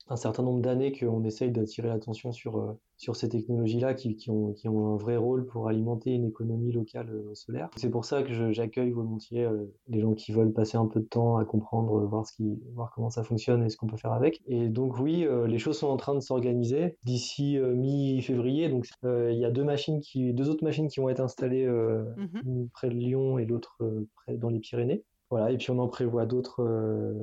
un 0.10 0.16
certain 0.16 0.44
nombre 0.44 0.62
d'années 0.62 0.92
qu'on 0.98 1.24
essaye 1.24 1.52
d'attirer 1.52 1.88
l'attention 1.88 2.32
sur, 2.32 2.58
euh, 2.58 2.80
sur 2.98 3.16
ces 3.16 3.30
technologies-là 3.30 3.94
qui, 3.94 4.16
qui, 4.16 4.30
ont, 4.30 4.54
qui, 4.54 4.68
ont, 4.70 4.94
un 4.94 4.98
vrai 4.98 5.18
rôle 5.18 5.46
pour 5.46 5.68
alimenter 5.68 6.12
une 6.12 6.26
économie 6.26 6.72
locale 6.72 7.10
euh, 7.10 7.34
solaire. 7.34 7.70
C'est 7.76 7.90
pour 7.90 8.06
ça 8.06 8.24
que 8.24 8.52
j'accueille 8.52 8.92
volontiers 8.92 9.44
euh, 9.44 9.66
les 9.88 10.00
gens 10.00 10.14
qui 10.14 10.32
veulent 10.32 10.54
passer 10.54 10.78
un 10.78 10.86
peu 10.86 11.00
de 11.00 11.06
temps 11.06 11.38
à 11.38 11.46
comprendre, 11.46 12.06
voir, 12.06 12.26
ce 12.26 12.34
qui, 12.34 12.60
voir 12.74 12.92
comment 12.96 13.10
ça 13.10 13.24
fonctionne 13.24 13.64
et 13.64 13.70
ce 13.70 13.78
qu'on 13.78 13.88
peut 13.88 13.98
faire 13.98 14.14
avec. 14.14 14.42
Et 14.48 14.70
donc 14.70 15.00
oui, 15.00 15.26
les 15.48 15.60
choses 15.60 15.78
sont 15.78 15.88
en 15.88 15.98
train 15.98 16.16
de 16.16 16.20
s'organiser. 16.20 16.98
D'ici 17.04 17.58
mi-février, 17.60 18.70
donc 18.70 18.88
il 19.04 19.38
y 19.38 19.46
a 19.46 19.52
deux 19.52 19.64
machines 19.64 20.00
qui, 20.00 20.34
deux 20.34 20.50
autres 20.50 20.64
machines 20.64 20.88
qui 20.88 21.00
vont 21.00 21.10
être 21.10 21.20
installées 21.20 21.68
mmh 21.68 22.68
près 22.74 22.90
de 22.90 22.94
Lyon 22.94 23.38
et 23.38 23.46
l'autre 23.46 23.78
près 24.16 24.38
dans 24.38 24.50
les 24.50 24.60
Pyrénées. 24.60 25.04
Voilà, 25.30 25.52
et 25.52 25.58
puis 25.58 25.72
on 25.72 25.80
en 25.80 25.88
prévoit 25.88 26.26
d'autres. 26.26 26.64
Euh, 26.64 27.14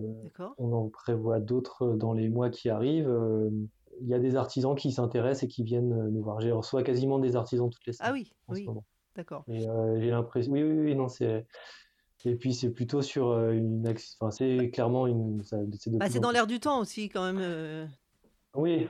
on 0.58 0.72
en 0.72 0.88
prévoit 0.88 1.40
d'autres 1.40 1.94
dans 1.96 2.12
les 2.12 2.28
mois 2.28 2.50
qui 2.50 2.68
arrivent. 2.68 3.08
Euh, 3.08 3.50
il 4.00 4.08
y 4.08 4.14
a 4.14 4.18
des 4.18 4.36
artisans 4.36 4.74
qui 4.74 4.92
s'intéressent 4.92 5.44
et 5.44 5.48
qui 5.48 5.62
viennent 5.62 5.92
euh, 5.92 6.10
nous 6.10 6.22
voir. 6.22 6.40
J'ai 6.40 6.52
reçois 6.52 6.82
quasiment 6.82 7.18
des 7.18 7.36
artisans 7.36 7.70
toutes 7.70 7.86
les 7.86 7.92
semaines. 7.94 8.10
Ah 8.10 8.12
oui, 8.12 8.32
oui. 8.48 8.66
D'accord. 9.16 9.44
J'ai 9.48 10.10
l'impression. 10.10 10.52
Oui, 10.52 10.62
oui, 10.62 10.78
oui, 10.80 10.94
non, 10.94 11.08
c'est. 11.08 11.46
Et 12.26 12.36
puis 12.36 12.54
c'est 12.54 12.70
plutôt 12.70 13.00
sur 13.00 13.38
une. 13.50 13.86
Enfin, 14.20 14.30
c'est 14.30 14.70
clairement 14.70 15.06
une. 15.06 15.42
Bah, 15.98 16.08
c'est 16.08 16.20
dans 16.20 16.30
l'air 16.30 16.46
du 16.46 16.60
temps 16.60 16.80
aussi, 16.80 17.08
quand 17.08 17.32
même. 17.32 17.88
Oui, 18.54 18.88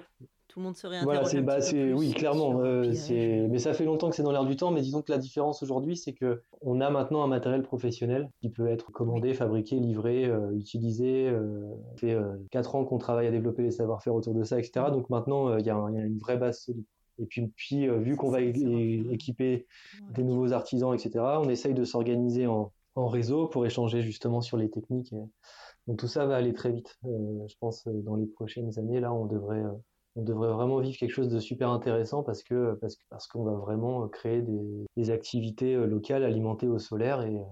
tout 0.55 0.61
le 0.61 0.67
monde 0.67 0.77
se 0.77 0.87
réinterroge. 0.87 1.33
Voilà, 1.33 1.41
bah, 1.43 1.59
oui, 1.97 2.13
clairement. 2.13 2.61
Euh, 2.63 2.95
mais 3.51 3.59
ça 3.59 3.75
fait 3.75 3.85
longtemps 3.85 4.09
que 4.09 4.15
c'est 4.15 4.23
dans 4.23 4.31
l'air 4.31 4.45
du 4.45 4.55
temps. 4.55 4.71
Mais 4.71 4.83
disons 4.83 5.03
que 5.03 5.11
la 5.11 5.19
différence 5.19 5.65
aujourd'hui, 5.65 5.97
c'est 5.97 6.13
que 6.13 6.43
on 6.61 6.81
a 6.81 6.91
maintenant 6.91 7.25
un 7.25 7.27
matériel 7.27 7.65
professionnel 7.65 8.31
qui 8.41 8.51
peut 8.51 8.69
être 8.69 8.93
commandé, 8.93 9.35
fabriqué, 9.35 9.81
livré, 9.81 10.27
euh, 10.27 10.53
utilisé. 10.53 11.29
Euh, 11.29 11.75
ça 11.91 11.97
fait 11.97 12.17
quatre 12.53 12.77
ans 12.77 12.85
qu'on 12.85 12.99
travaille 12.99 13.27
à 13.27 13.33
développer 13.33 13.65
les 13.65 13.73
savoir-faire 13.73 14.15
autour 14.15 14.33
de 14.33 14.45
ça, 14.45 14.61
etc. 14.61 14.87
Donc 14.93 15.11
maintenant, 15.11 15.59
il 15.59 15.67
y, 15.67 15.71
a 15.71 15.75
une 15.75 16.19
vraie 16.19 16.37
base 16.37 16.61
solide. 16.61 16.85
Et 17.19 17.27
puis, 17.27 17.49
puis 17.57 17.89
vu 17.89 18.15
qu'on 18.15 18.31
va 18.31 18.41
équiper 18.41 19.67
des 20.15 20.23
nouveaux 20.23 20.53
artisans, 20.53 20.95
etc., 20.95 21.11
on 21.43 21.49
essaye 21.49 21.75
de 21.75 21.83
s'organiser 21.83 22.47
en, 22.47 22.71
en, 22.95 23.09
réseau 23.09 23.49
pour 23.49 23.67
échanger 23.67 24.03
justement 24.03 24.41
sur 24.41 24.57
les 24.57 24.71
techniques. 24.71 25.13
Donc 25.89 25.99
tout 25.99 26.07
ça 26.07 26.27
va 26.27 26.37
aller 26.37 26.53
très 26.53 26.71
vite. 26.71 26.97
je 27.03 27.55
pense 27.59 27.89
dans 27.89 28.15
les 28.15 28.27
prochaines 28.27 28.79
années, 28.79 29.01
là, 29.01 29.13
on 29.13 29.27
devrait 29.27 29.65
on 30.17 30.23
devrait 30.23 30.53
vraiment 30.53 30.79
vivre 30.79 30.97
quelque 30.97 31.13
chose 31.13 31.29
de 31.29 31.41
super 31.41 31.71
intéressant 31.71 32.23
parce 32.23 32.43
que 32.43 32.75
parce 32.81 32.97
parce 33.11 33.27
qu'on 33.27 33.43
va 33.43 33.53
vraiment 33.53 34.07
créer 34.09 34.43
des, 34.43 34.87
des, 34.97 35.11
activités 35.11 35.75
euh, 35.75 35.87
locales 35.87 36.25
alimentées 36.25 36.69
au 36.69 36.79
solaire 36.79 37.23
et, 37.23 37.37
euh, 37.37 37.43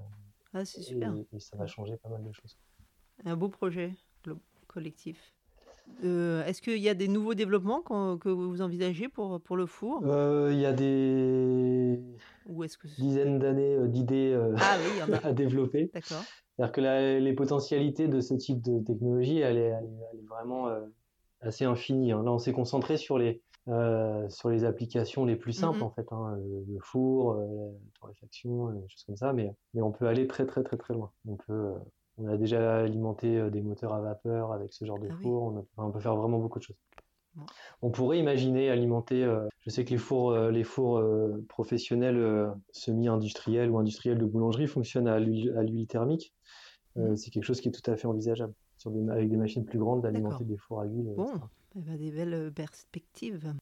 ah, 0.54 0.64
super. 0.64 1.14
et, 1.32 1.40
ça 1.40 1.56
va 1.56 1.66
changer 1.66 1.96
pas 1.96 2.08
mal 2.08 2.22
de 2.22 2.32
choses. 2.32 2.56
Un 3.24 3.36
beau 3.36 3.48
projet 3.48 3.94
collectif. 4.68 5.32
Euh, 6.04 6.44
est-ce 6.46 6.62
qu'il 6.62 6.78
y 6.78 6.88
a 6.88 6.94
des 6.94 7.08
nouveaux 7.08 7.34
développements 7.34 7.82
que 7.82 8.28
vous 8.28 8.62
envisagez 8.62 9.08
pour, 9.08 9.40
pour 9.40 9.56
le 9.56 9.66
four? 9.66 10.00
Il 10.50 10.58
y 10.58 10.64
a 10.64 10.72
des 10.72 12.00
dizaines 12.96 13.38
d'années 13.38 13.76
d'idées 13.88 14.40
ah, 14.56 14.76
oui, 14.78 15.14
à 15.24 15.32
développer. 15.32 15.90
D'accord. 15.92 16.22
C'est-à-dire 16.56 16.72
que 16.72 17.18
les 17.18 17.32
potentialités 17.34 18.08
de 18.08 18.20
ce 18.20 18.34
type 18.34 18.62
de 18.62 18.78
technologie, 18.78 19.40
elle 19.40 19.58
est, 19.58 19.72
elle 19.72 20.18
est, 20.18 20.26
vraiment 20.28 20.70
assez 21.42 21.64
infini. 21.64 22.12
Hein. 22.12 22.22
Là, 22.22 22.32
on 22.32 22.38
s'est 22.38 22.52
concentré 22.52 22.96
sur 22.96 23.18
les, 23.18 23.42
euh, 23.68 24.28
sur 24.28 24.50
les 24.50 24.64
applications 24.64 25.24
les 25.24 25.36
plus 25.36 25.52
simples, 25.52 25.80
mm-hmm. 25.80 25.84
en 25.84 25.90
fait, 25.90 26.12
hein, 26.12 26.36
le 26.68 26.78
four, 26.80 27.32
euh, 27.32 27.70
la 27.70 28.00
torréfaction, 28.00 28.70
des 28.70 28.88
choses 28.88 29.04
comme 29.04 29.16
ça, 29.16 29.32
mais, 29.32 29.54
mais 29.74 29.82
on 29.82 29.92
peut 29.92 30.06
aller 30.06 30.26
très, 30.26 30.46
très, 30.46 30.62
très, 30.62 30.76
très 30.76 30.94
loin. 30.94 31.10
On 31.28 31.36
peut, 31.36 31.52
euh, 31.52 31.74
on 32.18 32.26
a 32.28 32.36
déjà 32.36 32.78
alimenté 32.80 33.50
des 33.50 33.62
moteurs 33.62 33.94
à 33.94 34.00
vapeur 34.00 34.52
avec 34.52 34.72
ce 34.72 34.84
genre 34.84 34.98
de 34.98 35.08
ah 35.10 35.14
four, 35.22 35.64
on, 35.76 35.90
peut 35.90 36.00
faire 36.00 36.16
vraiment 36.16 36.38
beaucoup 36.38 36.58
de 36.58 36.64
choses. 36.64 36.76
On 37.80 37.90
pourrait 37.90 38.18
imaginer 38.18 38.68
alimenter, 38.68 39.26
je 39.60 39.70
sais 39.70 39.86
que 39.86 39.90
les 39.90 39.96
fours, 39.96 40.34
les 40.36 40.64
fours 40.64 41.02
professionnels 41.48 42.52
semi-industriels 42.72 43.70
ou 43.70 43.78
industriels 43.78 44.18
de 44.18 44.26
boulangerie 44.26 44.66
fonctionnent 44.66 45.08
à 45.08 45.18
l'huile 45.18 45.86
thermique. 45.88 46.34
Mm. 46.96 47.16
C'est 47.16 47.30
quelque 47.30 47.44
chose 47.44 47.62
qui 47.62 47.68
est 47.68 47.72
tout 47.72 47.90
à 47.90 47.96
fait 47.96 48.06
envisageable 48.06 48.52
avec 49.10 49.28
des 49.28 49.36
machines 49.36 49.64
plus 49.64 49.78
grandes 49.78 50.02
d'alimenter 50.02 50.44
des 50.44 50.56
fours 50.56 50.80
à 50.80 50.84
huile. 50.84 51.12
Bon, 51.16 51.28
eh 51.76 51.80
ben, 51.80 51.96
des 51.96 52.10
belles 52.10 52.34
euh, 52.34 52.50
perspectives. 52.50 53.54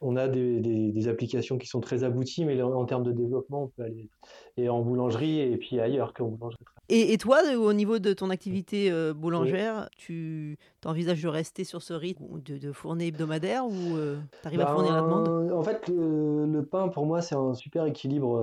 On 0.00 0.16
a 0.16 0.28
des, 0.28 0.60
des, 0.60 1.08
applications 1.08 1.58
qui 1.58 1.66
sont 1.66 1.80
très 1.80 2.04
abouties, 2.04 2.44
mais 2.44 2.60
en, 2.62 2.84
termes 2.84 3.02
de 3.02 3.12
développement, 3.12 3.64
on 3.64 3.68
peut 3.68 3.82
aller 3.82 4.08
et 4.56 4.68
en 4.68 4.80
boulangerie 4.80 5.40
et 5.40 5.56
puis 5.56 5.80
ailleurs 5.80 6.14
qu'en 6.14 6.28
boulangerie. 6.28 6.64
Et, 6.88 7.12
et, 7.12 7.18
toi, 7.18 7.40
au 7.54 7.72
niveau 7.72 7.98
de 7.98 8.12
ton 8.12 8.30
activité 8.30 8.90
euh, 8.90 9.12
boulangère, 9.12 9.90
tu 9.96 10.58
envisages 10.84 11.22
de 11.22 11.28
rester 11.28 11.64
sur 11.64 11.82
ce 11.82 11.92
rythme 11.92 12.24
de, 12.40 12.56
de 12.56 12.72
fournée 12.72 13.08
hebdomadaire 13.08 13.66
ou 13.66 13.96
euh, 13.96 14.18
tu 14.40 14.48
arrives 14.48 14.60
à 14.60 14.64
ben, 14.64 14.72
fournir 14.72 14.94
la 14.94 15.02
demande? 15.02 15.52
En 15.52 15.62
fait, 15.62 15.88
le, 15.88 16.62
pain, 16.62 16.88
pour 16.88 17.04
moi, 17.04 17.20
c'est 17.20 17.34
un 17.34 17.54
super 17.54 17.84
équilibre 17.84 18.40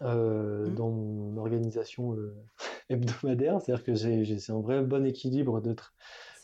mmh. 0.00 0.74
dans 0.74 0.90
mon 0.90 1.36
organisation 1.36 2.16
hebdomadaire. 2.90 3.60
C'est-à-dire 3.60 3.84
que 3.84 3.94
c'est 3.94 4.52
un 4.52 4.60
vrai 4.60 4.82
bon 4.82 5.04
équilibre 5.04 5.60
de 5.60 5.74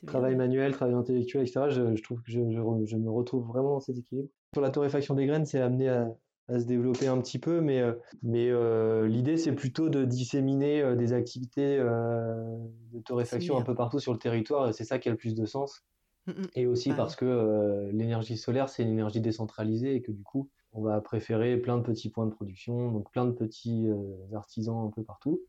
travail 0.06 0.34
manuel, 0.34 0.72
travail 0.72 0.94
intellectuel, 0.94 1.42
etc. 1.42 1.66
Je, 1.68 2.02
trouve 2.02 2.22
que 2.22 2.30
je, 2.30 2.40
je, 2.40 2.96
me 2.96 3.10
retrouve 3.10 3.46
vraiment 3.46 3.74
dans 3.74 3.80
cet 3.80 3.98
équilibre. 3.98 4.28
Sur 4.54 4.62
la 4.62 4.70
torréfaction 4.70 5.14
des 5.14 5.26
graines, 5.26 5.46
c'est 5.46 5.60
amené 5.60 5.88
à, 5.88 6.08
à, 6.50 6.60
se 6.60 6.64
développer 6.64 7.06
un 7.06 7.20
petit 7.20 7.38
peu, 7.38 7.60
mais, 7.60 7.80
euh, 7.80 7.92
mais 8.22 8.48
euh, 8.50 9.06
l'idée, 9.06 9.36
c'est 9.36 9.52
plutôt 9.52 9.88
de 9.88 10.04
disséminer 10.04 10.82
euh, 10.82 10.96
des 10.96 11.12
activités 11.12 11.78
de 11.78 13.00
torréfaction 13.04 13.58
un 13.58 13.62
peu 13.62 13.74
partout 13.74 13.98
sur 13.98 14.12
le 14.12 14.18
territoire. 14.18 14.74
C'est 14.74 14.84
ça 14.84 14.98
qui 14.98 15.08
a 15.08 15.12
le 15.12 15.18
plus 15.18 15.34
de 15.34 15.44
sens. 15.46 15.84
Mmh, 16.26 16.32
mmh. 16.32 16.46
Et 16.56 16.66
aussi 16.66 16.92
parce 16.92 17.16
que 17.16 17.90
l'énergie 17.92 18.36
solaire, 18.36 18.68
c'est 18.68 18.82
une 18.82 18.90
énergie 18.90 19.20
décentralisée 19.20 19.94
et 19.94 20.02
que 20.02 20.12
du 20.12 20.22
coup, 20.22 20.48
on 20.72 20.82
va 20.82 21.00
préférer 21.00 21.56
plein 21.56 21.78
de 21.78 21.82
petits 21.82 22.10
points 22.10 22.26
de 22.26 22.30
production, 22.30 22.92
donc 22.92 23.10
plein 23.10 23.26
de 23.26 23.32
petits 23.32 23.88
artisans 24.34 24.86
un 24.86 24.90
peu 24.90 25.02
partout. 25.02 25.40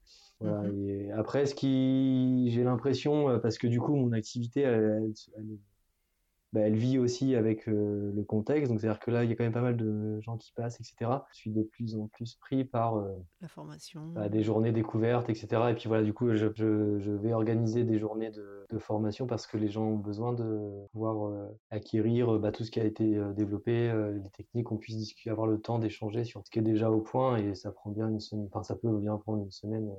Mmh 0.42 0.88
et 0.88 1.12
après, 1.12 1.46
ce 1.46 1.54
qui, 1.54 2.50
j'ai 2.50 2.64
l'impression, 2.64 3.40
parce 3.40 3.60
que 3.60 3.68
du 3.68 3.80
coup, 3.80 3.96
mon 3.96 4.12
activité, 4.12 4.62
elle, 4.62 5.12
bah, 6.54 6.62
elle, 6.62 6.76
vit 6.76 6.98
aussi 7.00 7.36
avec 7.36 7.68
euh, 7.68 8.12
le 8.14 8.24
contexte. 8.24 8.70
Donc, 8.72 8.82
c'est-à-dire 8.82 9.00
que 9.00 9.12
là, 9.12 9.24
il 9.24 9.30
y 9.30 9.34
a 9.34 9.36
quand 9.36 9.44
même 9.44 9.54
pas 9.54 9.62
mal 9.62 9.78
de 9.78 10.20
gens 10.20 10.38
qui 10.38 10.52
passent, 10.52 10.80
etc. 10.80 11.12
Je 11.32 11.38
suis 11.38 11.52
de 11.52 11.64
plus 11.64 11.96
en 11.96 12.08
plus 12.08 12.36
pris 12.36 12.66
par 12.66 12.98
euh, 12.98 13.12
la 13.42 13.48
formation, 13.48 14.08
bah, 14.14 14.28
des 14.28 14.44
journées 14.44 14.72
découvertes, 14.72 15.30
etc. 15.30 15.48
Et 15.70 15.74
puis 15.74 15.88
voilà, 15.88 16.04
du 16.04 16.14
coup, 16.14 16.34
je, 16.36 16.48
je, 16.56 17.12
vais 17.12 17.34
organiser 17.34 17.84
des 17.84 18.00
journées 18.00 18.32
de, 18.32 18.66
de, 18.70 18.78
formation 18.78 19.28
parce 19.28 19.48
que 19.48 19.58
les 19.58 19.70
gens 19.70 19.86
ont 19.86 19.98
besoin 19.98 20.34
de 20.34 20.88
pouvoir 20.92 21.48
acquérir 21.70 22.40
bah, 22.40 22.52
tout 22.52 22.64
ce 22.64 22.72
qui 22.72 22.80
a 22.80 22.86
été 22.86 23.20
développé, 23.36 23.94
les 24.14 24.30
techniques, 24.32 24.66
qu'on 24.66 24.78
puisse 24.78 24.98
discuter, 24.98 25.30
avoir 25.30 25.48
le 25.48 25.60
temps 25.60 25.80
d'échanger 25.80 26.24
sur 26.24 26.46
ce 26.46 26.52
qui 26.52 26.60
est 26.60 26.64
déjà 26.64 26.90
au 26.92 27.02
point. 27.02 27.38
Et 27.38 27.56
ça 27.56 27.72
prend 27.72 27.92
bien 27.92 28.10
une 28.10 28.20
semaine, 28.20 28.48
enfin, 28.52 28.64
ça 28.64 28.76
peut 28.76 28.98
bien 28.98 29.18
prendre 29.18 29.44
une 29.44 29.52
semaine 29.52 29.90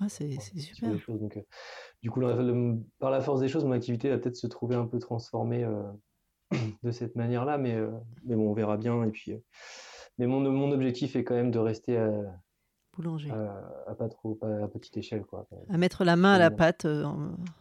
ah, 0.00 0.08
c'est 0.08 0.30
super. 0.40 0.90
Donc, 1.08 1.36
euh, 1.36 1.42
du 2.02 2.10
coup, 2.10 2.20
par 2.98 3.10
la 3.10 3.20
force 3.20 3.40
des 3.40 3.48
choses, 3.48 3.64
mon 3.64 3.72
activité 3.72 4.10
va 4.10 4.18
peut-être 4.18 4.36
se 4.36 4.46
trouver 4.46 4.76
un 4.76 4.86
peu 4.86 4.98
transformée 4.98 5.64
euh, 5.64 5.82
de 6.82 6.90
cette 6.90 7.16
manière-là, 7.16 7.58
mais, 7.58 7.74
euh, 7.74 7.90
mais 8.24 8.36
bon, 8.36 8.50
on 8.50 8.54
verra 8.54 8.76
bien. 8.76 9.02
Et 9.04 9.10
puis, 9.10 9.32
mais 10.18 10.26
mon, 10.26 10.40
mon 10.40 10.72
objectif 10.72 11.16
est 11.16 11.24
quand 11.24 11.34
même 11.34 11.50
de 11.50 11.58
rester 11.58 11.96
à, 11.96 12.10
boulanger. 12.96 13.30
à, 13.30 13.94
pas 13.94 14.08
trop 14.08 14.38
à 14.42 14.68
petite 14.68 14.96
échelle 14.96 15.24
quoi. 15.24 15.48
À 15.68 15.76
mettre 15.76 16.04
la 16.04 16.14
main 16.14 16.34
à 16.34 16.38
la 16.38 16.52
pâte 16.52 16.86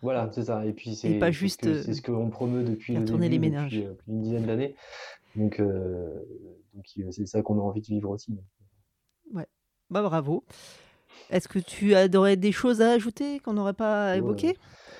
voilà 0.03 0.29
c'est 0.31 0.43
ça. 0.43 0.63
Et 0.63 0.73
puis 0.73 0.93
c'est 0.93 1.17
pas 1.17 1.31
juste 1.31 1.81
c'est 1.81 1.95
ce 1.95 2.01
qu'on 2.03 2.29
promeut 2.29 2.63
depuis, 2.63 2.93
le 2.93 3.03
début, 3.03 3.27
les 3.27 3.39
ménages. 3.39 3.79
depuis 3.79 4.11
une 4.11 4.21
dizaine 4.21 4.45
d'années. 4.45 4.75
Donc 5.35 5.59
donc 5.59 6.85
c'est 7.09 7.25
ça 7.25 7.41
qu'on 7.41 7.57
a 7.57 7.63
envie 7.63 7.81
de 7.81 7.87
vivre 7.87 8.11
aussi. 8.11 8.37
Ouais. 9.33 9.47
Bah 9.89 10.03
bravo 10.03 10.43
est-ce 11.29 11.47
que 11.47 11.59
tu 11.59 11.95
aurais 12.15 12.35
des 12.35 12.51
choses 12.51 12.81
à 12.81 12.91
ajouter 12.91 13.39
qu'on 13.39 13.53
n'aurait 13.53 13.73
pas 13.73 14.15
évoquées 14.17 14.57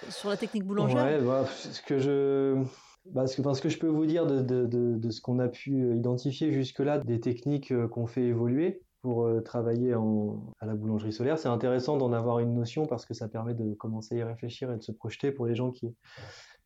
sur 0.10 0.30
la 0.30 0.38
technique 0.38 0.66
boulangère? 0.66 1.04
Ouais, 1.04 1.22
bah, 1.22 1.46
ce 1.46 1.82
que 1.82 2.00
je. 2.00 2.64
Bah, 3.12 3.28
ce, 3.28 3.42
que, 3.42 3.54
ce 3.54 3.62
que 3.62 3.68
je 3.68 3.78
peux 3.78 3.88
vous 3.88 4.06
dire 4.06 4.26
de, 4.26 4.42
de, 4.42 4.66
de, 4.66 5.10
ce 5.10 5.20
qu'on 5.20 5.40
a 5.40 5.50
pu 5.50 5.84
euh, 5.84 5.96
identifier 5.96 6.54
jusque-là, 6.54 7.00
des 7.00 7.20
techniques 7.20 7.72
euh, 7.74 7.86
qu'on 7.90 8.08
fait 8.08 8.24
évoluer 8.24 8.82
pour 9.02 9.26
euh, 9.26 9.42
travailler 9.42 9.94
en, 9.94 10.56
à 10.62 10.66
la 10.66 10.74
boulangerie 10.74 11.12
solaire, 11.12 11.38
c'est 11.38 11.50
intéressant 11.50 11.98
d'en 11.98 12.14
avoir 12.14 12.40
une 12.40 12.54
notion 12.54 12.86
parce 12.86 13.06
que 13.06 13.14
ça 13.14 13.28
permet 13.28 13.56
de 13.56 13.74
commencer 13.74 14.16
à 14.16 14.20
y 14.20 14.24
réfléchir 14.24 14.72
et 14.72 14.78
de 14.78 14.82
se 14.82 14.94
projeter 14.94 15.34
pour 15.34 15.46
les 15.46 15.54
gens 15.54 15.72
qui, 15.72 15.94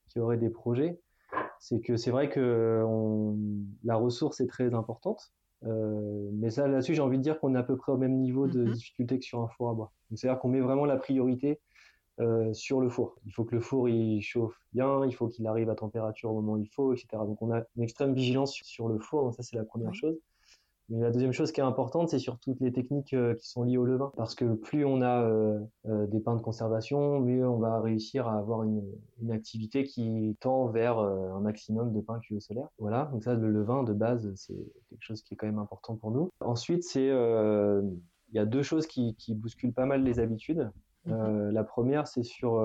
qui 0.09 0.19
auraient 0.19 0.37
des 0.37 0.51
projets. 0.51 0.99
C'est 1.59 1.79
que 1.81 1.97
c'est 1.97 2.11
vrai 2.11 2.29
que 2.29 2.83
on, 2.85 3.35
la 3.83 3.95
ressource 3.95 4.39
est 4.39 4.47
très 4.47 4.75
importante, 4.75 5.33
euh, 5.65 6.29
mais 6.33 6.49
ça, 6.49 6.67
là-dessus, 6.67 6.93
j'ai 6.93 7.01
envie 7.01 7.17
de 7.17 7.23
dire 7.23 7.39
qu'on 7.39 7.55
est 7.55 7.57
à 7.57 7.63
peu 7.63 7.77
près 7.77 7.91
au 7.91 7.97
même 7.97 8.17
niveau 8.17 8.47
de 8.47 8.63
mmh 8.63 8.71
difficulté 8.71 9.19
que 9.19 9.25
sur 9.25 9.41
un 9.41 9.47
four 9.47 9.69
à 9.69 9.73
bois. 9.73 9.91
C'est-à-dire 10.13 10.39
qu'on 10.39 10.49
met 10.49 10.61
vraiment 10.61 10.85
la 10.85 10.97
priorité 10.97 11.59
sur 12.53 12.81
le 12.81 12.89
four. 12.89 13.15
Il 13.27 13.31
faut 13.31 13.43
que 13.43 13.53
le 13.53 13.61
four 13.61 13.89
il 13.89 14.21
chauffe 14.23 14.59
bien, 14.73 15.05
il 15.05 15.13
faut 15.13 15.27
qu'il 15.27 15.45
arrive 15.45 15.69
à 15.69 15.75
température 15.75 16.31
au 16.31 16.33
moment 16.41 16.53
où 16.53 16.57
il 16.57 16.67
faut, 16.67 16.93
etc. 16.93 17.07
Donc 17.11 17.39
on 17.43 17.51
a 17.51 17.61
une 17.75 17.83
extrême 17.83 18.13
vigilance 18.13 18.53
sur, 18.63 18.87
le 18.87 18.97
four, 18.97 19.23
donc 19.23 19.35
ça 19.35 19.43
c'est 19.43 19.55
la 19.55 19.63
première 19.63 19.93
chose. 19.93 20.17
Mais 20.89 21.01
la 21.01 21.11
deuxième 21.11 21.33
chose 21.33 21.51
qui 21.51 21.59
est 21.59 21.65
importante, 21.65 22.09
c'est 22.09 22.19
sur 22.19 22.39
toutes 22.39 22.61
les 22.61 22.71
techniques 22.71 23.13
euh, 23.13 23.35
qui 23.35 23.49
sont 23.49 23.63
liées 23.63 23.77
au 23.77 23.83
levain. 23.83 24.11
Parce 24.15 24.35
que 24.35 24.53
plus 24.53 24.85
on 24.85 25.01
a 25.01 25.21
euh, 25.21 25.59
euh, 25.87 26.07
des 26.07 26.21
pains 26.21 26.35
de 26.35 26.41
conservation, 26.41 27.19
mieux 27.19 27.47
on 27.47 27.57
va 27.57 27.81
réussir 27.81 28.27
à 28.27 28.37
avoir 28.37 28.63
une, 28.63 28.83
activité 29.29 29.83
qui 29.83 30.37
tend 30.39 30.67
vers 30.67 30.99
un 30.99 31.39
maximum 31.41 31.91
de 31.91 31.99
pains 31.99 32.19
cuits 32.19 32.37
au 32.37 32.39
solaire. 32.39 32.69
Voilà, 32.77 33.09
donc 33.11 33.23
ça, 33.23 33.33
le 33.33 33.51
levain 33.51 33.83
de 33.83 33.91
base, 33.91 34.31
c'est 34.35 34.55
quelque 34.89 35.01
chose 35.01 35.21
qui 35.21 35.33
est 35.33 35.37
quand 35.37 35.47
même 35.47 35.59
important 35.59 35.95
pour 35.95 36.11
nous. 36.11 36.31
Ensuite, 36.39 36.83
c'est 36.83 37.07
il 37.07 38.35
y 38.35 38.39
a 38.39 38.45
deux 38.45 38.63
choses 38.63 38.87
qui, 38.87 39.15
bousculent 39.29 39.73
pas 39.73 39.85
mal 39.85 40.03
les 40.03 40.19
habitudes. 40.19 40.71
Mhm. 41.05 41.49
la 41.49 41.63
première, 41.63 42.07
c'est 42.07 42.23
sur 42.23 42.61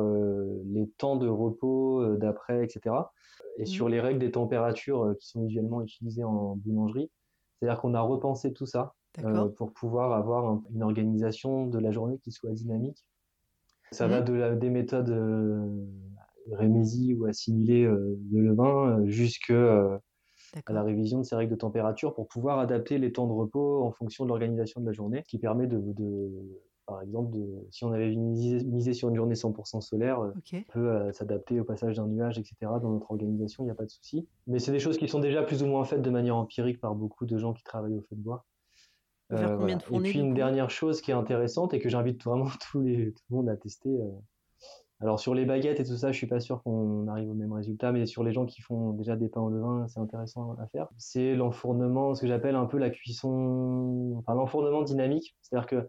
les 0.66 0.86
temps 0.98 1.16
de 1.16 1.28
repos 1.28 2.16
d'après, 2.16 2.64
etc. 2.64 2.94
Et 3.56 3.66
sur 3.66 3.86
mhm. 3.86 3.92
les 3.92 4.00
règles 4.00 4.20
des 4.20 4.30
températures 4.30 5.14
qui 5.18 5.28
sont 5.28 5.44
usuellement 5.44 5.82
utilisées 5.82 6.24
en 6.24 6.54
boulangerie. 6.56 7.10
C'est-à-dire 7.62 7.80
qu'on 7.80 7.94
a 7.94 8.00
repensé 8.00 8.52
tout 8.52 8.66
ça 8.66 8.92
euh, 9.22 9.48
pour 9.50 9.72
pouvoir 9.72 10.14
avoir 10.14 10.60
une 10.74 10.82
organisation 10.82 11.68
de 11.68 11.78
la 11.78 11.92
journée 11.92 12.18
qui 12.18 12.32
soit 12.32 12.50
dynamique. 12.50 13.06
Ça 13.92 14.08
va 14.08 14.20
de 14.20 14.56
des 14.56 14.68
méthodes 14.68 15.10
euh, 15.10 15.86
rémésie 16.50 17.14
ou 17.14 17.26
assimilées 17.26 17.84
euh, 17.84 18.18
de 18.32 18.40
levain 18.40 19.06
jusqu'à 19.06 20.00
la 20.68 20.82
révision 20.82 21.18
de 21.18 21.22
ces 21.22 21.36
règles 21.36 21.52
de 21.52 21.58
température 21.58 22.14
pour 22.14 22.26
pouvoir 22.26 22.58
adapter 22.58 22.98
les 22.98 23.12
temps 23.12 23.28
de 23.28 23.32
repos 23.32 23.84
en 23.84 23.92
fonction 23.92 24.24
de 24.24 24.30
l'organisation 24.30 24.80
de 24.80 24.86
la 24.86 24.92
journée, 24.92 25.22
qui 25.28 25.38
permet 25.38 25.68
de 25.68 25.80
par 26.92 27.00
exemple, 27.00 27.38
si 27.70 27.84
on 27.84 27.92
avait 27.92 28.14
misé, 28.14 28.92
sur 28.92 29.08
une 29.08 29.16
journée 29.16 29.34
100% 29.34 29.80
solaire, 29.80 30.20
euh, 30.20 30.32
on 30.52 30.72
peut 30.72 30.90
euh, 30.90 31.10
s'adapter 31.12 31.58
au 31.58 31.64
passage 31.64 31.96
d'un 31.96 32.06
nuage, 32.06 32.38
etc. 32.38 32.56
Dans 32.60 32.90
notre 32.90 33.10
organisation, 33.10 33.64
il 33.64 33.66
n'y 33.68 33.70
a 33.70 33.74
pas 33.74 33.86
de 33.86 33.90
souci. 33.90 34.28
Mais 34.46 34.58
c'est 34.58 34.72
des 34.72 34.78
choses 34.78 34.98
qui 34.98 35.08
sont 35.08 35.18
déjà 35.18 35.42
plus 35.42 35.62
ou 35.62 35.66
moins 35.66 35.84
faites 35.84 36.02
de 36.02 36.10
manière 36.10 36.36
empirique 36.36 36.80
par 36.80 36.94
beaucoup 36.94 37.24
de 37.24 37.38
gens 37.38 37.54
qui 37.54 37.64
travaillent 37.64 37.96
au 37.96 38.02
feu 38.02 38.14
de 38.14 38.20
bois. 38.20 38.44
Euh, 39.32 39.66
et 39.68 40.00
puis 40.00 40.18
une 40.18 40.34
dernière 40.34 40.68
chose 40.68 41.00
qui 41.00 41.12
est 41.12 41.14
intéressante 41.14 41.72
et 41.72 41.80
que 41.80 41.88
j'invite 41.88 42.22
vraiment 42.22 42.44
tous 42.70 42.82
les, 42.82 43.12
tout 43.12 43.22
le 43.30 43.36
monde 43.36 43.48
à 43.48 43.56
tester. 43.56 43.98
alors 45.00 45.18
sur 45.18 45.34
les 45.34 45.46
baguettes 45.46 45.80
et 45.80 45.84
tout 45.84 45.96
ça, 45.96 46.12
je 46.12 46.18
suis 46.18 46.26
pas 46.26 46.40
sûr 46.40 46.62
qu'on 46.62 47.08
arrive 47.08 47.30
au 47.30 47.34
même 47.34 47.54
résultat, 47.54 47.90
mais 47.92 48.04
sur 48.04 48.22
les 48.22 48.32
gens 48.32 48.44
qui 48.44 48.60
font 48.60 48.90
déjà 48.90 49.16
des 49.16 49.30
pains 49.30 49.40
au 49.40 49.48
levain, 49.48 49.86
c'est 49.88 50.00
intéressant 50.00 50.56
à 50.60 50.66
faire. 50.66 50.88
C'est 50.98 51.34
l'enfournement, 51.34 52.14
ce 52.14 52.20
que 52.20 52.26
j'appelle 52.26 52.54
un 52.54 52.66
peu 52.66 52.76
la 52.76 52.90
cuisson, 52.90 54.16
enfin 54.18 54.34
l'enfournement 54.34 54.82
dynamique. 54.82 55.34
C'est-à-dire 55.40 55.66
que 55.66 55.88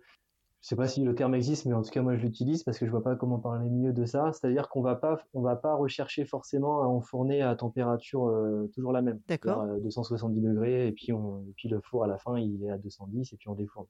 je 0.63 0.69
sais 0.69 0.75
pas 0.77 0.87
si 0.87 1.03
le 1.03 1.13
terme 1.13 1.35
existe, 1.35 1.65
mais 1.65 1.73
en 1.73 1.81
tout 1.81 1.89
cas 1.89 2.01
moi 2.01 2.15
je 2.15 2.21
l'utilise 2.21 2.63
parce 2.63 2.79
que 2.79 2.85
je 2.85 2.91
vois 2.91 3.03
pas 3.03 3.17
comment 3.17 3.37
parler 3.37 3.69
mieux 3.69 3.91
de 3.91 4.05
ça. 4.05 4.31
C'est-à-dire 4.31 4.69
qu'on 4.69 4.81
va 4.81 4.95
pas, 4.95 5.19
on 5.33 5.41
va 5.41 5.57
pas 5.57 5.75
rechercher 5.75 6.23
forcément 6.23 6.81
à 6.81 6.85
enfourner 6.85 7.41
à 7.41 7.53
température 7.57 8.27
euh, 8.27 8.71
toujours 8.73 8.93
la 8.93 9.01
même. 9.01 9.19
D'accord. 9.27 9.65
270 9.81 10.39
degrés 10.39 10.87
et 10.87 10.93
puis 10.93 11.11
on, 11.11 11.43
puis 11.57 11.67
le 11.67 11.81
four 11.81 12.05
à 12.05 12.07
la 12.07 12.17
fin 12.17 12.39
il 12.39 12.63
est 12.63 12.69
à 12.69 12.77
210 12.77 13.33
et 13.33 13.35
puis 13.35 13.49
on 13.49 13.55
défourne. 13.55 13.87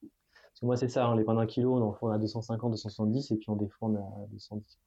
Parce 0.00 0.60
que 0.60 0.66
moi 0.66 0.76
c'est 0.76 0.88
ça, 0.88 1.06
hein, 1.06 1.14
les 1.14 1.22
pains 1.22 1.36
d'un 1.36 1.46
kilo 1.46 1.76
on 1.76 1.82
enfourne 1.82 2.12
à 2.12 2.18
250, 2.18 2.72
270 2.72 3.30
et 3.30 3.36
puis 3.36 3.48
on 3.48 3.56
défourne 3.56 3.96
à 3.96 4.26
210. 4.32 4.80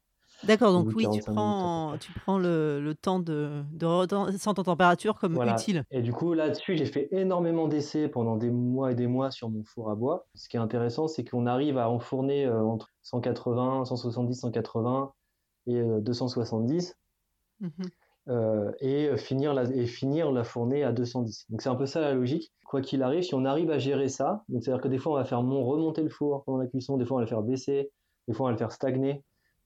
D'accord, 0.43 0.71
donc 0.71 0.89
oui, 0.95 1.07
tu 1.11 1.21
prends, 1.21 1.97
tu 1.99 2.11
prends 2.13 2.37
le, 2.37 2.79
le 2.79 2.95
temps 2.95 3.19
de, 3.19 3.63
de 3.73 3.85
en 3.85 4.53
température 4.53 5.19
comme 5.19 5.41
utile. 5.43 5.83
Et 5.91 6.01
du 6.01 6.13
coup, 6.13 6.33
là-dessus, 6.33 6.77
j'ai 6.77 6.85
fait 6.85 7.09
énormément 7.11 7.67
d'essais 7.67 8.07
pendant 8.07 8.37
des 8.37 8.49
mois 8.49 8.91
et 8.91 8.95
des 8.95 9.07
mois 9.07 9.31
sur 9.31 9.49
mon 9.49 9.63
four 9.63 9.89
à 9.89 9.95
bois. 9.95 10.27
Ce 10.35 10.47
qui 10.47 10.57
est 10.57 10.59
intéressant, 10.59 11.07
c'est 11.07 11.23
qu'on 11.23 11.45
arrive 11.45 11.77
à 11.77 11.89
enfourner 11.89 12.45
euh, 12.45 12.63
entre 12.63 12.89
180, 13.03 13.85
170, 13.85 14.35
180 14.35 15.13
et 15.67 15.81
270. 16.01 16.95
Euh, 17.61 17.67
mmh 17.67 17.69
euh, 18.27 18.71
et, 18.79 19.17
finir 19.17 19.55
la, 19.55 19.63
et 19.63 19.87
finir 19.87 20.31
la 20.31 20.43
fournée 20.43 20.83
à 20.83 20.91
210. 20.91 21.47
Donc 21.49 21.61
c'est 21.61 21.69
un 21.69 21.75
peu 21.75 21.87
ça 21.87 21.99
la 21.99 22.13
logique. 22.13 22.53
Quoi 22.65 22.81
qu'il 22.81 23.01
arrive, 23.01 23.23
si 23.23 23.33
on 23.33 23.43
arrive 23.43 23.71
à 23.71 23.79
gérer 23.79 24.07
ça, 24.07 24.43
c'est-à-dire 24.49 24.81
que 24.81 24.87
des 24.87 24.99
fois 24.99 25.13
on 25.13 25.15
va 25.15 25.25
faire 25.25 25.39
remonter 25.39 26.03
le 26.03 26.09
four 26.09 26.43
pendant 26.43 26.59
la 26.59 26.67
cuisson, 26.67 26.97
des 26.97 27.05
fois 27.05 27.15
on 27.15 27.19
va 27.19 27.23
le 27.23 27.29
faire 27.29 27.41
baisser, 27.41 27.91
des 28.27 28.33
fois 28.35 28.45
on 28.45 28.49
va 28.49 28.51
le 28.51 28.57
faire 28.59 28.71
stagner, 28.71 29.23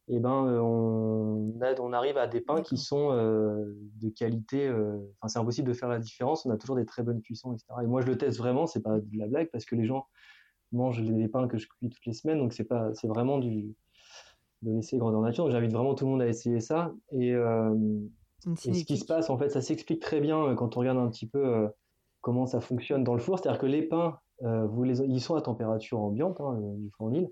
et 0.09 0.15
eh 0.15 0.19
ben 0.19 0.47
euh, 0.47 0.59
on, 0.59 1.53
on 1.79 1.93
arrive 1.93 2.17
à 2.17 2.27
des 2.27 2.41
pains 2.41 2.61
qui 2.61 2.77
sont 2.77 3.11
euh, 3.11 3.73
de 4.01 4.09
qualité. 4.09 4.67
Euh, 4.67 4.97
c'est 5.27 5.39
impossible 5.39 5.69
de 5.69 5.73
faire 5.73 5.87
la 5.87 5.99
différence. 5.99 6.45
On 6.45 6.49
a 6.49 6.57
toujours 6.57 6.75
des 6.75 6.85
très 6.85 7.03
bonnes 7.03 7.21
cuissons, 7.21 7.53
etc. 7.53 7.67
Et 7.83 7.87
moi, 7.87 8.01
je 8.01 8.07
le 8.07 8.17
teste 8.17 8.37
vraiment. 8.37 8.67
C'est 8.67 8.81
pas 8.81 8.99
de 8.99 9.17
la 9.17 9.27
blague 9.27 9.49
parce 9.51 9.63
que 9.63 9.75
les 9.75 9.85
gens 9.85 10.07
mangent 10.73 11.01
les 11.01 11.29
pains 11.29 11.47
que 11.47 11.57
je 11.57 11.69
cuis 11.69 11.89
toutes 11.89 12.05
les 12.05 12.11
semaines. 12.11 12.39
Donc 12.39 12.51
c'est 12.51 12.65
pas, 12.65 12.93
c'est 12.95 13.07
vraiment 13.07 13.37
du 13.37 13.75
de 14.61 14.71
l'essai 14.71 14.97
grandeur 14.97 15.21
nature. 15.21 15.49
J'invite 15.49 15.71
vraiment 15.71 15.95
tout 15.95 16.03
le 16.03 16.11
monde 16.11 16.21
à 16.21 16.27
essayer 16.27 16.59
ça. 16.59 16.93
Et, 17.11 17.29
et 17.29 18.73
ce 18.73 18.83
qui 18.83 18.97
se 18.97 19.05
passe, 19.05 19.29
en 19.29 19.37
fait, 19.37 19.49
ça 19.49 19.61
s'explique 19.61 20.01
très 20.01 20.19
bien 20.19 20.53
quand 20.55 20.75
on 20.75 20.81
regarde 20.81 20.97
un 20.97 21.09
petit 21.09 21.27
peu 21.27 21.69
comment 22.19 22.45
ça 22.45 22.59
fonctionne 22.59 23.05
dans 23.05 23.13
le 23.13 23.19
four. 23.19 23.39
C'est-à-dire 23.39 23.59
que 23.59 23.65
les 23.67 23.83
pains, 23.83 24.19
vous 24.41 24.83
les, 24.83 25.01
ils 25.01 25.21
sont 25.21 25.35
à 25.35 25.41
température 25.41 25.99
ambiante 25.99 26.41
hein, 26.41 26.59
du 26.77 26.89
fournil. 26.91 27.29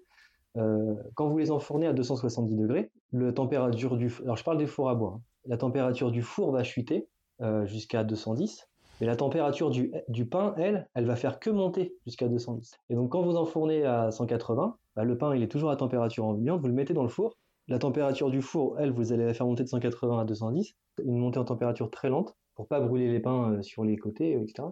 Euh, 0.57 0.95
quand 1.15 1.29
vous 1.29 1.37
les 1.37 1.51
enfournez 1.51 1.87
à 1.87 1.93
270 1.93 2.55
degrés, 2.55 2.91
le 3.11 3.33
température 3.33 3.95
du 3.95 4.13
alors 4.23 4.35
je 4.35 4.43
parle 4.43 4.57
des 4.57 4.67
fours 4.67 4.89
à 4.89 4.95
bois, 4.95 5.15
hein. 5.17 5.21
la 5.45 5.57
température 5.57 6.11
du 6.11 6.21
four 6.21 6.51
va 6.51 6.63
chuter 6.63 7.07
euh, 7.41 7.65
jusqu'à 7.65 8.03
210, 8.03 8.67
mais 8.99 9.07
la 9.07 9.15
température 9.15 9.71
du, 9.71 10.25
pain, 10.25 10.53
elle, 10.57 10.89
elle 10.93 11.05
va 11.05 11.15
faire 11.15 11.39
que 11.39 11.49
monter 11.49 11.95
jusqu'à 12.05 12.27
210. 12.27 12.79
Et 12.89 12.95
donc 12.95 13.11
quand 13.11 13.21
vous 13.21 13.37
enfournez 13.37 13.85
à 13.85 14.11
180, 14.11 14.77
bah, 14.95 15.03
le 15.03 15.17
pain 15.17 15.33
il 15.35 15.41
est 15.41 15.47
toujours 15.47 15.71
à 15.71 15.77
température 15.77 16.25
ambiante, 16.25 16.59
vous 16.59 16.67
le 16.67 16.73
mettez 16.73 16.93
dans 16.93 17.03
le 17.03 17.09
four, 17.09 17.37
la 17.67 17.79
température 17.79 18.29
du 18.29 18.41
four, 18.41 18.77
elle, 18.79 18.91
vous 18.91 19.13
allez 19.13 19.25
la 19.25 19.33
faire 19.33 19.45
monter 19.45 19.63
de 19.63 19.69
180 19.69 20.19
à 20.19 20.25
210, 20.25 20.75
une 21.05 21.17
montée 21.17 21.39
en 21.39 21.45
température 21.45 21.89
très 21.89 22.09
lente 22.09 22.35
pour 22.55 22.67
pas 22.67 22.81
brûler 22.81 23.07
les 23.07 23.19
pains 23.19 23.53
euh, 23.53 23.61
sur 23.61 23.85
les 23.85 23.97
côtés, 23.97 24.33
etc. 24.33 24.67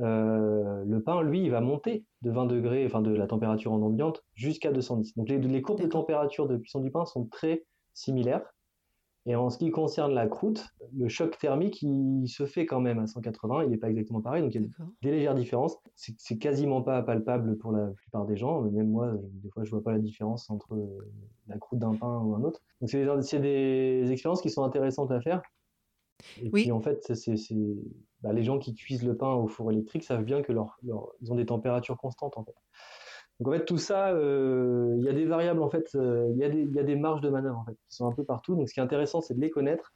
Euh, 0.00 0.84
le 0.84 1.02
pain, 1.02 1.22
lui, 1.22 1.42
il 1.42 1.50
va 1.50 1.60
monter 1.60 2.04
de 2.22 2.30
20 2.30 2.46
degrés, 2.46 2.86
enfin 2.86 3.02
de 3.02 3.14
la 3.14 3.26
température 3.26 3.72
en 3.72 3.82
ambiante, 3.82 4.24
jusqu'à 4.34 4.72
210. 4.72 5.16
Donc 5.16 5.28
les, 5.28 5.62
courbes 5.62 5.80
de 5.80 5.86
température 5.86 6.48
de 6.48 6.56
cuisson 6.56 6.80
du 6.80 6.90
pain 6.90 7.04
sont 7.04 7.26
très 7.26 7.64
similaires. 7.92 8.42
Et 9.26 9.36
en 9.36 9.50
ce 9.50 9.58
qui 9.58 9.70
concerne 9.70 10.14
la 10.14 10.26
croûte, 10.26 10.66
le 10.96 11.08
choc 11.08 11.36
thermique, 11.38 11.82
il 11.82 12.26
se 12.26 12.46
fait 12.46 12.64
quand 12.64 12.80
même 12.80 12.98
à 12.98 13.06
180, 13.06 13.64
il 13.64 13.70
n'est 13.70 13.76
pas 13.76 13.90
exactement 13.90 14.22
pareil, 14.22 14.42
donc 14.42 14.54
il 14.54 14.62
y 14.62 14.64
a 14.64 14.68
des 15.02 15.10
légères 15.10 15.34
différences. 15.34 15.76
C'est 15.94 16.38
quasiment 16.38 16.80
pas 16.80 17.02
palpable 17.02 17.58
pour 17.58 17.70
la 17.72 17.88
plupart 17.88 18.24
des 18.24 18.38
gens, 18.38 18.62
même 18.62 18.88
moi, 18.88 19.12
des 19.34 19.50
fois, 19.50 19.62
je 19.64 19.70
vois 19.70 19.82
pas 19.82 19.92
la 19.92 19.98
différence 19.98 20.48
entre 20.48 20.74
la 21.48 21.58
croûte 21.58 21.80
d'un 21.80 21.94
pain 21.94 22.18
ou 22.20 22.34
un 22.34 22.42
autre. 22.42 22.62
Donc 22.80 22.88
c'est 22.88 23.40
des 23.40 24.10
expériences 24.10 24.40
qui 24.40 24.48
sont 24.48 24.64
intéressantes 24.64 25.10
à 25.10 25.20
faire. 25.20 25.42
Et 26.42 26.50
oui. 26.52 26.62
puis 26.62 26.72
en 26.72 26.80
fait, 26.80 27.14
c'est 27.14 27.34
bah, 28.22 28.32
les 28.32 28.42
gens 28.42 28.58
qui 28.58 28.74
cuisent 28.74 29.04
le 29.04 29.16
pain 29.16 29.32
au 29.34 29.48
four 29.48 29.70
électrique 29.72 30.04
savent 30.04 30.24
bien 30.24 30.42
que 30.42 30.52
leur, 30.52 30.78
ils 30.82 31.32
ont 31.32 31.36
des 31.36 31.46
températures 31.46 31.96
constantes 31.96 32.36
en 32.36 32.44
fait. 32.44 32.54
Donc 33.38 33.48
en 33.48 33.52
fait 33.52 33.64
tout 33.64 33.78
ça, 33.78 34.10
euh, 34.10 34.94
il 34.98 35.04
y 35.04 35.08
a 35.08 35.14
des 35.14 35.24
variables 35.24 35.62
en 35.62 35.70
fait, 35.70 35.94
euh, 35.94 36.28
il 36.32 36.36
y, 36.36 36.44
a 36.44 36.50
des, 36.50 36.64
y 36.64 36.78
a 36.78 36.82
des 36.82 36.96
marges 36.96 37.22
de 37.22 37.30
manœuvre 37.30 37.58
en 37.58 37.64
fait 37.64 37.72
qui 37.72 37.96
sont 37.96 38.06
un 38.06 38.12
peu 38.12 38.24
partout. 38.24 38.54
Donc 38.54 38.68
ce 38.68 38.74
qui 38.74 38.80
est 38.80 38.82
intéressant, 38.82 39.22
c'est 39.22 39.34
de 39.34 39.40
les 39.40 39.48
connaître 39.48 39.94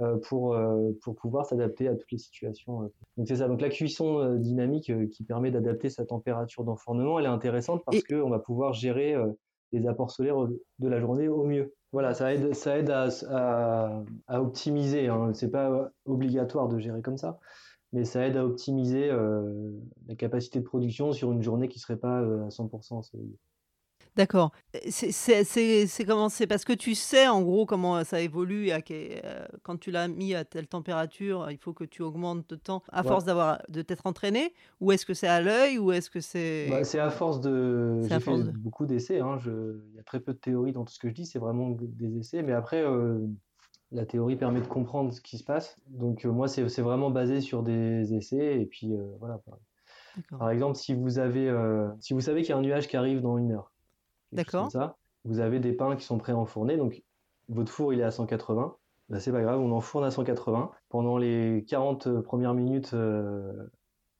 euh, 0.00 0.16
pour 0.16 0.56
pour 1.02 1.14
pouvoir 1.16 1.44
s'adapter 1.44 1.88
à 1.88 1.94
toutes 1.94 2.10
les 2.10 2.18
situations. 2.18 2.90
Donc 3.18 3.28
c'est 3.28 3.36
ça. 3.36 3.48
Donc 3.48 3.60
la 3.60 3.68
cuisson 3.68 4.36
dynamique 4.36 4.90
qui 5.10 5.24
permet 5.24 5.50
d'adapter 5.50 5.90
sa 5.90 6.06
température 6.06 6.64
d'enfournement, 6.64 7.18
elle 7.18 7.26
est 7.26 7.28
intéressante 7.28 7.82
parce 7.84 8.02
qu'on 8.02 8.30
va 8.30 8.38
pouvoir 8.38 8.72
gérer 8.72 9.14
les 9.72 9.86
apports 9.86 10.10
solaires 10.10 10.46
de 10.78 10.88
la 10.88 11.00
journée 11.00 11.28
au 11.28 11.44
mieux. 11.44 11.74
Voilà, 11.92 12.14
ça 12.14 12.34
aide, 12.34 12.54
ça 12.54 12.78
aide 12.78 12.90
à, 12.90 13.08
à, 14.26 14.40
optimiser. 14.42 15.08
Hein. 15.08 15.32
C'est 15.34 15.50
pas 15.50 15.90
obligatoire 16.04 16.68
de 16.68 16.78
gérer 16.78 17.02
comme 17.02 17.16
ça, 17.16 17.38
mais 17.92 18.04
ça 18.04 18.26
aide 18.26 18.36
à 18.36 18.44
optimiser 18.44 19.10
euh, 19.10 19.70
la 20.08 20.14
capacité 20.14 20.58
de 20.58 20.64
production 20.64 21.12
sur 21.12 21.32
une 21.32 21.42
journée 21.42 21.68
qui 21.68 21.78
serait 21.78 21.96
pas 21.96 22.20
euh, 22.20 22.44
à 22.44 22.48
100% 22.48 23.02
D'accord. 24.16 24.52
C'est 24.88 26.04
comment 26.06 26.30
c'est 26.30 26.46
parce 26.46 26.64
que 26.64 26.72
tu 26.72 26.94
sais 26.94 27.28
en 27.28 27.42
gros 27.42 27.66
comment 27.66 28.02
ça 28.02 28.20
évolue 28.20 28.68
et 28.68 29.20
euh, 29.24 29.46
quand 29.62 29.78
tu 29.78 29.90
l'as 29.90 30.08
mis 30.08 30.34
à 30.34 30.44
telle 30.44 30.66
température, 30.66 31.50
il 31.50 31.58
faut 31.58 31.74
que 31.74 31.84
tu 31.84 32.02
augmentes 32.02 32.48
de 32.48 32.56
temps 32.56 32.82
à 32.90 33.02
force 33.02 33.24
d'avoir 33.24 33.60
de 33.68 33.82
t'être 33.82 34.06
entraîné 34.06 34.54
ou 34.80 34.92
est-ce 34.92 35.04
que 35.04 35.12
c'est 35.12 35.28
à 35.28 35.42
l'œil 35.42 35.78
ou 35.78 35.92
est-ce 35.92 36.08
que 36.08 36.20
c'est 36.20 36.68
bah, 36.70 36.84
c'est 36.84 36.98
à 36.98 37.10
force 37.10 37.40
de 37.40 38.00
j'ai 38.08 38.20
fait 38.20 38.42
beaucoup 38.54 38.86
d'essais 38.86 39.20
hein, 39.20 39.38
il 39.44 39.96
y 39.96 39.98
a 39.98 40.02
très 40.02 40.20
peu 40.20 40.32
de 40.32 40.38
théorie 40.38 40.72
dans 40.72 40.84
tout 40.84 40.92
ce 40.94 40.98
que 40.98 41.08
je 41.08 41.14
dis, 41.14 41.26
c'est 41.26 41.38
vraiment 41.38 41.76
des 41.78 42.16
essais 42.18 42.42
mais 42.42 42.52
après 42.52 42.82
euh, 42.82 43.18
la 43.92 44.06
théorie 44.06 44.36
permet 44.36 44.60
de 44.62 44.66
comprendre 44.66 45.12
ce 45.12 45.20
qui 45.20 45.36
se 45.36 45.44
passe. 45.44 45.76
Donc 45.88 46.24
euh, 46.24 46.32
moi 46.32 46.48
c'est 46.48 46.80
vraiment 46.80 47.10
basé 47.10 47.42
sur 47.42 47.62
des 47.62 48.14
essais 48.14 48.60
et 48.60 48.64
puis 48.66 48.94
voilà. 49.20 49.40
Par 50.38 50.48
exemple, 50.48 50.76
si 50.76 50.94
vous 50.94 51.18
avez 51.18 51.54
si 52.00 52.14
vous 52.14 52.22
savez 52.22 52.40
qu'il 52.40 52.50
y 52.50 52.52
a 52.52 52.56
un 52.56 52.62
nuage 52.62 52.88
qui 52.88 52.96
arrive 52.96 53.20
dans 53.20 53.36
une 53.36 53.52
heure 53.52 53.72
D'accord. 54.32 54.68
Vous 55.24 55.40
avez 55.40 55.58
des 55.60 55.72
pains 55.72 55.96
qui 55.96 56.04
sont 56.04 56.18
prêts 56.18 56.32
à 56.32 56.36
enfourner, 56.36 56.76
donc 56.76 57.02
votre 57.48 57.72
four 57.72 57.92
il 57.92 58.00
est 58.00 58.04
à 58.04 58.10
180. 58.10 58.76
Bah, 59.08 59.20
c'est 59.20 59.32
pas 59.32 59.42
grave, 59.42 59.60
on 59.60 59.72
enfourne 59.72 60.04
à 60.04 60.10
180. 60.10 60.70
Pendant 60.88 61.18
les 61.18 61.64
40 61.68 62.20
premières 62.22 62.54
minutes 62.54 62.92
euh, 62.94 63.52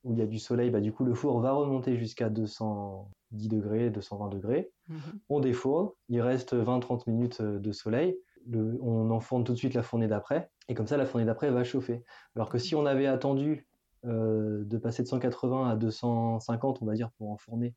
où 0.04 0.12
il 0.12 0.18
y 0.18 0.22
a 0.22 0.26
du 0.26 0.38
soleil, 0.38 0.70
bah, 0.70 0.80
du 0.80 0.92
coup 0.92 1.04
le 1.04 1.14
four 1.14 1.40
va 1.40 1.52
remonter 1.52 1.96
jusqu'à 1.96 2.28
210 2.28 3.10
10 3.32 3.48
degrés, 3.48 3.90
220 3.90 4.28
degrés. 4.28 4.70
Mhm. 4.88 4.98
On 5.28 5.40
défourne, 5.40 5.90
il 6.08 6.20
reste 6.20 6.54
20-30 6.54 7.06
minutes 7.08 7.40
euh, 7.40 7.58
de 7.58 7.72
soleil. 7.72 8.16
Le- 8.48 8.78
on 8.80 9.10
enfourne 9.10 9.42
tout 9.42 9.52
de 9.52 9.58
suite 9.58 9.74
la 9.74 9.82
fournée 9.82 10.06
d'après, 10.06 10.48
et 10.68 10.74
comme 10.74 10.86
ça, 10.86 10.96
la 10.96 11.06
fournée 11.06 11.26
d'après 11.26 11.50
va 11.50 11.64
chauffer. 11.64 12.04
Alors 12.36 12.48
que 12.48 12.58
si 12.58 12.76
on 12.76 12.86
avait 12.86 13.06
attendu 13.06 13.66
euh, 14.04 14.62
de 14.64 14.78
passer 14.78 15.02
de 15.02 15.08
180 15.08 15.68
à 15.68 15.74
250, 15.76 16.78
on 16.82 16.86
va 16.86 16.94
dire, 16.94 17.10
pour 17.18 17.30
enfourner 17.30 17.74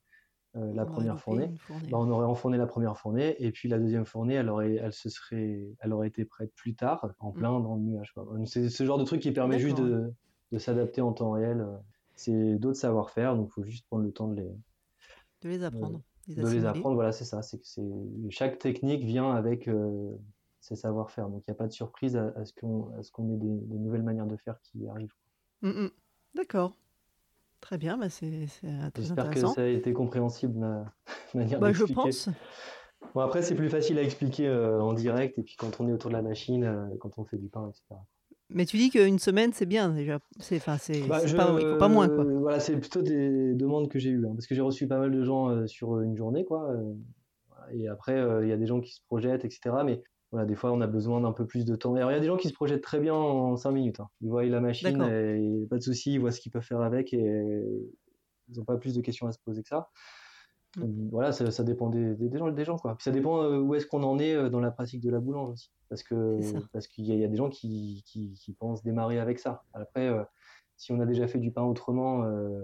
euh, 0.55 0.73
la 0.73 0.83
On 0.83 0.85
première 0.87 1.19
fournée, 1.19 1.51
bah, 1.69 1.97
on 1.99 2.09
aurait 2.09 2.25
enfourné 2.25 2.57
la 2.57 2.65
première 2.67 2.97
fournée, 2.97 3.35
et 3.43 3.51
puis 3.51 3.69
la 3.69 3.77
deuxième 3.79 4.05
fournée, 4.05 4.33
elle 4.35 4.49
aurait, 4.49 4.75
elle 4.75 4.93
se 4.93 5.09
serait, 5.09 5.67
elle 5.79 5.93
aurait 5.93 6.07
été 6.07 6.25
prête 6.25 6.53
plus 6.55 6.75
tard, 6.75 7.07
en 7.19 7.31
plein 7.31 7.59
dans 7.59 7.75
le 7.75 7.81
nuage. 7.81 8.13
C'est 8.45 8.69
ce 8.69 8.83
genre 8.85 8.97
de 8.97 9.03
truc 9.03 9.21
qui 9.21 9.31
permet 9.31 9.59
juste 9.59 9.77
de, 9.77 10.11
de 10.51 10.57
s'adapter 10.57 11.01
en 11.01 11.13
temps 11.13 11.31
réel. 11.31 11.61
euh, 11.61 11.77
C'est 12.15 12.57
d'autres 12.57 12.79
savoir-faire, 12.79 13.35
donc 13.35 13.49
il 13.49 13.53
faut 13.53 13.63
juste 13.63 13.85
prendre 13.87 14.03
le 14.03 14.11
temps 14.11 14.27
de 14.27 14.35
les, 14.41 14.51
De 15.43 15.49
les 15.49 15.63
apprendre. 15.63 16.01
les 16.27 16.35
de 16.35 16.47
les 16.49 16.65
apprendre. 16.65 16.95
Voilà, 16.95 17.11
c'est 17.11 17.25
ça. 17.25 17.41
C'est 17.41 17.59
que 17.59 17.67
c'est 17.67 17.83
chaque 18.29 18.57
technique 18.59 19.03
vient 19.03 19.31
avec 19.31 19.67
euh, 19.67 20.11
ses 20.59 20.75
savoir-faire. 20.75 21.29
Donc 21.29 21.43
il 21.47 21.51
n'y 21.51 21.53
a 21.53 21.55
pas 21.57 21.67
de 21.67 21.71
surprise 21.71 22.17
à, 22.17 22.33
à 22.35 22.43
ce 22.45 22.53
qu'on 22.53 22.89
à 22.97 23.03
ce 23.03 23.11
qu'on 23.11 23.29
ait 23.31 23.37
des, 23.37 23.55
des 23.67 23.77
nouvelles 23.79 24.03
manières 24.03 24.25
de 24.27 24.35
faire 24.35 24.59
qui 24.61 24.85
arrivent. 24.87 25.13
Mm, 25.61 25.69
mm. 25.69 25.89
D'accord. 26.35 26.75
Très 27.61 27.77
bien, 27.77 27.97
bah 27.97 28.09
c'est 28.09 28.47
euh, 28.63 28.89
J'espère 28.95 29.29
que 29.29 29.39
ça 29.39 29.61
a 29.61 29.65
été 29.65 29.93
compréhensible 29.93 30.57
ma 30.57 30.85
manière 31.33 31.59
Bah, 31.59 31.73
je 31.73 31.83
pense. 31.85 32.29
Bon 33.13 33.21
après 33.21 33.41
c'est 33.41 33.55
plus 33.55 33.69
facile 33.69 33.97
à 33.97 34.03
expliquer 34.03 34.47
euh, 34.47 34.81
en 34.81 34.93
direct 34.93 35.37
et 35.37 35.43
puis 35.43 35.55
quand 35.57 35.79
on 35.79 35.87
est 35.87 35.93
autour 35.93 36.09
de 36.09 36.15
la 36.15 36.21
machine, 36.21 36.63
euh, 36.63 36.85
quand 36.99 37.17
on 37.17 37.25
fait 37.25 37.37
du 37.37 37.49
pain, 37.49 37.69
etc. 37.69 37.99
Mais 38.51 38.65
tu 38.65 38.77
dis 38.77 38.89
qu'une 38.89 39.19
semaine, 39.19 39.51
c'est 39.53 39.67
bien 39.67 39.89
déjà. 39.89 40.17
C'est, 40.39 40.55
enfin, 40.55 40.77
c'est, 40.79 41.01
Bah, 41.01 41.21
pas, 41.77 41.87
moins, 41.87 42.09
quoi. 42.09 42.23
Voilà, 42.23 42.59
c'est 42.59 42.75
plutôt 42.77 43.03
des 43.03 43.53
demandes 43.53 43.89
que 43.89 43.99
j'ai 43.99 44.09
eues, 44.09 44.25
hein, 44.25 44.31
parce 44.33 44.47
que 44.47 44.55
j'ai 44.55 44.61
reçu 44.61 44.87
pas 44.87 44.97
mal 44.97 45.11
de 45.11 45.23
gens 45.23 45.67
sur 45.67 46.01
une 46.01 46.17
journée, 46.17 46.45
quoi. 46.45 46.73
et 47.71 47.87
après, 47.87 48.19
il 48.41 48.49
y 48.49 48.51
a 48.51 48.57
des 48.57 48.65
gens 48.65 48.81
qui 48.81 48.91
se 48.91 49.01
projettent, 49.05 49.45
etc. 49.45 49.69
Mais 49.85 50.01
voilà, 50.31 50.45
des 50.45 50.55
fois, 50.55 50.71
on 50.71 50.81
a 50.81 50.87
besoin 50.87 51.21
d'un 51.21 51.31
peu 51.31 51.45
plus 51.47 51.65
de 51.65 51.75
temps. 51.75 51.95
Alors, 51.95 52.11
il 52.11 52.13
y 52.13 52.17
a 52.17 52.19
des 52.19 52.27
gens 52.27 52.37
qui 52.37 52.49
se 52.49 52.53
projettent 52.53 52.83
très 52.83 52.99
bien 52.99 53.15
en 53.15 53.55
5 53.57 53.71
minutes. 53.71 53.99
hein. 53.99 54.09
Ils 54.21 54.29
voient 54.29 54.45
la 54.45 54.61
machine, 54.61 54.87
et 55.63 55.65
pas 55.67 55.77
de 55.77 55.81
souci, 55.81 56.13
ils 56.13 56.19
voient 56.19 56.31
ce 56.31 56.39
qu'ils 56.39 56.51
peuvent 56.51 56.61
faire 56.63 56.81
avec, 56.81 57.13
et 57.13 57.63
ils 58.49 58.57
n'ont 58.57 58.65
pas 58.65 58.77
plus 58.77 58.93
de 58.95 59.01
questions 59.01 59.27
à 59.27 59.31
se 59.31 59.39
poser 59.39 59.63
que 59.63 59.69
ça. 59.69 59.89
Mm. 60.77 60.81
Donc, 60.81 60.89
Voilà, 61.11 61.31
ça, 61.31 61.49
ça 61.49 61.63
dépend 61.63 61.89
des, 61.89 62.13
des, 62.15 62.29
des 62.29 62.37
gens, 62.37 62.51
des 62.51 62.65
gens, 62.65 62.77
quoi. 62.77 62.95
Puis 62.95 63.03
ça 63.03 63.11
dépend 63.11 63.41
euh, 63.43 63.57
où 63.59 63.73
est-ce 63.75 63.87
qu'on 63.87 64.03
en 64.03 64.19
est 64.19 64.35
euh, 64.35 64.49
dans 64.49 64.59
la 64.59 64.69
pratique 64.71 65.01
de 65.01 65.09
la 65.09 65.19
boulange 65.19 65.49
aussi. 65.53 65.71
Parce 65.89 66.03
ça. 66.03 66.59
parce 66.73 66.87
qu'il 66.87 67.05
y, 67.05 67.11
a- 67.11 67.15
il 67.15 67.21
y 67.21 67.25
a 67.25 67.27
des 67.27 67.37
gens 67.37 67.49
qui, 67.49 68.03
qui, 68.05 68.33
qui 68.33 68.53
pensent 68.53 68.83
démarrer 68.83 69.19
avec 69.19 69.39
ça. 69.39 69.63
Après, 69.73 70.07
euh, 70.07 70.23
si 70.77 70.91
on 70.91 70.99
a 70.99 71.05
déjà 71.07 71.27
fait 71.27 71.39
du 71.39 71.51
pain 71.51 71.63
autrement, 71.63 72.23
euh, 72.25 72.61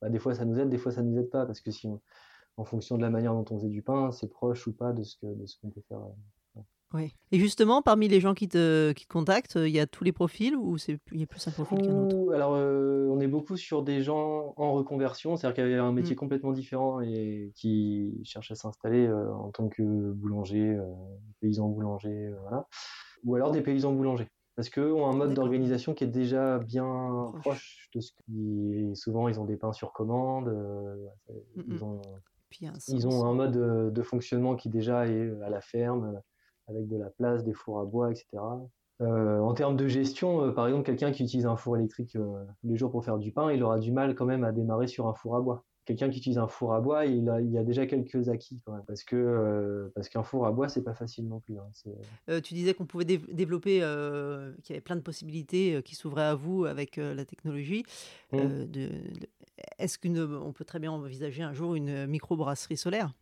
bah, 0.00 0.08
des 0.08 0.20
fois 0.20 0.34
ça 0.34 0.44
nous 0.44 0.58
aide, 0.60 0.68
des 0.70 0.78
fois 0.78 0.92
ça 0.92 1.02
nous 1.02 1.18
aide 1.18 1.30
pas, 1.30 1.44
parce 1.46 1.60
que 1.60 1.72
si 1.72 1.88
on- 1.88 2.00
en 2.56 2.64
fonction 2.64 2.96
de 2.96 3.02
la 3.02 3.10
manière 3.10 3.32
dont 3.34 3.44
on 3.50 3.56
faisait 3.58 3.68
du 3.68 3.82
pain, 3.82 4.12
c'est 4.12 4.28
proche 4.28 4.66
ou 4.68 4.72
pas 4.72 4.92
de 4.92 5.02
ce 5.02 5.16
que 5.16 5.26
de 5.26 5.46
ce 5.46 5.56
qu'on 5.60 5.70
peut 5.70 5.80
faire. 5.88 6.00
Ouais. 6.92 7.12
Et 7.30 7.38
justement, 7.38 7.82
parmi 7.82 8.08
les 8.08 8.20
gens 8.20 8.34
qui 8.34 8.48
te, 8.48 8.92
qui 8.92 9.06
te 9.06 9.12
contactent, 9.12 9.54
il 9.56 9.68
y 9.70 9.78
a 9.78 9.86
tous 9.86 10.02
les 10.02 10.12
profils 10.12 10.56
ou 10.56 10.76
c'est, 10.76 10.98
il 11.12 11.20
y 11.20 11.22
a 11.22 11.26
plus 11.26 11.46
un 11.46 11.52
profil 11.52 11.78
qu'un 11.82 11.96
autre? 11.96 12.16
Alors, 12.34 12.54
euh, 12.54 13.06
on 13.10 13.20
est 13.20 13.28
beaucoup 13.28 13.56
sur 13.56 13.82
des 13.82 14.02
gens 14.02 14.54
en 14.56 14.72
reconversion, 14.72 15.36
c'est-à-dire 15.36 15.62
qu'il 15.64 15.72
y 15.72 15.76
a 15.76 15.84
un 15.84 15.92
métier 15.92 16.16
Mm. 16.16 16.18
complètement 16.18 16.52
différent 16.52 17.00
et 17.00 17.52
qui 17.54 18.20
cherchent 18.24 18.50
à 18.50 18.56
s'installer 18.56 19.06
euh, 19.06 19.32
en 19.32 19.50
tant 19.52 19.68
que 19.68 19.82
boulanger, 20.12 20.74
euh, 20.76 20.84
paysan 21.40 21.68
boulanger, 21.68 22.08
euh, 22.26 22.36
voilà. 22.42 22.66
Ou 23.24 23.36
alors 23.36 23.50
des 23.52 23.60
paysans 23.62 23.92
boulangers. 23.92 24.28
Parce 24.56 24.68
qu'eux 24.68 24.92
ont 24.92 25.06
un 25.06 25.12
mode 25.14 25.28
D'accord. 25.30 25.44
d'organisation 25.44 25.94
qui 25.94 26.04
est 26.04 26.08
déjà 26.08 26.58
bien 26.58 27.32
Proche. 27.32 27.42
proche 27.42 27.88
de 27.94 28.00
ce 28.00 28.12
qui. 28.12 28.90
Souvent, 28.94 29.28
ils 29.28 29.38
ont 29.40 29.44
des 29.44 29.56
pains 29.56 29.72
sur 29.72 29.92
commande, 29.92 30.48
euh, 30.48 30.96
Mm, 31.56 31.62
ils 31.68 31.74
mm. 31.76 31.82
ont, 31.82 32.00
Puis 32.50 32.66
il 32.66 32.94
ils 32.96 33.06
ont 33.08 33.24
un 33.26 33.34
mode 33.34 33.92
de 33.92 34.02
fonctionnement 34.02 34.56
qui 34.56 34.68
déjà 34.68 35.06
est 35.06 35.30
à 35.42 35.50
la 35.50 35.60
ferme, 35.60 36.20
avec 36.70 36.88
de 36.88 36.96
la 36.96 37.10
place, 37.10 37.44
des 37.44 37.52
fours 37.52 37.80
à 37.80 37.84
bois, 37.84 38.10
etc. 38.10 38.26
Euh, 39.02 39.40
en 39.40 39.54
termes 39.54 39.76
de 39.76 39.88
gestion, 39.88 40.44
euh, 40.44 40.52
par 40.52 40.66
exemple, 40.66 40.84
quelqu'un 40.84 41.10
qui 41.10 41.22
utilise 41.24 41.46
un 41.46 41.56
four 41.56 41.76
électrique 41.76 42.16
euh, 42.16 42.44
tous 42.60 42.68
les 42.68 42.76
jours 42.76 42.90
pour 42.90 43.04
faire 43.04 43.18
du 43.18 43.32
pain, 43.32 43.50
il 43.50 43.62
aura 43.62 43.78
du 43.78 43.92
mal 43.92 44.14
quand 44.14 44.26
même 44.26 44.44
à 44.44 44.52
démarrer 44.52 44.86
sur 44.88 45.06
un 45.08 45.14
four 45.14 45.36
à 45.36 45.40
bois. 45.40 45.64
Quelqu'un 45.86 46.10
qui 46.10 46.18
utilise 46.18 46.36
un 46.38 46.46
four 46.46 46.74
à 46.74 46.80
bois, 46.80 47.06
il 47.06 47.28
a, 47.30 47.40
il 47.40 47.56
a 47.56 47.64
déjà 47.64 47.86
quelques 47.86 48.28
acquis 48.28 48.60
quand 48.64 48.72
même, 48.72 48.84
parce 48.86 49.02
que 49.02 49.90
parce 49.94 50.08
qu'un 50.10 50.22
four 50.22 50.46
à 50.46 50.52
bois, 50.52 50.68
c'est 50.68 50.82
pas 50.84 50.92
facile 50.94 51.26
non 51.26 51.40
plus. 51.40 51.56
hein. 51.58 52.40
Tu 52.42 52.54
disais 52.54 52.74
qu'on 52.74 52.84
pouvait 52.84 53.06
dé- 53.06 53.18
développer, 53.18 53.78
qu'il 54.62 54.74
y 54.74 54.76
avait 54.76 54.82
plein 54.82 54.96
de 54.96 55.00
possibilités 55.00 55.82
qui 55.82 55.94
s'ouvraient 55.96 56.22
à 56.22 56.34
vous 56.34 56.66
avec 56.66 56.96
la 56.96 57.24
technologie. 57.24 57.82
Mm. 58.32 58.36
Euh, 58.36 58.66
de- 58.66 58.90
est-ce 59.78 59.98
qu'on 59.98 60.52
peut 60.52 60.64
très 60.64 60.78
bien 60.78 60.92
envisager 60.92 61.42
un 61.42 61.54
jour 61.54 61.74
une 61.74 62.06
microbrasserie 62.06 62.76
solaire? 62.76 63.12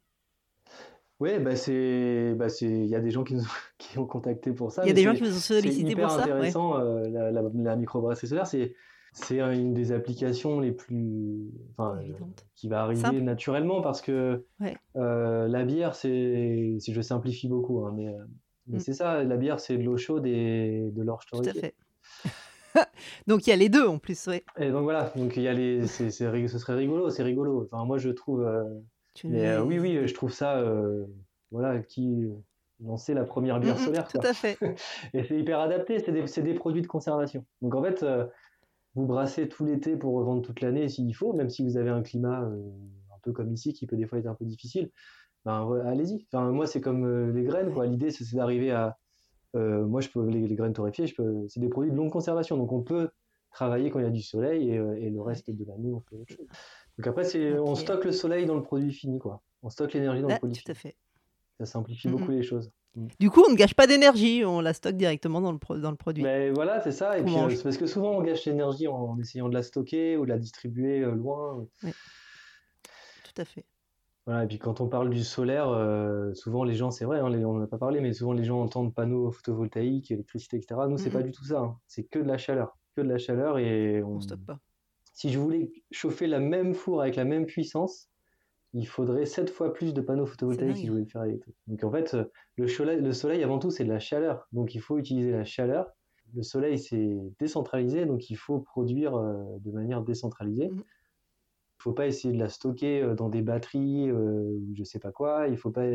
Ouais, 1.20 1.40
bah 1.40 1.56
c'est, 1.56 2.34
bah 2.36 2.48
c'est, 2.48 2.66
il 2.66 2.86
y 2.86 2.94
a 2.94 3.00
des 3.00 3.10
gens 3.10 3.24
qui 3.24 3.34
nous 3.34 3.42
qui 3.78 3.98
ont 3.98 4.06
contacté 4.06 4.52
pour 4.52 4.70
ça. 4.70 4.84
Il 4.84 4.88
y 4.88 4.90
a 4.90 4.94
des 4.94 5.02
gens 5.02 5.12
c'est- 5.12 5.18
qui 5.18 5.24
vous 5.24 5.36
ont 5.36 5.40
c'est 5.40 5.60
sollicité 5.60 5.92
hyper 5.92 6.06
pour 6.08 6.10
ça 6.16 6.24
ouais. 6.26 6.30
intéressant. 6.32 6.78
euh, 6.78 7.08
la, 7.08 7.30
la, 7.32 7.42
la 7.52 7.76
microbrasserie 7.76 8.28
solaire, 8.28 8.46
c'est 8.46 8.74
c'est 9.14 9.40
une 9.40 9.72
des 9.74 9.90
applications 9.90 10.60
les 10.60 10.70
plus, 10.70 11.48
enfin, 11.72 11.98
euh, 12.02 12.12
qui 12.54 12.68
va 12.68 12.82
arriver 12.82 13.00
Simple. 13.00 13.20
naturellement 13.22 13.80
parce 13.80 14.00
que 14.00 14.44
Ouais. 14.60 14.76
euh, 14.96 15.48
la 15.48 15.64
bière, 15.64 15.94
c'est, 15.96 16.76
si 16.78 16.92
je 16.92 17.00
simplifie 17.00 17.48
beaucoup, 17.48 17.84
hein, 17.84 17.92
mais, 17.96 18.14
mais 18.68 18.76
Mm. 18.76 18.80
c'est 18.80 18.92
ça, 18.92 19.24
la 19.24 19.36
bière, 19.36 19.58
c'est 19.60 19.76
de 19.78 19.82
l'eau 19.82 19.96
chaude 19.96 20.26
et 20.26 20.90
de 20.92 21.02
l'orge 21.02 21.24
Tout 21.32 21.40
à 21.40 21.52
fait. 21.52 21.74
Donc 23.26 23.46
il 23.46 23.50
y 23.50 23.52
a 23.52 23.56
les 23.56 23.68
deux 23.70 23.86
en 23.86 23.98
plus, 23.98 24.26
ouais. 24.28 24.44
Et 24.58 24.70
donc 24.70 24.82
voilà, 24.84 25.10
donc 25.16 25.36
il 25.36 25.42
y 25.42 25.48
a 25.48 25.52
les, 25.54 25.86
c'est, 25.86 26.10
c'est 26.10 26.46
ce 26.46 26.58
serait 26.58 26.74
rigolo, 26.74 27.10
c'est 27.10 27.22
rigolo. 27.24 27.66
Enfin, 27.72 27.84
moi, 27.86 27.98
je 27.98 28.10
trouve, 28.10 28.46
Tu 29.18 29.26
mais 29.26 29.48
euh, 29.48 29.64
oui, 29.64 29.80
oui, 29.80 30.06
je 30.06 30.14
trouve 30.14 30.32
ça, 30.32 30.58
euh, 30.58 31.04
voilà, 31.50 31.80
qui 31.80 32.28
lancer 32.78 33.14
la 33.14 33.24
première 33.24 33.58
Mm, 33.58 33.62
bière 33.62 33.74
mm, 33.74 33.84
solaire, 33.84 34.06
Tout 34.06 34.18
quoi. 34.18 34.30
à 34.30 34.32
fait. 34.32 34.56
Et 35.12 35.24
c'est 35.24 35.36
hyper 35.36 35.58
adapté, 35.58 35.98
c'est 35.98 36.42
des, 36.42 36.54
produits 36.54 36.82
de 36.82 36.86
conservation. 36.86 37.44
Donc 37.60 37.74
en 37.74 37.82
fait, 37.82 38.04
euh, 38.04 38.26
vous 38.94 39.06
brassez 39.06 39.48
tout 39.48 39.64
l'été 39.64 39.96
pour 39.96 40.14
revendre 40.14 40.42
toute 40.42 40.60
l'année 40.60 40.88
s'il 40.88 41.12
faut, 41.16 41.32
même 41.32 41.50
si 41.50 41.64
vous 41.64 41.76
avez 41.76 41.90
un 41.90 42.02
climat 42.02 42.42
un 42.42 43.18
peu 43.22 43.32
comme 43.32 43.52
ici 43.52 43.72
qui 43.72 43.88
peut 43.88 43.96
des 43.96 44.06
fois 44.06 44.20
être 44.20 44.28
un 44.28 44.36
peu 44.36 44.44
difficile. 44.44 44.92
Ben 45.44 45.68
allez-y. 45.84 46.24
Enfin, 46.32 46.52
moi, 46.52 46.68
c'est 46.68 46.80
comme 46.80 47.32
les 47.34 47.42
graines, 47.42 47.72
quoi. 47.72 47.86
L'idée, 47.86 48.12
c'est 48.12 48.36
d'arriver 48.36 48.70
à. 48.70 48.98
moi, 49.54 50.00
je 50.00 50.10
peux 50.10 50.24
les, 50.28 50.46
les 50.46 50.54
graines 50.54 50.74
torréfiées, 50.74 51.08
je 51.08 51.16
peux. 51.16 51.44
C'est 51.48 51.58
des 51.58 51.68
produits 51.68 51.90
de 51.90 51.96
longue 51.96 52.12
conservation, 52.12 52.56
donc 52.56 52.70
on 52.70 52.82
peut 52.82 53.08
travailler 53.50 53.90
quand 53.90 53.98
il 53.98 54.04
y 54.04 54.08
a 54.08 54.10
du 54.10 54.22
soleil 54.22 54.70
et, 54.70 54.74
et 54.74 55.10
le 55.10 55.20
reste 55.20 55.50
de 55.50 55.64
l'année, 55.64 55.92
on 55.92 56.00
fait 56.02 56.14
autre 56.14 56.36
chose. 56.36 56.46
Donc 56.98 57.06
après, 57.06 57.24
c'est 57.24 57.58
on 57.58 57.74
stocke 57.74 58.04
le 58.04 58.12
soleil 58.12 58.44
dans 58.46 58.56
le 58.56 58.62
produit 58.62 58.92
fini, 58.92 59.18
quoi. 59.18 59.40
On 59.62 59.70
stocke 59.70 59.94
l'énergie 59.94 60.20
dans 60.22 60.28
le 60.28 60.36
produit 60.36 60.60
tout 60.62 60.70
à 60.70 60.74
fini. 60.74 60.92
fait. 60.92 60.96
Ça 61.60 61.66
simplifie 61.66 62.08
Mm, 62.08 62.10
beaucoup 62.12 62.32
mm. 62.32 62.36
les 62.36 62.42
choses. 62.42 62.70
Du 63.20 63.30
coup, 63.30 63.42
on 63.46 63.52
ne 63.52 63.56
gâche 63.56 63.74
pas 63.74 63.86
d'énergie, 63.86 64.44
on 64.44 64.60
la 64.60 64.72
stocke 64.74 64.96
directement 64.96 65.40
dans 65.40 65.52
le, 65.52 65.58
pro- 65.58 65.78
dans 65.78 65.90
le 65.90 65.96
produit. 65.96 66.24
Mais 66.24 66.50
voilà, 66.50 66.80
c'est 66.80 66.90
ça. 66.92 67.16
Et 67.18 67.22
puis, 67.22 67.36
euh, 67.36 67.48
parce 67.62 67.76
que 67.76 67.86
souvent, 67.86 68.10
on 68.12 68.22
gâche 68.22 68.44
l'énergie 68.46 68.88
en 68.88 69.16
essayant 69.20 69.48
de 69.48 69.54
la 69.54 69.62
stocker 69.62 70.16
ou 70.16 70.24
de 70.24 70.30
la 70.30 70.38
distribuer 70.38 71.00
euh, 71.02 71.12
loin. 71.14 71.64
Tout 71.82 73.40
à 73.42 73.44
fait. 73.44 73.64
Voilà, 74.26 74.44
et 74.44 74.46
puis 74.48 74.58
quand 74.58 74.80
on 74.80 74.88
parle 74.88 75.10
du 75.10 75.22
solaire, 75.24 75.68
euh, 75.68 76.34
souvent 76.34 76.64
les 76.64 76.74
gens, 76.74 76.90
c'est 76.90 77.04
vrai, 77.04 77.20
hein, 77.20 77.30
les- 77.30 77.44
on 77.44 77.54
n'en 77.54 77.62
a 77.64 77.66
pas 77.66 77.78
parlé, 77.78 78.00
mais 78.00 78.12
souvent 78.12 78.32
les 78.32 78.44
gens 78.44 78.60
entendent 78.60 78.92
panneaux 78.94 79.30
photovoltaïques, 79.30 80.10
électricité, 80.10 80.56
etc. 80.56 80.80
Nous, 80.88 80.98
c'est 80.98 81.06
Mhm. 81.08 81.12
pas 81.14 81.22
du 81.22 81.30
tout 81.32 81.44
ça. 81.44 81.60
hein. 81.60 81.78
C'est 81.86 82.02
que 82.04 82.18
de 82.18 82.26
la 82.26 82.36
chaleur. 82.36 82.76
Que 82.96 83.00
de 83.02 83.08
la 83.08 83.18
chaleur. 83.18 83.58
Et 83.58 84.02
On 84.02 84.08
on- 84.12 84.16
ne 84.16 84.20
stocke 84.20 84.44
pas. 84.44 84.58
Si 85.18 85.30
je 85.30 85.38
voulais 85.40 85.72
chauffer 85.90 86.28
la 86.28 86.38
même 86.38 86.74
four 86.74 87.02
avec 87.02 87.16
la 87.16 87.24
même 87.24 87.44
puissance, 87.44 88.08
il 88.72 88.86
faudrait 88.86 89.26
sept 89.26 89.50
fois 89.50 89.72
plus 89.72 89.92
de 89.92 90.00
panneaux 90.00 90.26
photovoltaïques 90.26 90.76
si 90.76 90.86
je 90.86 90.92
voulais 90.92 91.02
le 91.02 91.08
faire 91.08 91.24
électrique. 91.24 91.56
Donc 91.66 91.82
en 91.82 91.90
fait, 91.90 92.14
euh, 92.14 92.24
le 92.54 92.68
soleil, 92.68 93.00
le 93.00 93.12
soleil 93.12 93.42
avant 93.42 93.58
tout, 93.58 93.72
c'est 93.72 93.82
de 93.82 93.88
la 93.88 93.98
chaleur. 93.98 94.46
Donc 94.52 94.76
il 94.76 94.80
faut 94.80 94.96
utiliser 94.96 95.32
la 95.32 95.44
chaleur. 95.44 95.90
Le 96.36 96.44
soleil, 96.44 96.78
c'est 96.78 97.18
décentralisé, 97.40 98.06
donc 98.06 98.30
il 98.30 98.36
faut 98.36 98.60
produire 98.60 99.16
euh, 99.16 99.42
de 99.58 99.72
manière 99.72 100.02
décentralisée. 100.02 100.68
Mhm. 100.68 100.84
Il 100.84 101.82
faut 101.82 101.92
pas 101.92 102.06
essayer 102.06 102.32
de 102.32 102.38
la 102.38 102.48
stocker 102.48 103.02
euh, 103.02 103.16
dans 103.16 103.28
des 103.28 103.42
batteries 103.42 104.08
euh, 104.10 104.52
ou 104.52 104.72
je 104.76 104.84
sais 104.84 105.00
pas 105.00 105.10
quoi. 105.10 105.48
Il 105.48 105.56
faut 105.56 105.72
pas 105.72 105.86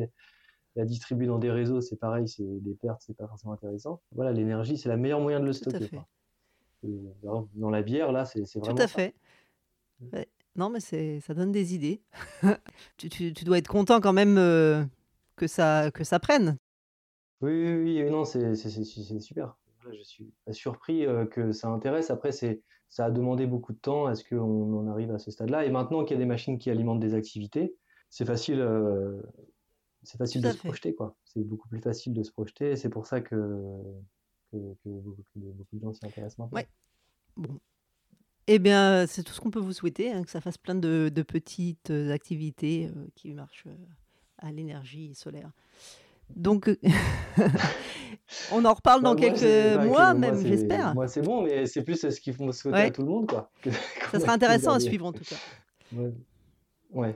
la 0.75 0.83
distribuer 0.83 1.27
dans 1.27 1.39
des 1.39 1.51
réseaux, 1.51 1.79
c'est 1.79 1.95
pareil, 1.95 2.27
c'est 2.27 2.43
des 2.43 2.73
pertes, 2.73 3.01
c'est 3.05 3.15
pas 3.15 3.27
forcément 3.27 3.53
intéressant. 3.53 4.01
Voilà, 4.11 4.33
l'énergie, 4.33 4.77
c'est 4.77 4.89
le 4.89 4.97
meilleur 4.97 5.21
moyen 5.21 5.39
de 5.39 5.45
le 5.45 5.53
Tout 5.53 5.69
stocker. 5.69 5.85
fait. 5.85 5.95
quoi. 5.95 6.07
Et, 6.07 6.09
alors, 6.09 6.72
dans 7.23 7.69
la 7.69 7.81
bière, 7.81 8.11
là, 8.11 8.25
c'est 8.25 8.45
c'est 8.45 8.59
Tout 8.59 8.65
vraiment 8.65 8.79
à 8.83 8.87
ça. 8.87 8.95
fait. 8.95 9.15
Ouais. 10.11 10.27
Non, 10.55 10.69
mais 10.69 10.79
c'est, 10.79 11.19
ça 11.21 11.33
donne 11.33 11.51
des 11.51 11.73
idées. 11.75 12.01
tu, 12.97 13.09
tu- 13.09 13.33
tu 13.33 13.43
dois 13.45 13.57
être 13.57 13.67
content 13.67 13.99
quand 14.01 14.13
même 14.13 14.37
euh, 14.37 14.83
que, 15.35 15.47
ça, 15.47 15.89
que 15.91 16.03
ça 16.03 16.19
prenne. 16.19 16.57
Oui, 17.41 17.51
oui, 17.51 18.03
oui, 18.03 18.11
non, 18.11 18.23
c'est 18.25 18.55
c'est- 18.55 18.69
c'est- 18.69 18.83
c'est 19.03 19.19
super. 19.19 19.57
Voilà, 19.81 19.97
je 19.97 20.03
suis 20.03 20.31
surpris 20.51 21.05
euh, 21.05 21.25
que 21.25 21.51
ça 21.51 21.69
intéresse. 21.69 22.09
Après, 22.11 22.31
ça 22.31 23.05
a 23.05 23.11
demandé 23.11 23.47
beaucoup 23.47 23.73
de 23.73 23.79
temps. 23.79 24.09
Est-ce 24.09 24.23
qu'on 24.23 24.77
en 24.77 24.87
arrive 24.87 25.11
à 25.11 25.19
ce 25.19 25.31
stade-là? 25.31 25.65
Et 25.65 25.71
maintenant 25.71 26.03
qu'il 26.05 26.15
y 26.15 26.17
a 26.17 26.23
des 26.23 26.27
machines 26.27 26.57
qui 26.59 26.69
alimentent 26.69 26.99
des 27.01 27.15
activités, 27.15 27.75
c'est 28.09 28.25
facile, 28.25 28.61
euh, 28.61 29.21
c'est 30.03 30.17
facile 30.17 30.41
Tout 30.41 30.47
de 30.47 30.49
à 30.51 30.53
se 30.53 30.57
fait. 30.59 30.67
projeter, 30.67 30.93
quoi. 30.95 31.15
C'est 31.25 31.43
beaucoup 31.43 31.67
plus 31.67 31.81
facile 31.81 32.13
de 32.13 32.21
se 32.23 32.31
projeter. 32.31 32.71
et 32.71 32.75
C'est 32.75 32.89
pour 32.89 33.07
ça 33.07 33.19
que, 33.21 33.35
que, 34.57 34.73
que 34.83 34.89
beaucoup, 34.89 35.23
que 35.33 35.39
beaucoup 35.39 35.75
de 35.75 35.81
gens 35.81 35.93
s'y 35.93 36.05
intéressent 36.05 36.39
maintenant. 36.39 36.57
Ouais. 36.57 36.67
Bon. 37.35 37.59
Eh 38.47 38.59
bien, 38.59 39.05
c'est 39.07 39.23
tout 39.23 39.33
ce 39.33 39.39
qu'on 39.39 39.51
peut 39.51 39.59
vous 39.59 39.73
souhaiter, 39.73 40.11
hein, 40.11 40.23
que 40.23 40.29
ça 40.29 40.41
fasse 40.41 40.57
plein 40.57 40.75
de, 40.75 41.09
petites 41.27 41.91
activités 42.11 42.89
qui 43.15 43.33
marchent 43.33 43.67
à 44.37 44.51
l'énergie 44.51 45.15
solaire. 45.15 45.51
Donc, 46.35 46.69
on 48.51 48.65
en 48.65 48.73
reparle 48.73 49.01
dans 49.01 49.15
quelques 49.15 49.83
mois, 49.85 50.13
même, 50.13 50.45
j'espère. 50.45 50.93
Moi, 50.93 51.07
c'est 51.07 51.21
bon, 51.21 51.43
mais 51.43 51.65
c'est 51.67 51.83
plus 51.83 52.09
ce 52.09 52.19
qu'ils 52.19 52.33
font 52.33 52.51
souhaiter 52.51 52.77
à 52.77 52.91
tout 52.91 53.01
le 53.01 53.07
monde, 53.07 53.27
quoi. 53.27 53.49
Ça 54.11 54.19
sera 54.19 54.33
intéressant 54.33 54.73
à 54.73 54.79
suivre, 54.79 55.05
en 55.05 55.13
tout 55.13 55.23
cas. 55.23 55.37
Ouais. 56.91 57.15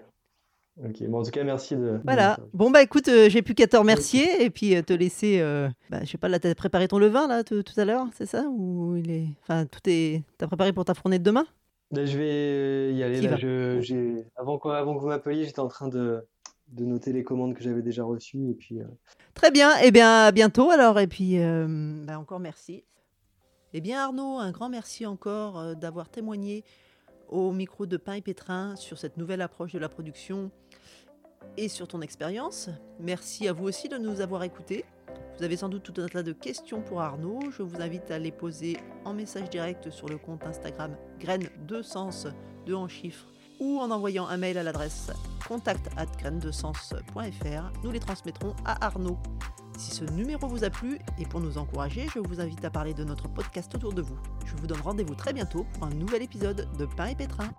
Ok, 0.83 1.03
bon, 1.07 1.19
en 1.19 1.23
tout 1.23 1.31
cas, 1.31 1.43
merci 1.43 1.75
de. 1.75 1.99
Voilà. 2.03 2.37
bon, 2.53 2.69
bah 2.69 2.83
écoute, 2.83 3.07
euh, 3.07 3.29
j'ai 3.29 3.41
plus 3.41 3.55
qu'à 3.55 3.65
te 3.65 3.75
remercier 3.75 4.43
et 4.43 4.51
puis 4.51 4.75
euh, 4.75 4.83
te 4.83 4.93
laisser. 4.93 5.39
Euh, 5.39 5.69
bah, 5.89 5.99
je 6.03 6.09
sais 6.09 6.19
pas, 6.19 6.27
là, 6.27 6.39
t'as 6.39 6.53
préparé 6.53 6.87
ton 6.87 6.99
levain, 6.99 7.27
là, 7.27 7.43
tout 7.43 7.63
à 7.77 7.85
l'heure, 7.85 8.05
c'est 8.13 8.27
ça? 8.27 8.43
Ou 8.51 8.95
il 8.95 9.09
est. 9.09 9.27
Enfin, 9.41 9.65
tout 9.65 9.79
est. 9.87 10.23
T'as 10.37 10.45
préparé 10.45 10.73
pour 10.73 10.85
ta 10.85 10.93
fournée 10.93 11.17
de 11.17 11.23
demain? 11.23 11.47
Là, 11.91 12.05
Je 12.05 12.17
vais 12.17 12.93
y 12.93 13.01
aller. 13.01 13.21
Là, 13.21 13.37
je, 13.37 14.21
avant, 14.35 14.59
avant 14.59 14.95
que 14.95 15.01
vous 15.01 15.07
m'appeliez, 15.07 15.45
j'étais 15.45 15.61
en 15.61 15.67
train 15.67 15.87
de, 15.87 16.23
de 16.73 16.85
noter 16.85 17.11
les 17.11 17.23
commandes 17.23 17.55
que 17.55 17.63
j'avais 17.63 17.81
déjà 17.81 18.03
reçues. 18.03 18.51
Et 18.51 18.53
puis, 18.53 18.79
Très 19.33 19.49
bien. 19.49 19.71
Eh 19.83 19.89
bien, 19.89 20.25
à 20.25 20.31
bientôt 20.31 20.69
alors. 20.69 20.99
Et 20.99 21.07
puis, 21.07 21.39
bah, 21.39 22.19
encore 22.19 22.39
merci. 22.39 22.83
Eh 23.73 23.81
bien, 23.81 23.99
Arnaud, 23.99 24.37
un 24.37 24.51
grand 24.51 24.69
merci 24.69 25.07
encore 25.07 25.75
d'avoir 25.75 26.09
témoigné 26.09 26.63
au 27.29 27.51
micro 27.51 27.85
de 27.85 27.97
Pain 27.97 28.13
et 28.13 28.21
Pétrin 28.21 28.75
sur 28.75 28.97
cette 28.97 29.17
nouvelle 29.17 29.41
approche 29.41 29.73
de 29.73 29.79
la 29.79 29.89
production 29.89 30.51
et 31.57 31.67
sur 31.67 31.87
ton 31.87 32.01
expérience. 32.01 32.69
Merci 32.99 33.47
à 33.47 33.53
vous 33.53 33.65
aussi 33.65 33.89
de 33.89 33.97
nous 33.97 34.21
avoir 34.21 34.43
écoutés. 34.43 34.85
Vous 35.37 35.43
avez 35.43 35.57
sans 35.57 35.69
doute 35.69 35.83
tout 35.83 36.01
un 36.01 36.07
tas 36.07 36.23
de 36.23 36.31
questions 36.31 36.81
pour 36.81 37.01
Arnaud. 37.01 37.39
Je 37.51 37.61
vous 37.61 37.81
invite 37.81 38.09
à 38.11 38.19
les 38.19 38.31
poser 38.31 38.77
en 39.05 39.13
message 39.13 39.49
direct 39.49 39.89
sur 39.89 40.07
le 40.07 40.17
compte 40.17 40.43
Instagram 40.45 40.95
graines 41.19 41.49
de 41.67 41.81
sens 41.81 42.27
de 42.65 42.73
en 42.73 42.87
chiffres 42.87 43.27
ou 43.59 43.79
en 43.79 43.91
envoyant 43.91 44.27
un 44.27 44.37
mail 44.37 44.57
à 44.57 44.63
l'adresse 44.63 45.11
contact 45.47 45.89
at 45.97 46.07
Nous 47.83 47.91
les 47.91 47.99
transmettrons 47.99 48.55
à 48.65 48.85
Arnaud. 48.85 49.17
Si 49.77 49.91
ce 49.91 50.03
numéro 50.05 50.47
vous 50.47 50.63
a 50.63 50.69
plu 50.69 50.97
et 51.19 51.25
pour 51.25 51.39
nous 51.39 51.57
encourager, 51.57 52.07
je 52.13 52.19
vous 52.19 52.41
invite 52.41 52.65
à 52.65 52.71
parler 52.71 52.93
de 52.93 53.03
notre 53.03 53.27
podcast 53.27 53.73
autour 53.75 53.93
de 53.93 54.01
vous. 54.01 54.17
Je 54.45 54.55
vous 54.55 54.67
donne 54.67 54.81
rendez-vous 54.81 55.15
très 55.15 55.33
bientôt 55.33 55.65
pour 55.73 55.83
un 55.83 55.91
nouvel 55.91 56.23
épisode 56.23 56.67
de 56.77 56.85
Pain 56.85 57.07
et 57.07 57.15
Pétrin. 57.15 57.49